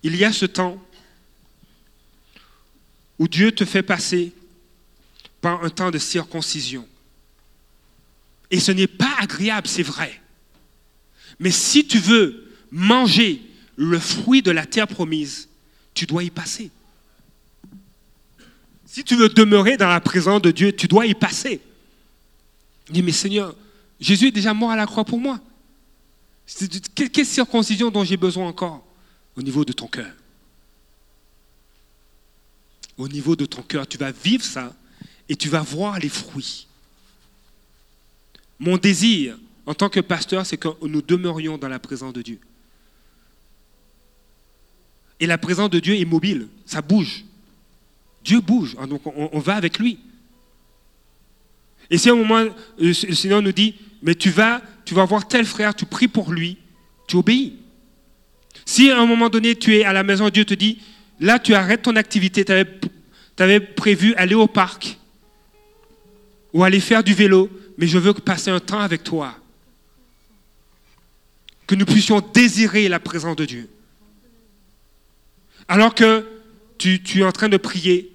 Il 0.01 0.17
y 0.17 0.25
a 0.25 0.33
ce 0.33 0.45
temps 0.45 0.83
où 3.23 3.27
Dieu 3.29 3.53
te 3.53 3.63
fait 3.63 3.83
passer 3.83 4.33
par 5.39 5.63
un 5.63 5.69
temps 5.69 5.91
de 5.91 5.97
circoncision. 5.97 6.85
Et 8.51 8.59
ce 8.59 8.73
n'est 8.73 8.85
pas 8.85 9.15
agréable, 9.17 9.65
c'est 9.65 9.81
vrai. 9.81 10.21
Mais 11.39 11.49
si 11.49 11.87
tu 11.87 11.99
veux 11.99 12.51
manger 12.69 13.41
le 13.77 13.97
fruit 13.97 14.41
de 14.41 14.51
la 14.51 14.65
terre 14.65 14.89
promise, 14.89 15.47
tu 15.93 16.05
dois 16.05 16.25
y 16.25 16.31
passer. 16.31 16.69
Si 18.85 19.05
tu 19.05 19.15
veux 19.15 19.29
demeurer 19.29 19.77
dans 19.77 19.87
la 19.87 20.01
présence 20.01 20.41
de 20.41 20.51
Dieu, 20.51 20.73
tu 20.73 20.89
dois 20.89 21.05
y 21.05 21.13
passer. 21.13 21.61
Dis, 22.89 23.01
mais 23.01 23.13
Seigneur, 23.13 23.55
Jésus 24.01 24.27
est 24.27 24.31
déjà 24.31 24.53
mort 24.53 24.71
à 24.71 24.75
la 24.75 24.85
croix 24.85 25.05
pour 25.05 25.17
moi. 25.17 25.39
Quelle 26.93 27.25
circoncision 27.25 27.89
dont 27.89 28.03
j'ai 28.03 28.17
besoin 28.17 28.49
encore 28.49 28.85
au 29.37 29.41
niveau 29.41 29.63
de 29.63 29.71
ton 29.71 29.87
cœur? 29.87 30.11
Au 32.97 33.07
niveau 33.07 33.35
de 33.35 33.45
ton 33.45 33.61
cœur, 33.61 33.87
tu 33.87 33.97
vas 33.97 34.11
vivre 34.11 34.43
ça 34.43 34.75
et 35.27 35.35
tu 35.35 35.49
vas 35.49 35.61
voir 35.61 35.99
les 35.99 36.09
fruits. 36.09 36.67
Mon 38.59 38.77
désir 38.77 39.37
en 39.65 39.73
tant 39.73 39.89
que 39.89 39.99
pasteur, 39.99 40.45
c'est 40.45 40.57
que 40.57 40.67
nous 40.85 41.01
demeurions 41.01 41.57
dans 41.57 41.67
la 41.69 41.79
présence 41.79 42.13
de 42.13 42.21
Dieu. 42.21 42.39
Et 45.19 45.25
la 45.25 45.37
présence 45.37 45.69
de 45.69 45.79
Dieu 45.79 45.95
est 45.95 46.05
mobile, 46.05 46.47
ça 46.65 46.81
bouge. 46.81 47.23
Dieu 48.23 48.41
bouge, 48.41 48.75
hein, 48.77 48.87
donc 48.87 49.01
on, 49.05 49.39
va 49.39 49.55
avec 49.55 49.79
lui. 49.79 49.99
Et 51.89 51.97
si 51.97 52.09
à 52.09 52.13
un 52.13 52.15
moment, 52.15 52.39
euh, 52.39 52.51
le 52.77 52.93
Seigneur 52.93 53.41
nous 53.41 53.51
dit, 53.51 53.75
mais 54.01 54.15
tu 54.15 54.29
vas, 54.29 54.61
tu 54.85 54.93
vas 54.93 55.05
voir 55.05 55.27
tel 55.27 55.45
frère, 55.45 55.75
tu 55.75 55.85
pries 55.85 56.07
pour 56.07 56.31
lui, 56.31 56.57
tu 57.07 57.15
obéis. 57.15 57.57
Si 58.65 58.89
à 58.89 58.99
un 58.99 59.05
moment 59.05 59.29
donné, 59.29 59.55
tu 59.55 59.75
es 59.75 59.83
à 59.83 59.93
la 59.93 60.03
maison, 60.03 60.29
Dieu 60.29 60.45
te 60.45 60.53
dit, 60.53 60.79
là, 61.19 61.39
tu 61.39 61.53
arrêtes 61.53 61.83
ton 61.83 61.95
activité, 61.95 62.45
tu 62.45 62.51
avais, 63.39 63.59
prévu 63.59 64.13
aller 64.15 64.35
au 64.35 64.47
parc 64.47 64.97
ou 66.53 66.63
aller 66.63 66.79
faire 66.79 67.03
du 67.03 67.13
vélo, 67.13 67.49
mais 67.77 67.87
je 67.87 67.97
veux 67.97 68.13
passer 68.13 68.51
un 68.51 68.59
temps 68.59 68.79
avec 68.79 69.03
toi. 69.03 69.35
Que 71.65 71.75
nous 71.75 71.85
puissions 71.85 72.21
désirer 72.33 72.87
la 72.89 72.99
présence 72.99 73.35
de 73.35 73.45
Dieu. 73.45 73.69
Alors 75.67 75.95
que 75.95 76.27
tu, 76.77 77.01
tu 77.01 77.21
es 77.21 77.23
en 77.23 77.31
train 77.31 77.49
de 77.49 77.57
prier, 77.57 78.13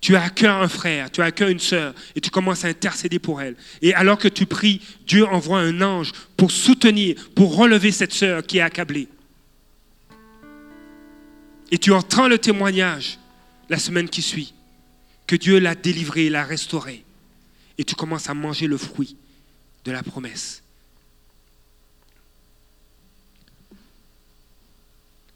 tu 0.00 0.14
as 0.16 0.30
cœur 0.30 0.62
un 0.62 0.68
frère, 0.68 1.10
tu 1.10 1.22
as 1.22 1.32
cœur 1.32 1.48
une 1.48 1.58
sœur, 1.58 1.94
et 2.14 2.20
tu 2.20 2.30
commences 2.30 2.64
à 2.64 2.68
intercéder 2.68 3.18
pour 3.18 3.42
elle. 3.42 3.56
Et 3.82 3.94
alors 3.94 4.18
que 4.18 4.28
tu 4.28 4.46
pries, 4.46 4.80
Dieu 5.06 5.26
envoie 5.26 5.60
un 5.60 5.80
ange 5.82 6.12
pour 6.36 6.50
soutenir, 6.50 7.16
pour 7.34 7.56
relever 7.56 7.90
cette 7.90 8.12
sœur 8.12 8.44
qui 8.44 8.58
est 8.58 8.62
accablée. 8.62 9.08
Et 11.70 11.78
tu 11.78 11.92
entends 11.92 12.28
le 12.28 12.38
témoignage 12.38 13.18
la 13.68 13.78
semaine 13.78 14.08
qui 14.08 14.22
suit, 14.22 14.54
que 15.26 15.36
Dieu 15.36 15.58
l'a 15.58 15.74
délivré, 15.74 16.30
l'a 16.30 16.44
restauré. 16.44 17.04
Et 17.76 17.84
tu 17.84 17.94
commences 17.94 18.30
à 18.30 18.34
manger 18.34 18.66
le 18.66 18.78
fruit 18.78 19.16
de 19.84 19.92
la 19.92 20.02
promesse. 20.02 20.62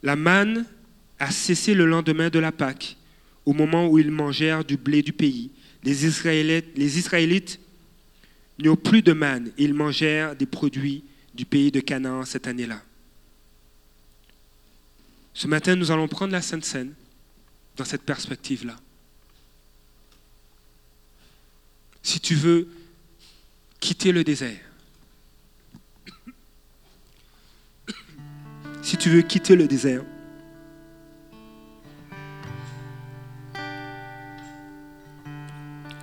La 0.01 0.15
manne 0.15 0.65
a 1.19 1.31
cessé 1.31 1.73
le 1.73 1.85
lendemain 1.85 2.29
de 2.29 2.39
la 2.39 2.51
Pâque, 2.51 2.97
au 3.45 3.53
moment 3.53 3.87
où 3.87 3.99
ils 3.99 4.11
mangèrent 4.11 4.65
du 4.65 4.77
blé 4.77 5.01
du 5.01 5.13
pays. 5.13 5.51
Les 5.83 6.05
Israélites, 6.05 6.75
les 6.75 6.97
Israélites 6.97 7.59
n'eurent 8.59 8.77
plus 8.77 9.01
de 9.01 9.13
manne, 9.13 9.51
ils 9.57 9.73
mangèrent 9.73 10.35
des 10.35 10.45
produits 10.45 11.03
du 11.33 11.45
pays 11.45 11.71
de 11.71 11.79
Canaan 11.79 12.25
cette 12.25 12.47
année-là. 12.47 12.81
Ce 15.33 15.47
matin, 15.47 15.75
nous 15.75 15.91
allons 15.91 16.07
prendre 16.07 16.31
la 16.31 16.41
Sainte 16.41 16.63
Seine 16.63 16.93
dans 17.75 17.85
cette 17.85 18.03
perspective-là. 18.03 18.75
Si 22.03 22.19
tu 22.19 22.35
veux 22.35 22.67
quitter 23.79 24.11
le 24.11 24.23
désert, 24.23 24.59
si 28.83 28.97
tu 28.97 29.09
veux 29.09 29.21
quitter 29.21 29.55
le 29.55 29.67
désert, 29.67 30.03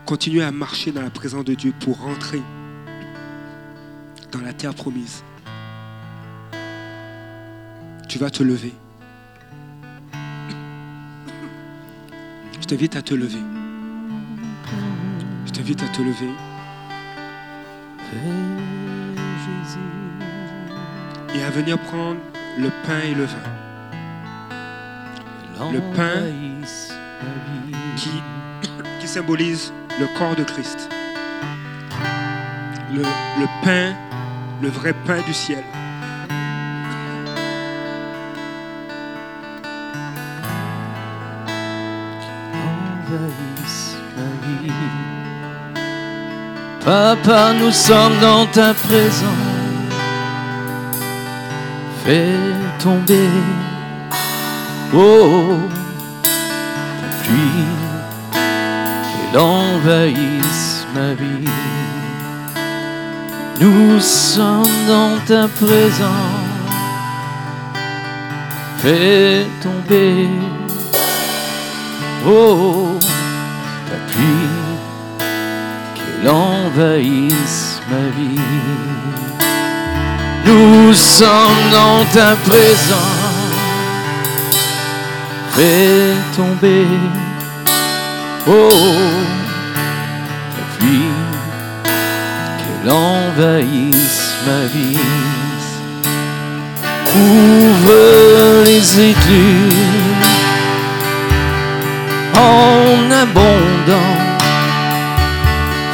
continue 0.06 0.42
à 0.42 0.50
marcher 0.50 0.90
dans 0.90 1.02
la 1.02 1.10
présence 1.10 1.44
de 1.44 1.54
Dieu 1.54 1.72
pour 1.78 2.00
rentrer 2.00 2.42
dans 4.32 4.40
la 4.40 4.52
terre 4.52 4.74
promise. 4.74 5.22
Tu 8.08 8.18
vas 8.18 8.30
te 8.30 8.42
lever. 8.42 8.72
T'invite 12.66 12.96
à 12.96 13.02
te 13.02 13.14
lever. 13.14 13.42
Je 15.46 15.50
t'invite 15.52 15.82
à 15.82 15.88
te 15.88 16.02
lever. 16.02 16.30
Et 21.34 21.42
à 21.42 21.50
venir 21.50 21.78
prendre 21.78 22.20
le 22.58 22.70
pain 22.86 23.00
et 23.04 23.14
le 23.14 23.24
vin. 23.24 23.36
Le 25.72 25.80
pain 25.94 26.22
qui, 27.96 28.10
symbolise 29.06 29.72
le 29.98 30.06
corps 30.18 30.36
de 30.36 30.44
Christ. 30.44 30.88
Le 32.92 33.02
pain, 33.64 33.94
le 34.62 34.68
vrai 34.68 34.94
pain 35.06 35.20
du 35.22 35.32
ciel. 35.32 35.64
Papa, 46.90 47.52
nous 47.52 47.70
sommes 47.70 48.18
dans 48.20 48.46
ta 48.46 48.74
présence. 48.74 49.92
Fais 52.04 52.34
tomber, 52.82 53.30
oh, 54.92 55.60
ta 57.00 57.08
pluie, 57.22 57.70
qu'elle 58.32 59.38
envahisse 59.38 60.84
ma 60.92 61.14
vie. 61.14 61.48
Nous 63.60 64.00
sommes 64.00 64.80
dans 64.88 65.16
ta 65.28 65.46
présence. 65.46 66.40
Fais 68.78 69.46
tomber, 69.62 70.28
oh, 72.26 72.89
l'envahisse 76.76 77.80
ma 77.90 78.08
vie. 78.16 78.40
Nous 80.46 80.94
sommes 80.94 81.70
dans 81.72 82.04
ta 82.12 82.36
présence. 82.36 82.96
Fais 85.52 86.14
tomber, 86.36 86.86
oh, 88.46 88.68
ta 90.56 90.78
pluie, 90.78 91.10
qu'elle 92.58 92.90
envahisse 92.90 94.34
ma 94.46 94.66
vie. 94.66 94.98
Ouvre 97.16 98.64
les 98.64 99.10
écluses 99.10 99.74
en 102.36 103.10
abondance 103.10 104.19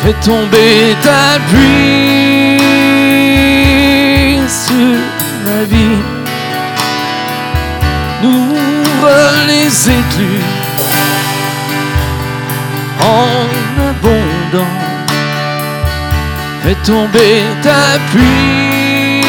Fais 0.07 0.15
tomber 0.25 0.95
ta 1.03 1.41
pluie 1.49 2.61
sur 4.49 5.01
ma 5.45 5.65
vie. 5.65 6.01
Ouvre 8.23 9.11
les 9.49 9.91
écluses 9.91 10.55
en 13.03 13.49
abondance. 13.91 14.63
Fais 16.63 16.79
tomber 16.85 17.43
ta 17.65 17.99
pluie 18.13 19.25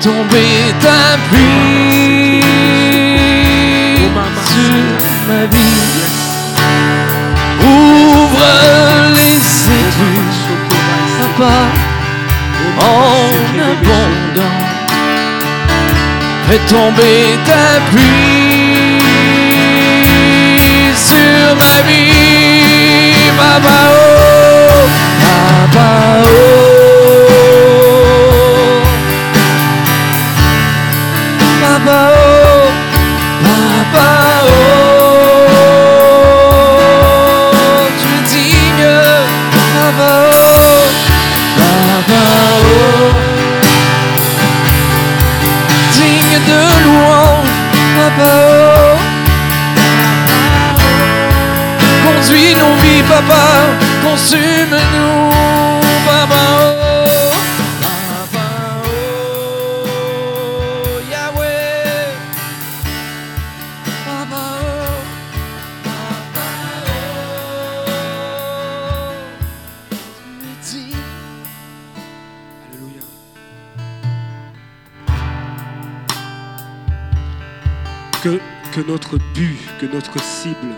Tomber 0.01 0.73
ta 0.79 1.17
pluie 1.29 2.41
sur 4.45 4.97
ma 5.27 5.45
vie. 5.45 5.83
Ouvre 7.63 8.49
les 9.15 9.41
églises, 9.81 10.49
papa, 11.19 11.57
en 12.79 13.29
abondance. 13.71 14.67
Fais 16.47 16.61
tomber 16.69 17.37
ta 17.45 17.65
pluie 17.91 18.99
sur 20.95 21.55
ma 21.55 21.81
vie, 21.87 23.31
papa, 23.37 23.79
oh, 23.91 24.87
papa, 25.23 25.89
oh. 26.25 26.66
Papa, 31.77 31.99
oh, 32.09 32.65
papa, 33.43 34.07
oh, 34.47 35.05
tu 38.01 38.07
es 38.17 38.21
digne, 38.31 38.97
papa, 39.75 40.11
oh, 40.33 40.87
papa, 41.59 42.21
oh, 42.65 43.13
digne 45.93 46.39
de 46.49 46.61
louange, 46.83 47.53
papa, 47.99 48.31
oh, 48.49 48.97
conduis 52.03 52.53
nos 52.57 52.75
vies, 52.81 53.03
papa, 53.03 53.43
consume-nous, 54.03 54.76
Que, 78.77 78.83
notre 78.83 79.17
but, 79.33 79.57
que 79.81 79.87
notre 79.87 80.21
cible 80.21 80.75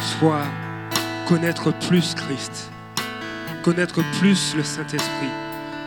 soit 0.00 0.42
connaître 1.28 1.70
plus 1.86 2.16
Christ, 2.16 2.72
connaître 3.62 4.02
plus 4.18 4.56
le 4.56 4.64
Saint-Esprit, 4.64 5.30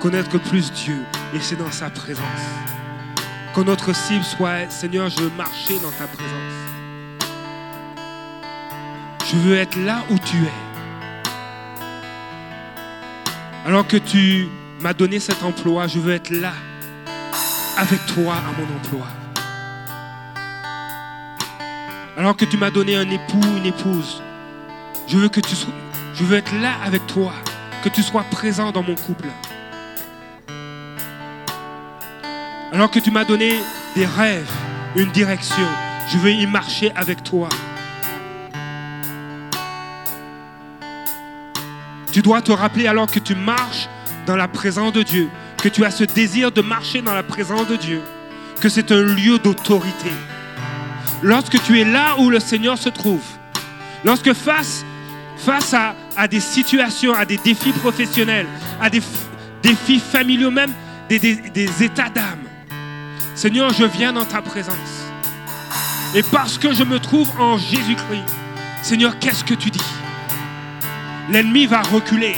connaître 0.02 0.38
plus 0.38 0.72
Dieu, 0.72 1.04
et 1.36 1.42
c'est 1.42 1.58
dans 1.58 1.72
sa 1.72 1.90
présence. 1.90 2.24
Que 3.54 3.60
notre 3.60 3.94
cible 3.94 4.24
soit, 4.24 4.70
Seigneur, 4.70 5.10
je 5.10 5.24
veux 5.24 5.32
marcher 5.32 5.78
dans 5.80 5.92
ta 5.92 6.08
présence. 6.08 6.54
Je 9.30 9.36
veux 9.40 9.58
être 9.58 9.76
là 9.76 10.06
où 10.10 10.18
tu 10.20 10.38
es. 10.38 10.54
Alors 13.66 13.86
que 13.86 13.98
tu 13.98 14.48
m'as 14.80 14.94
donné 14.94 15.20
cet 15.20 15.44
emploi, 15.44 15.88
je 15.88 16.00
veux 16.00 16.14
être 16.14 16.30
là, 16.30 16.54
avec 17.76 18.06
toi 18.06 18.36
à 18.36 18.58
mon 18.58 18.78
emploi. 18.78 19.19
Alors 22.20 22.36
que 22.36 22.44
tu 22.44 22.58
m'as 22.58 22.70
donné 22.70 22.98
un 22.98 23.10
époux, 23.10 23.40
une 23.56 23.66
épouse, 23.66 24.22
je 25.08 25.18
veux 25.18 26.36
être 26.36 26.54
là 26.62 26.74
avec 26.84 27.08
toi, 27.08 27.32
que 27.82 27.88
tu 27.88 28.04
sois 28.04 28.24
présent 28.24 28.74
dans 28.74 28.84
mon 28.84 28.96
couple. 28.96 29.30
Alors 32.74 32.92
que 32.92 33.00
tu 33.00 33.10
m'as 33.10 33.24
donné 33.24 33.54
des 33.96 34.06
rêves, 34.06 34.52
une 34.98 35.10
direction, 35.12 35.66
je 36.12 36.18
veux 36.18 36.32
y 36.32 36.46
marcher 36.46 36.92
avec 36.94 37.24
toi. 37.24 37.48
Tu 42.12 42.22
dois 42.22 42.42
te 42.42 42.52
rappeler 42.52 42.88
alors 42.88 43.10
que 43.10 43.20
tu 43.20 43.34
marches 43.34 43.88
dans 44.26 44.36
la 44.36 44.50
présence 44.50 44.92
de 44.92 45.04
Dieu, 45.04 45.30
que 45.56 45.70
tu 45.70 45.86
as 45.86 45.92
ce 45.92 46.04
désir 46.04 46.52
de 46.52 46.62
marcher 46.62 47.02
dans 47.02 47.14
la 47.14 47.24
présence 47.24 47.66
de 47.70 47.78
Dieu, 47.78 48.02
que 48.60 48.68
c'est 48.68 48.92
un 48.92 49.04
lieu 49.04 49.40
d'autorité. 49.40 50.12
Lorsque 51.22 51.62
tu 51.64 51.80
es 51.80 51.84
là 51.84 52.16
où 52.18 52.30
le 52.30 52.40
Seigneur 52.40 52.78
se 52.78 52.90
trouve, 52.90 53.24
lorsque 54.04 54.34
face, 54.34 54.86
à, 55.74 56.28
des 56.28 56.40
situations, 56.40 57.14
à 57.14 57.26
des 57.26 57.38
défis 57.38 57.74
professionnels, 57.74 58.48
à 58.82 58.90
des 58.90 59.02
défis 59.62 60.00
familiaux 60.00 60.52
même, 60.52 60.72
des 61.10 61.84
états 61.84 62.10
d'âme, 62.10 62.50
Seigneur, 63.36 63.72
je 63.72 63.86
viens 63.86 64.14
dans 64.14 64.26
ta 64.26 64.42
présence. 64.42 64.76
Et 66.14 66.24
parce 66.24 66.58
que 66.58 66.74
je 66.74 66.84
me 66.84 67.00
trouve 67.00 67.30
en 67.40 67.58
Jésus-Christ, 67.58 68.36
Seigneur, 68.82 69.18
qu'est-ce 69.20 69.44
que 69.44 69.54
tu 69.54 69.70
dis? 69.70 69.80
L'ennemi 71.30 71.66
va 71.66 71.82
reculer. 71.82 72.36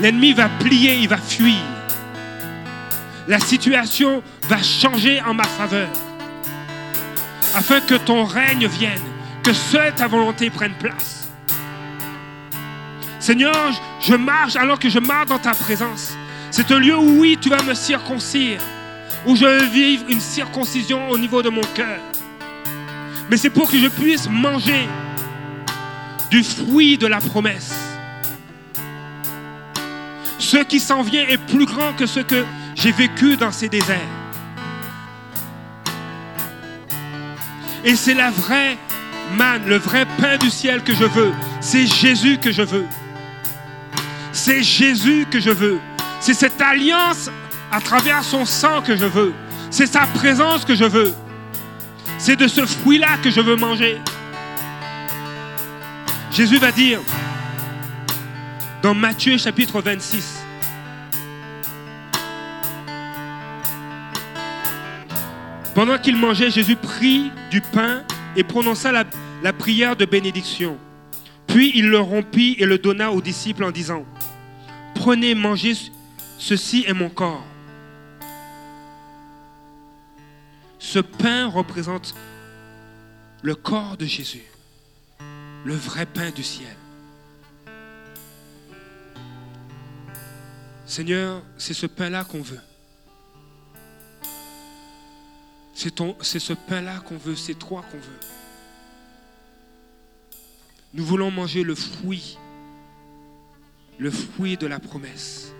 L'ennemi 0.00 0.32
va 0.32 0.48
plier, 0.48 0.96
il 0.96 1.08
va 1.08 1.18
fuir. 1.18 1.60
La 3.28 3.38
situation 3.38 4.22
va 4.48 4.60
changer 4.62 5.22
en 5.22 5.34
ma 5.34 5.44
faveur. 5.44 5.88
Afin 7.54 7.80
que 7.80 7.94
ton 7.94 8.24
règne 8.24 8.66
vienne, 8.66 9.02
que 9.42 9.52
seule 9.52 9.94
ta 9.94 10.08
volonté 10.08 10.48
prenne 10.48 10.72
place. 10.74 11.28
Seigneur, 13.20 13.72
je 14.00 14.14
marche 14.14 14.56
alors 14.56 14.78
que 14.78 14.88
je 14.88 14.98
marche 14.98 15.26
dans 15.26 15.38
ta 15.38 15.52
présence. 15.52 16.14
C'est 16.50 16.70
un 16.70 16.78
lieu 16.78 16.96
où 16.96 17.20
oui, 17.20 17.38
tu 17.40 17.50
vas 17.50 17.62
me 17.62 17.74
circoncire, 17.74 18.60
où 19.26 19.36
je 19.36 19.44
vais 19.44 19.66
vivre 19.66 20.04
une 20.08 20.20
circoncision 20.20 21.08
au 21.10 21.18
niveau 21.18 21.42
de 21.42 21.50
mon 21.50 21.62
cœur. 21.74 22.00
Mais 23.30 23.36
c'est 23.36 23.50
pour 23.50 23.70
que 23.70 23.78
je 23.78 23.88
puisse 23.88 24.28
manger 24.28 24.88
du 26.30 26.42
fruit 26.42 26.98
de 26.98 27.06
la 27.06 27.18
promesse. 27.18 27.74
Ce 30.38 30.58
qui 30.58 30.80
s'en 30.80 31.02
vient 31.02 31.26
est 31.28 31.38
plus 31.38 31.66
grand 31.66 31.92
que 31.92 32.06
ce 32.06 32.20
que 32.20 32.44
j'ai 32.74 32.92
vécu 32.92 33.36
dans 33.36 33.52
ces 33.52 33.68
déserts. 33.68 34.21
Et 37.84 37.96
c'est 37.96 38.14
la 38.14 38.30
vraie 38.30 38.78
manne, 39.36 39.66
le 39.66 39.76
vrai 39.76 40.06
pain 40.20 40.36
du 40.38 40.50
ciel 40.50 40.82
que 40.82 40.94
je 40.94 41.04
veux. 41.04 41.32
C'est 41.60 41.86
Jésus 41.86 42.38
que 42.38 42.52
je 42.52 42.62
veux. 42.62 42.86
C'est 44.32 44.62
Jésus 44.62 45.26
que 45.30 45.40
je 45.40 45.50
veux. 45.50 45.80
C'est 46.20 46.34
cette 46.34 46.60
alliance 46.60 47.30
à 47.70 47.80
travers 47.80 48.22
son 48.22 48.44
sang 48.44 48.82
que 48.82 48.96
je 48.96 49.04
veux. 49.04 49.32
C'est 49.70 49.86
sa 49.86 50.06
présence 50.06 50.64
que 50.64 50.74
je 50.74 50.84
veux. 50.84 51.12
C'est 52.18 52.36
de 52.36 52.46
ce 52.46 52.64
fruit-là 52.64 53.16
que 53.22 53.30
je 53.30 53.40
veux 53.40 53.56
manger. 53.56 54.00
Jésus 56.30 56.58
va 56.58 56.72
dire 56.72 57.00
dans 58.82 58.94
Matthieu 58.94 59.38
chapitre 59.38 59.80
26, 59.80 60.41
pendant 65.74 65.98
qu'il 65.98 66.16
mangeait, 66.16 66.50
Jésus 66.50 66.76
prit 66.76 67.30
du 67.50 67.60
pain 67.60 68.04
et 68.36 68.44
prononça 68.44 68.92
la, 68.92 69.04
la 69.42 69.52
prière 69.52 69.96
de 69.96 70.04
bénédiction. 70.04 70.78
Puis 71.46 71.72
il 71.74 71.88
le 71.88 71.98
rompit 71.98 72.56
et 72.58 72.66
le 72.66 72.78
donna 72.78 73.12
aux 73.12 73.20
disciples 73.20 73.64
en 73.64 73.70
disant, 73.70 74.04
Prenez, 74.94 75.34
mangez, 75.34 75.74
ceci 76.38 76.84
est 76.86 76.92
mon 76.92 77.08
corps. 77.08 77.44
Ce 80.78 80.98
pain 80.98 81.46
représente 81.46 82.14
le 83.42 83.54
corps 83.54 83.96
de 83.96 84.06
Jésus, 84.06 84.44
le 85.64 85.74
vrai 85.74 86.06
pain 86.06 86.30
du 86.30 86.42
ciel. 86.42 86.76
Seigneur, 90.86 91.42
c'est 91.56 91.74
ce 91.74 91.86
pain-là 91.86 92.24
qu'on 92.24 92.42
veut. 92.42 92.60
C'est 96.20 96.38
ce 96.38 96.52
pain-là 96.52 97.00
qu'on 97.00 97.16
veut, 97.16 97.34
c'est 97.34 97.54
toi 97.54 97.84
qu'on 97.90 97.98
veut. 97.98 98.20
Nous 100.94 101.04
voulons 101.04 101.30
manger 101.30 101.64
le 101.64 101.74
fruit, 101.74 102.38
le 103.98 104.10
fruit 104.10 104.56
de 104.56 104.66
la 104.66 104.78
promesse. 104.78 105.52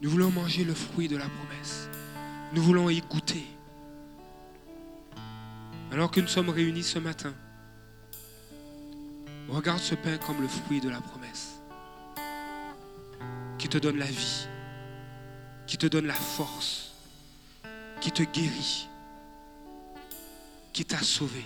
Nous 0.00 0.10
voulons 0.10 0.30
manger 0.30 0.64
le 0.64 0.74
fruit 0.74 1.06
de 1.06 1.16
la 1.16 1.28
promesse. 1.28 1.88
Nous 2.52 2.62
voulons 2.62 2.90
y 2.90 3.00
goûter. 3.00 3.46
Alors 5.92 6.10
que 6.10 6.20
nous 6.20 6.26
sommes 6.26 6.48
réunis 6.48 6.82
ce 6.82 6.98
matin, 6.98 7.32
regarde 9.48 9.80
ce 9.80 9.94
pain 9.94 10.18
comme 10.18 10.40
le 10.40 10.48
fruit 10.48 10.80
de 10.80 10.88
la 10.88 11.00
promesse, 11.00 11.60
qui 13.58 13.68
te 13.68 13.78
donne 13.78 13.98
la 13.98 14.06
vie, 14.06 14.48
qui 15.66 15.76
te 15.76 15.86
donne 15.86 16.06
la 16.06 16.14
force, 16.14 16.91
qui 18.02 18.10
te 18.10 18.24
guérit, 18.24 18.88
qui 20.72 20.84
t'a 20.84 21.00
sauvé. 21.00 21.44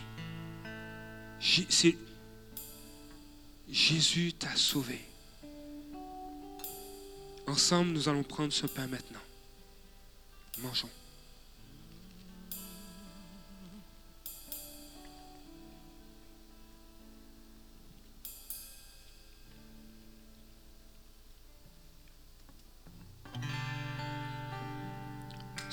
Jésus 3.69 4.33
t'a 4.33 4.57
sauvé. 4.57 4.99
Ensemble, 7.47 7.93
nous 7.93 8.09
allons 8.09 8.23
prendre 8.23 8.55
ce 8.55 8.67
pain 8.67 8.87
maintenant. 8.87 9.21
Mangeons. 10.59 10.89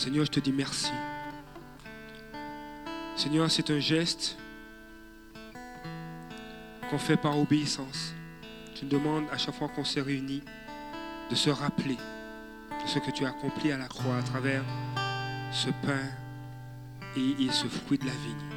Seigneur, 0.03 0.25
je 0.25 0.31
te 0.31 0.41
dis 0.41 0.51
merci. 0.51 0.91
Seigneur, 3.15 3.49
c'est 3.49 3.69
un 3.69 3.79
geste 3.79 4.37
qu'on 6.89 6.97
fait 6.97 7.15
par 7.15 7.39
obéissance. 7.39 8.13
Tu 8.75 8.83
nous 8.83 8.91
demandes 8.91 9.23
à 9.31 9.37
chaque 9.37 9.55
fois 9.55 9.69
qu'on 9.69 9.85
s'est 9.85 10.01
réunis 10.01 10.43
de 11.29 11.35
se 11.35 11.49
rappeler 11.49 11.95
de 11.95 12.89
ce 12.89 12.99
que 12.99 13.11
tu 13.11 13.23
as 13.23 13.29
accompli 13.29 13.71
à 13.71 13.77
la 13.77 13.87
croix 13.87 14.17
à 14.17 14.23
travers 14.23 14.65
ce 15.53 15.69
pain 15.69 16.03
et, 17.15 17.45
et 17.45 17.49
ce 17.49 17.67
fruit 17.67 17.97
de 17.97 18.05
la 18.05 18.11
vigne. 18.11 18.49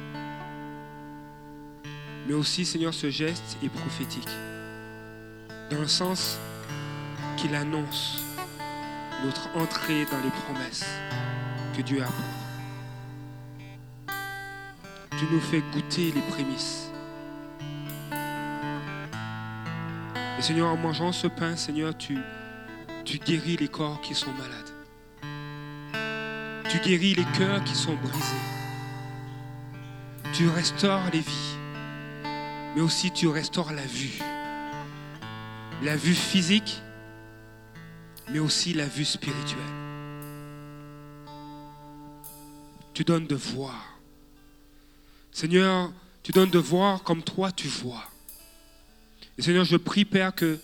Mais 2.27 2.33
aussi, 2.33 2.65
Seigneur, 2.65 2.93
ce 2.93 3.09
geste 3.09 3.57
est 3.63 3.69
prophétique, 3.69 4.27
dans 5.71 5.79
le 5.79 5.87
sens 5.87 6.39
qu'il 7.37 7.55
annonce 7.55 8.21
notre 9.23 9.47
entrée 9.55 10.03
dans 10.11 10.19
les 10.19 10.31
promesses 10.43 10.85
que 11.77 11.83
Dieu 11.83 12.01
a 12.01 12.07
pour 12.07 12.25
nous. 14.09 15.17
Tu 15.19 15.25
nous 15.31 15.39
fais 15.39 15.61
goûter 15.73 16.11
les 16.11 16.21
prémices. 16.21 16.89
Et 20.37 20.41
Seigneur, 20.41 20.69
en 20.69 20.77
mangeant 20.77 21.11
ce 21.11 21.27
pain, 21.27 21.55
Seigneur, 21.55 21.95
tu, 21.95 22.17
tu 23.05 23.19
guéris 23.19 23.57
les 23.57 23.67
corps 23.67 24.01
qui 24.01 24.15
sont 24.15 24.31
malades. 24.31 24.71
Tu 26.69 26.79
guéris 26.79 27.13
les 27.13 27.25
cœurs 27.37 27.63
qui 27.63 27.75
sont 27.75 27.95
brisés. 27.95 28.35
Tu 30.33 30.49
restaures 30.49 31.09
les 31.13 31.19
vies. 31.19 31.57
Mais 32.75 32.81
aussi 32.81 33.11
tu 33.11 33.27
restaures 33.27 33.71
la 33.71 33.85
vue. 33.85 34.19
La 35.83 35.95
vue 35.95 36.15
physique, 36.15 36.81
mais 38.31 38.39
aussi 38.39 38.73
la 38.73 38.85
vue 38.85 39.05
spirituelle. 39.05 39.86
Tu 42.97 43.03
donnes 43.03 43.27
de 43.27 43.35
voir. 43.35 43.99
Seigneur, 45.31 45.93
tu 46.23 46.31
donnes 46.31 46.49
de 46.49 46.57
voir 46.57 47.03
comme 47.03 47.21
toi 47.21 47.51
tu 47.51 47.67
vois. 47.67 48.03
Et 49.37 49.43
Seigneur, 49.43 49.65
je 49.65 49.77
prie, 49.77 50.03
Père, 50.03 50.33
que, 50.33 50.57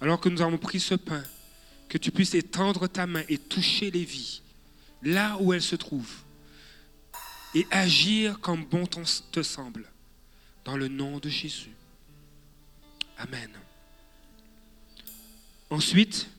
alors 0.00 0.18
que 0.18 0.30
nous 0.30 0.40
avons 0.40 0.56
pris 0.56 0.80
ce 0.80 0.94
pain, 0.94 1.22
que 1.90 1.98
tu 1.98 2.10
puisses 2.10 2.32
étendre 2.32 2.88
ta 2.88 3.06
main 3.06 3.22
et 3.28 3.36
toucher 3.36 3.90
les 3.90 4.02
vies, 4.02 4.40
là 5.02 5.36
où 5.40 5.52
elles 5.52 5.60
se 5.60 5.76
trouvent, 5.76 6.22
et 7.54 7.66
agir 7.70 8.40
comme 8.40 8.64
bon 8.64 8.86
te 8.86 9.42
semble, 9.42 9.84
dans 10.64 10.78
le 10.78 10.88
nom 10.88 11.18
de 11.18 11.28
Jésus. 11.28 11.74
Amen. 13.18 13.50
Ensuite, 15.68 16.30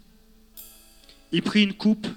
il 1.32 1.44
prit 1.44 1.62
une 1.62 1.76
coupe 1.76 2.08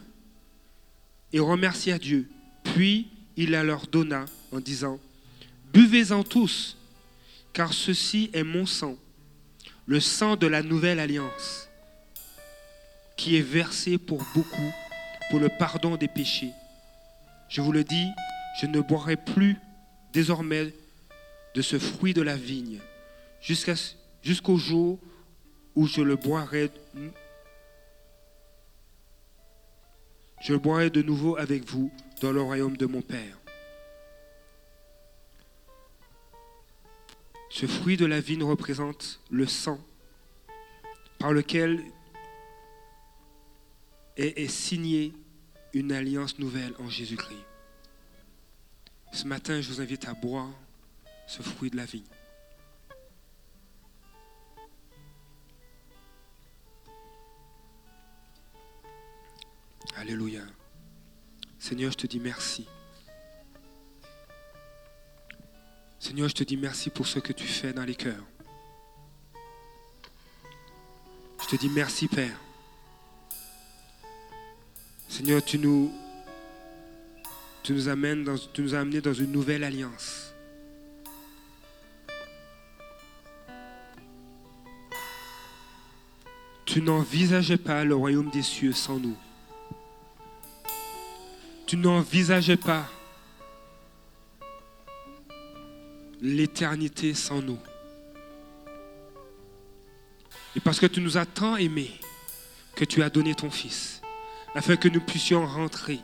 et 1.35 1.41
remercia 1.41 1.99
Dieu. 1.99 2.27
Puis 2.65 3.11
il 3.39 3.53
la 3.53 3.63
leur 3.63 3.87
donna 3.87 4.25
en 4.51 4.59
disant, 4.59 4.99
Buvez-en 5.73 6.25
tous, 6.25 6.77
car 7.53 7.73
ceci 7.73 8.31
est 8.33 8.43
mon 8.43 8.67
sang, 8.67 8.97
le 9.87 10.01
sang 10.01 10.35
de 10.35 10.49
la 10.49 10.63
nouvelle 10.63 10.99
alliance, 10.99 11.69
qui 13.17 13.37
est 13.37 13.43
versé 13.43 13.97
pour 13.97 14.25
beaucoup 14.35 14.73
pour 15.31 15.39
le 15.39 15.49
pardon 15.49 15.97
des 15.97 16.09
péchés. 16.09 16.51
Je 17.49 17.61
vous 17.61 17.71
le 17.71 17.85
dis, 17.85 18.09
je 18.61 18.67
ne 18.67 18.81
boirai 18.81 19.17
plus 19.17 19.57
désormais 20.13 20.75
de 21.55 21.63
ce 21.63 21.79
fruit 21.79 22.15
de 22.15 22.23
la 22.23 22.35
vigne, 22.35 22.81
jusqu'au 23.41 24.57
jour 24.57 24.99
où 25.77 25.87
je 25.87 26.01
le 26.01 26.17
boirai 26.17 26.71
je 30.41 30.53
le 30.53 30.59
boirai 30.59 30.91
de 30.91 31.03
nouveau 31.03 31.37
avec 31.37 31.69
vous 31.69 31.91
dans 32.21 32.33
le 32.33 32.41
royaume 32.41 32.77
de 32.77 32.87
mon 32.87 33.03
Père. 33.03 33.39
Ce 37.51 37.67
fruit 37.67 37.97
de 37.97 38.07
la 38.07 38.21
vigne 38.21 38.43
représente 38.43 39.21
le 39.31 39.47
sang 39.47 39.81
par 41.19 41.33
lequel 41.33 41.83
est, 44.17 44.39
est 44.39 44.49
signée 44.49 45.13
une 45.73 45.93
alliance 45.93 46.39
nouvelle 46.39 46.75
en 46.79 46.89
Jésus-Christ. 46.89 47.45
Ce 49.13 49.25
matin, 49.25 49.61
je 49.61 49.69
vous 49.69 49.81
invite 49.81 50.07
à 50.07 50.15
boire 50.15 50.51
ce 51.27 51.43
fruit 51.43 51.71
de 51.71 51.77
la 51.77 51.85
vigne. 51.85 52.05
Alléluia. 59.97 60.43
Seigneur, 61.59 61.91
je 61.91 61.97
te 61.97 62.07
dis 62.07 62.21
merci. 62.21 62.67
Seigneur, 65.99 66.29
je 66.29 66.35
te 66.35 66.45
dis 66.45 66.57
merci 66.57 66.91
pour 66.91 67.07
ce 67.07 67.19
que 67.19 67.33
tu 67.33 67.47
fais 67.47 67.73
dans 67.73 67.85
les 67.85 67.97
cœurs. 67.97 68.25
Je 71.43 71.47
te 71.49 71.57
dis 71.57 71.69
merci, 71.69 72.07
Père. 72.09 72.39
Seigneur, 75.09 75.45
tu 75.45 75.59
nous, 75.59 75.93
tu 77.63 77.73
nous, 77.73 77.89
amènes 77.89 78.29
as 78.29 78.79
amenés 78.79 79.01
dans 79.01 79.13
une 79.13 79.33
nouvelle 79.33 79.65
alliance. 79.65 80.33
Tu 86.65 86.83
n'envisageais 86.83 87.57
pas 87.57 87.83
le 87.83 87.95
royaume 87.95 88.31
des 88.31 88.43
cieux 88.43 88.73
sans 88.73 88.99
nous. 88.99 89.17
Tu 91.69 91.77
n'envisageais 91.77 92.57
pas 92.57 92.89
l'éternité 96.23 97.13
sans 97.13 97.43
nous. 97.43 97.59
Et 100.57 100.61
parce 100.61 100.81
que 100.81 100.87
tu 100.87 101.03
nous 101.03 101.19
as 101.19 101.27
tant 101.27 101.57
aimés 101.57 101.93
que 102.75 102.87
tu 102.87 103.03
as 103.03 103.11
donné 103.11 103.35
ton 103.35 103.51
Fils, 103.51 104.01
afin 104.55 104.77
que 104.77 104.89
nous 104.89 105.03
puissions 105.03 105.47
rentrer, 105.47 106.01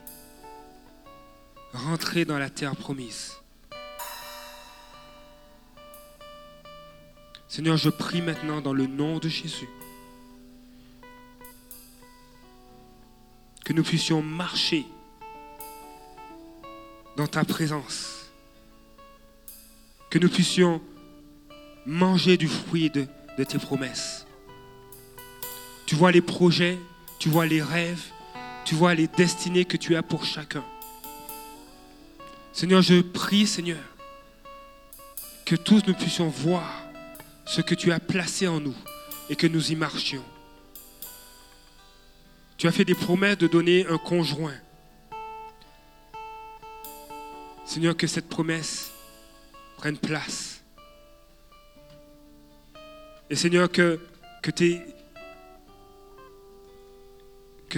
rentrer 1.72 2.26
dans 2.26 2.38
la 2.38 2.50
terre 2.50 2.76
promise. 2.76 3.32
Seigneur, 7.48 7.78
je 7.78 7.88
prie 7.88 8.20
maintenant 8.20 8.60
dans 8.60 8.74
le 8.74 8.86
nom 8.86 9.18
de 9.18 9.30
Jésus 9.30 9.70
que 13.64 13.72
nous 13.72 13.82
puissions 13.82 14.20
marcher 14.20 14.84
ta 17.28 17.44
présence. 17.44 18.30
Que 20.10 20.18
nous 20.18 20.28
puissions 20.28 20.80
manger 21.86 22.36
du 22.36 22.48
fruit 22.48 22.90
de 22.90 23.06
tes 23.44 23.58
promesses. 23.58 24.26
Tu 25.86 25.94
vois 25.94 26.12
les 26.12 26.22
projets, 26.22 26.78
tu 27.18 27.28
vois 27.28 27.46
les 27.46 27.62
rêves, 27.62 28.04
tu 28.64 28.74
vois 28.74 28.94
les 28.94 29.06
destinées 29.06 29.64
que 29.64 29.76
tu 29.76 29.96
as 29.96 30.02
pour 30.02 30.24
chacun. 30.24 30.64
Seigneur, 32.52 32.82
je 32.82 33.00
prie, 33.00 33.46
Seigneur, 33.46 33.82
que 35.44 35.56
tous 35.56 35.82
nous 35.86 35.94
puissions 35.94 36.28
voir 36.28 36.84
ce 37.44 37.60
que 37.60 37.74
tu 37.74 37.92
as 37.92 38.00
placé 38.00 38.48
en 38.48 38.60
nous 38.60 38.76
et 39.28 39.36
que 39.36 39.46
nous 39.46 39.72
y 39.72 39.74
marchions. 39.74 40.24
Tu 42.56 42.66
as 42.66 42.72
fait 42.72 42.84
des 42.84 42.94
promesses 42.94 43.38
de 43.38 43.46
donner 43.46 43.86
un 43.88 43.98
conjoint. 43.98 44.54
Seigneur, 47.64 47.96
que 47.96 48.06
cette 48.06 48.28
promesse 48.28 48.90
prenne 49.76 49.96
place. 49.96 50.62
Et 53.30 53.36
Seigneur, 53.36 53.70
que, 53.70 53.98
que, 54.42 54.50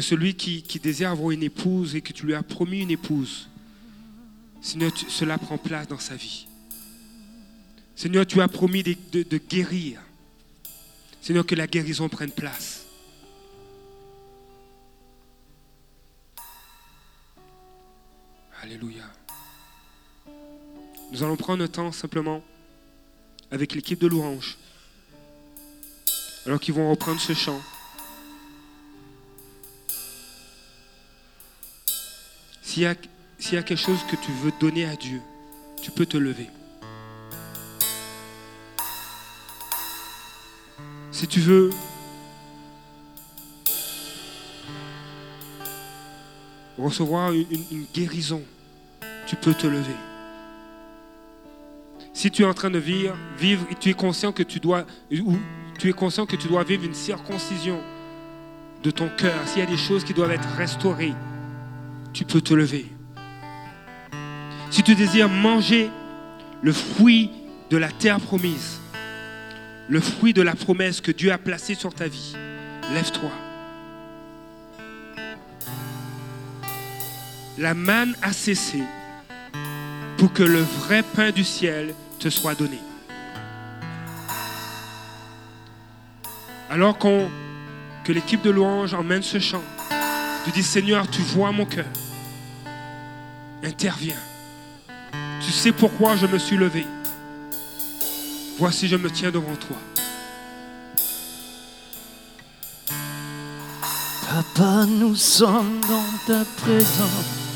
celui 0.01 0.34
qui, 0.34 0.62
désire 0.80 1.11
avoir 1.11 1.30
une 1.30 1.43
épouse 1.43 1.95
et 1.95 2.03
que 2.03 2.12
tu 2.12 2.26
lui 2.26 2.34
as 2.34 2.43
promis 2.43 2.82
une 2.82 2.91
épouse, 2.91 3.49
Seigneur, 4.61 4.93
cela 5.09 5.39
prend 5.39 5.59
place 5.59 5.89
dans 5.89 5.99
sa 5.99 6.16
vie. 6.16 6.47
Seigneur, 7.95 8.26
tu 8.26 8.41
as 8.41 8.49
promis 8.49 8.82
de 8.82 9.39
guérir. 9.39 10.01
Seigneur, 11.26 11.45
que 11.45 11.55
la 11.55 11.66
guérison 11.66 12.09
prenne 12.09 12.30
place. 12.30 12.87
Alléluia. 18.62 19.15
Nous 21.12 21.22
allons 21.22 21.36
prendre 21.36 21.62
un 21.62 21.68
temps 21.68 21.92
simplement 21.92 22.42
avec 23.50 23.74
l'équipe 23.74 24.00
de 24.00 24.09
louange. 24.09 24.59
Alors 26.46 26.61
qu'ils 26.61 26.74
vont 26.74 26.90
reprendre 26.90 27.20
ce 27.20 27.32
chant. 27.32 27.61
S'il 32.62 32.82
y, 32.82 32.86
a, 32.86 32.94
quelque 33.62 33.76
chose 33.76 34.00
que 34.11 34.16
tu 34.16 34.32
veux 34.32 34.52
donner 34.61 34.84
à 34.84 34.96
Dieu, 34.96 35.20
tu 35.80 35.90
peux 35.90 36.07
te 36.07 36.16
lever. 36.16 36.48
Si 41.12 41.26
tu 41.26 41.40
veux 41.40 41.70
recevoir 46.76 47.32
une 47.32 47.86
guérison, 47.94 48.42
tu 49.26 49.36
peux 49.36 49.54
te 49.54 49.66
lever. 49.66 49.94
Si 52.16 52.30
tu 52.30 52.44
es 52.44 52.46
en 52.46 52.54
train 52.54 52.70
de 52.70 52.78
vivre, 52.78 53.14
vivre 53.38 53.66
tu 53.78 53.90
es 53.90 53.92
conscient 53.92 54.32
que 54.32 54.42
tu 54.42 54.58
dois, 54.58 54.86
tu 55.78 55.90
es 55.90 55.92
conscient 55.92 56.24
que 56.24 56.34
tu 56.34 56.48
dois 56.48 56.64
vivre 56.64 56.82
une 56.82 56.94
circoncision 56.94 57.78
de 58.82 58.90
ton 58.90 59.10
cœur, 59.18 59.34
s'il 59.44 59.58
y 59.58 59.62
a 59.62 59.68
des 59.68 59.76
choses 59.76 60.02
qui 60.02 60.14
doivent 60.14 60.30
être 60.30 60.48
restaurées, 60.56 61.12
tu 62.14 62.24
peux 62.24 62.40
te 62.40 62.54
lever. 62.54 62.86
Si 64.70 64.82
tu 64.82 64.94
désires 64.94 65.28
manger 65.28 65.90
le 66.62 66.72
fruit 66.72 67.30
de 67.68 67.76
la 67.76 67.90
terre 67.90 68.18
promise, 68.18 68.80
le 69.90 70.00
fruit 70.00 70.32
de 70.32 70.40
la 70.40 70.54
promesse 70.54 71.02
que 71.02 71.12
Dieu 71.12 71.30
a 71.32 71.36
placé 71.36 71.74
sur 71.74 71.92
ta 71.92 72.08
vie, 72.08 72.34
lève-toi. 72.94 73.30
La 77.58 77.74
manne 77.74 78.16
a 78.22 78.32
cessé 78.32 78.80
pour 80.16 80.32
que 80.32 80.42
le 80.42 80.60
vrai 80.60 81.02
pain 81.02 81.30
du 81.30 81.44
ciel 81.44 81.94
te 82.18 82.28
soit 82.28 82.54
donné. 82.54 82.78
Alors 86.70 86.98
qu'on, 86.98 87.30
que 88.04 88.12
l'équipe 88.12 88.42
de 88.42 88.50
louange 88.50 88.94
emmène 88.94 89.22
ce 89.22 89.38
chant, 89.38 89.62
tu 90.44 90.50
dis 90.50 90.62
Seigneur, 90.62 91.08
tu 91.08 91.22
vois 91.22 91.52
mon 91.52 91.64
cœur. 91.64 91.86
Interviens. 93.64 94.18
Tu 95.40 95.50
sais 95.52 95.72
pourquoi 95.72 96.16
je 96.16 96.26
me 96.26 96.38
suis 96.38 96.56
levé. 96.56 96.86
Voici, 98.58 98.88
je 98.88 98.96
me 98.96 99.10
tiens 99.10 99.30
devant 99.30 99.54
toi. 99.56 99.76
Papa, 104.28 104.86
nous 104.86 105.14
sommes 105.14 105.80
dans 105.88 106.18
ta 106.26 106.44
présence. 106.56 107.46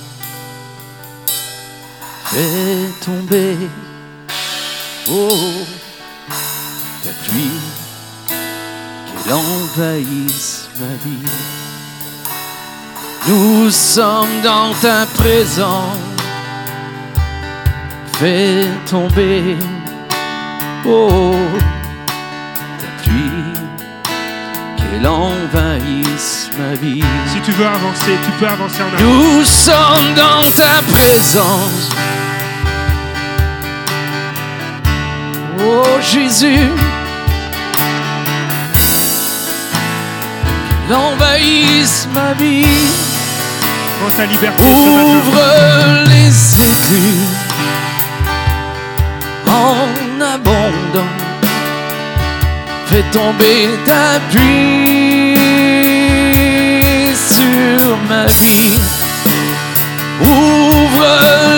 Oh, 5.08 5.66
ta 7.02 7.10
pluie, 7.24 7.60
qu'elle 8.26 9.32
envahisse 9.32 10.68
ma 10.78 10.94
vie. 11.04 11.30
Nous 13.28 13.70
sommes 13.70 14.40
dans 14.42 14.72
ta 14.80 15.06
présence. 15.06 15.96
Fais 18.14 18.66
tomber, 18.86 19.56
oh, 20.86 21.34
ta 22.78 23.02
pluie 23.02 23.54
qu'elle 24.76 25.06
envahisse 25.06 26.50
ma 26.58 26.74
vie. 26.74 27.02
Si 27.32 27.40
tu 27.40 27.52
veux 27.52 27.66
avancer, 27.66 28.18
tu 28.24 28.30
peux 28.32 28.46
avancer 28.46 28.82
en 28.82 28.94
avant. 28.94 29.04
Nous 29.04 29.44
sommes 29.44 30.14
dans 30.14 30.50
ta 30.56 30.82
présence. 30.92 31.90
Oh 35.62 35.84
Jésus, 36.00 36.70
qu'elle 40.86 40.96
envahisse 40.96 42.08
ma 42.12 42.32
vie. 42.34 42.66
Ta 44.16 44.24
liberté. 44.26 44.64
Ouvre 44.64 46.04
les 46.08 46.62
écluses 46.62 47.36
en 49.46 50.20
abondance. 50.20 51.04
Fais 52.86 53.04
tomber 53.12 53.68
ta 53.84 54.18
pluie 54.30 55.36
sur 57.14 57.96
ma 58.08 58.24
vie. 58.26 58.80
Ouvre 60.22 61.49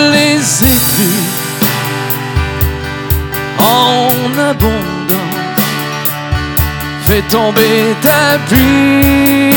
Fais 7.13 7.21
tomber 7.29 7.95
ta 8.01 8.39
pluie 8.47 9.53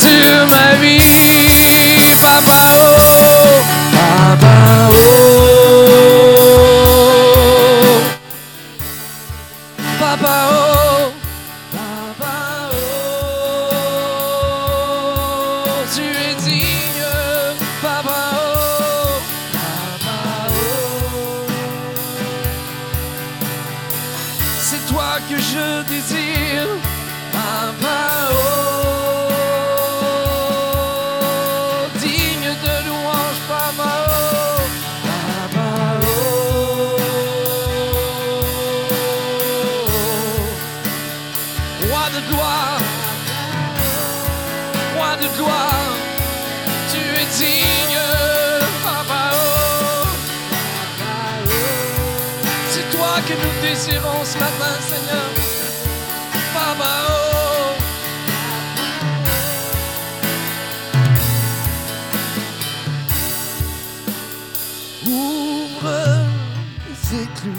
sur 0.00 0.46
ma 0.46 0.76
vie, 0.80 2.14
Papa 2.22 2.62
oh, 2.76 3.62
Papa 3.92 4.90
oh, 4.92 5.55
de 45.20 45.28
gloire, 45.36 45.94
tu 46.90 46.98
es 46.98 47.26
digne, 47.38 47.98
Papa. 48.82 49.30
Oh, 49.32 50.06
c'est 52.70 52.88
toi 52.96 53.14
que 53.26 53.32
nous 53.32 53.54
désirons 53.62 54.24
ce 54.24 54.38
matin, 54.38 54.74
Seigneur. 54.88 55.28
Papa, 56.54 56.92
oh. 57.08 57.12
Ouvre 65.08 66.26
les 66.88 67.22
écluses 67.22 67.54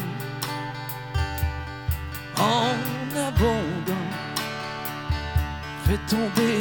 en 2.37 2.75
abondance. 3.27 3.95
Fais 5.85 5.99
tomber 6.09 6.56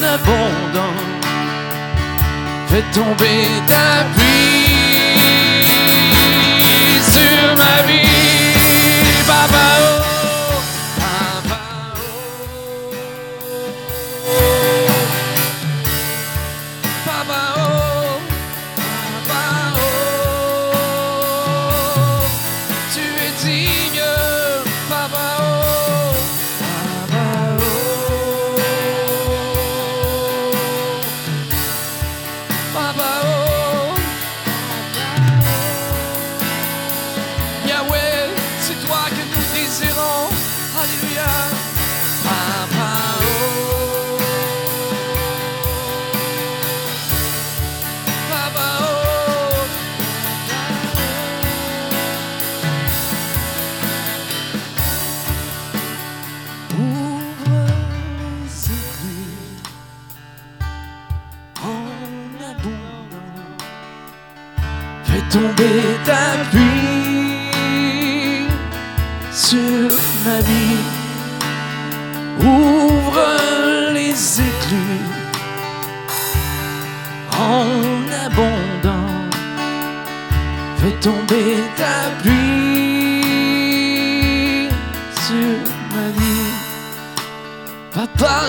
en 0.00 0.04
abondance. 0.04 1.00
Fais 2.68 2.84
tomber 2.92 3.46
ta 3.66 4.04
pluie 4.14 4.74
sur 7.02 7.56
ma 7.56 7.82
vie, 7.86 9.24
Papa. 9.26 9.99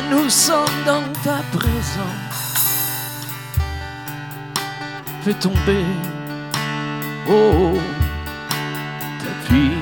Nous 0.10 0.30
sommes 0.30 0.84
dans 0.86 1.04
ta 1.24 1.42
présence. 1.58 2.32
Fais 5.24 5.34
tomber, 5.34 5.86
oh, 7.30 7.78
ta 9.20 9.48
pluie, 9.48 9.78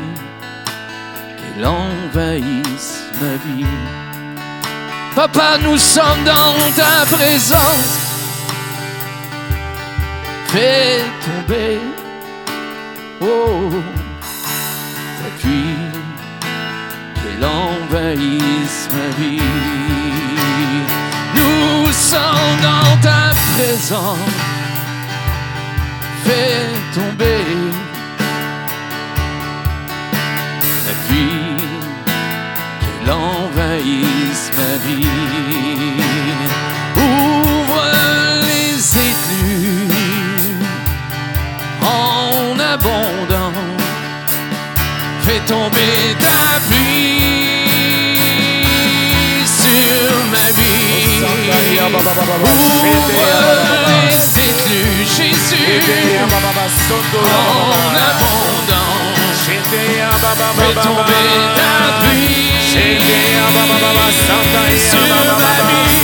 qu'elle 1.38 1.66
envahisse 1.66 3.04
ma 3.22 3.36
vie. 3.46 3.66
Papa, 5.16 5.58
nous 5.64 5.78
sommes 5.78 6.24
dans 6.26 6.56
ta 6.76 7.06
présence. 7.06 8.00
Fais 10.48 11.02
tomber, 11.26 11.80
oh, 13.22 13.70
ta 15.22 15.30
pluie, 15.40 15.76
qu'elle 17.16 17.46
envahisse 17.46 18.90
ma 18.92 19.24
vie. 19.24 19.89
Dans 22.12 22.98
ta 23.04 23.34
présence. 23.54 24.18
Fais 26.24 26.66
tomber 26.96 27.46
la 30.88 30.94
pluie, 31.06 31.58
qu'elle 32.80 33.12
envahisse 33.12 34.52
ma 34.58 34.74
vie. 34.88 35.08
Ouvre 36.96 37.84
les 38.42 38.80
écluses 39.10 40.66
en 41.84 42.60
abondance. 42.60 43.54
Fais 45.22 45.42
tomber 45.42 46.16
ta 46.20 46.59
Ouvre 51.92 53.12
les 53.88 54.16
écluses, 54.50 55.18
Jésus, 55.18 56.20
en 57.28 57.96
abondance. 57.96 59.10
Fais 60.56 60.74
tomber 60.82 61.30
ta 61.56 61.72
pluie 62.06 62.52
sur 64.78 65.00
ma 65.00 65.54
vie. 65.70 66.00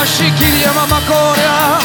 Kuria 0.00 0.06
baba 0.06 0.06
shikiria 0.06 0.72
mama 0.74 1.00
koria 1.08 1.78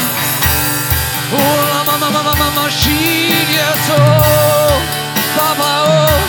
Ula 1.32 1.84
mama 1.86 2.10
mama 2.12 2.34
mama 2.36 2.70
shiria 2.72 3.70
so 3.88 3.98
Baba 5.38 5.72
oh 5.84 6.22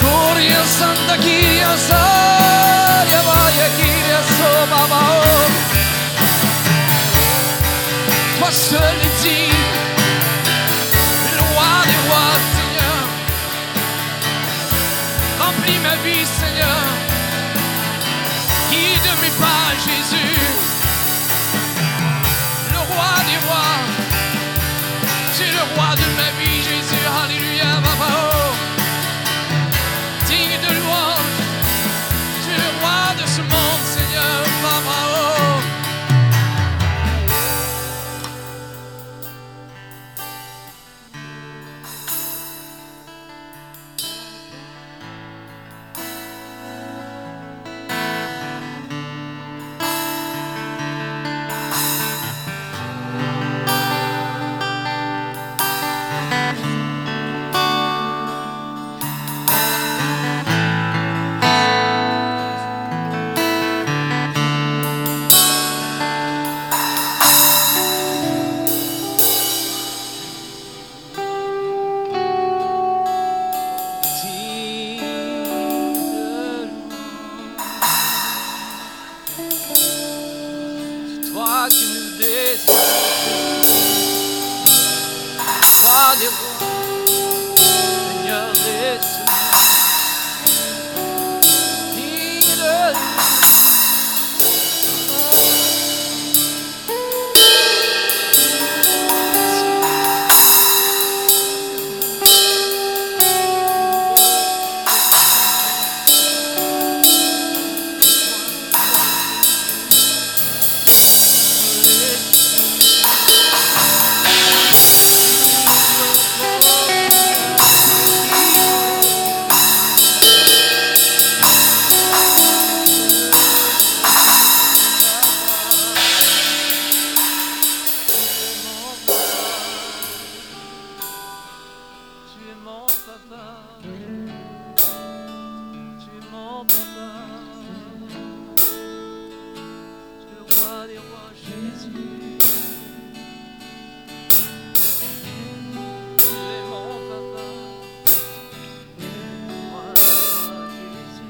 Kuria 0.00 0.62
santa 0.66 1.16
kiria 1.22 1.76
saria 1.76 3.20
vaya 3.28 3.68
kiria 3.78 4.20
so 4.36 4.50
Baba 4.70 5.00
oh 5.00 5.50
Toi 8.40 8.50
seul 8.50 9.00
est 9.06 9.22
digne 9.22 9.66
Le 11.36 11.42
roi 11.52 11.72
des 11.86 12.00
rois 12.08 12.36
Seigneur 12.54 13.02
Remplis 15.40 15.78
ma 15.78 15.94
vie 16.02 16.26
Seigneur 16.26 16.99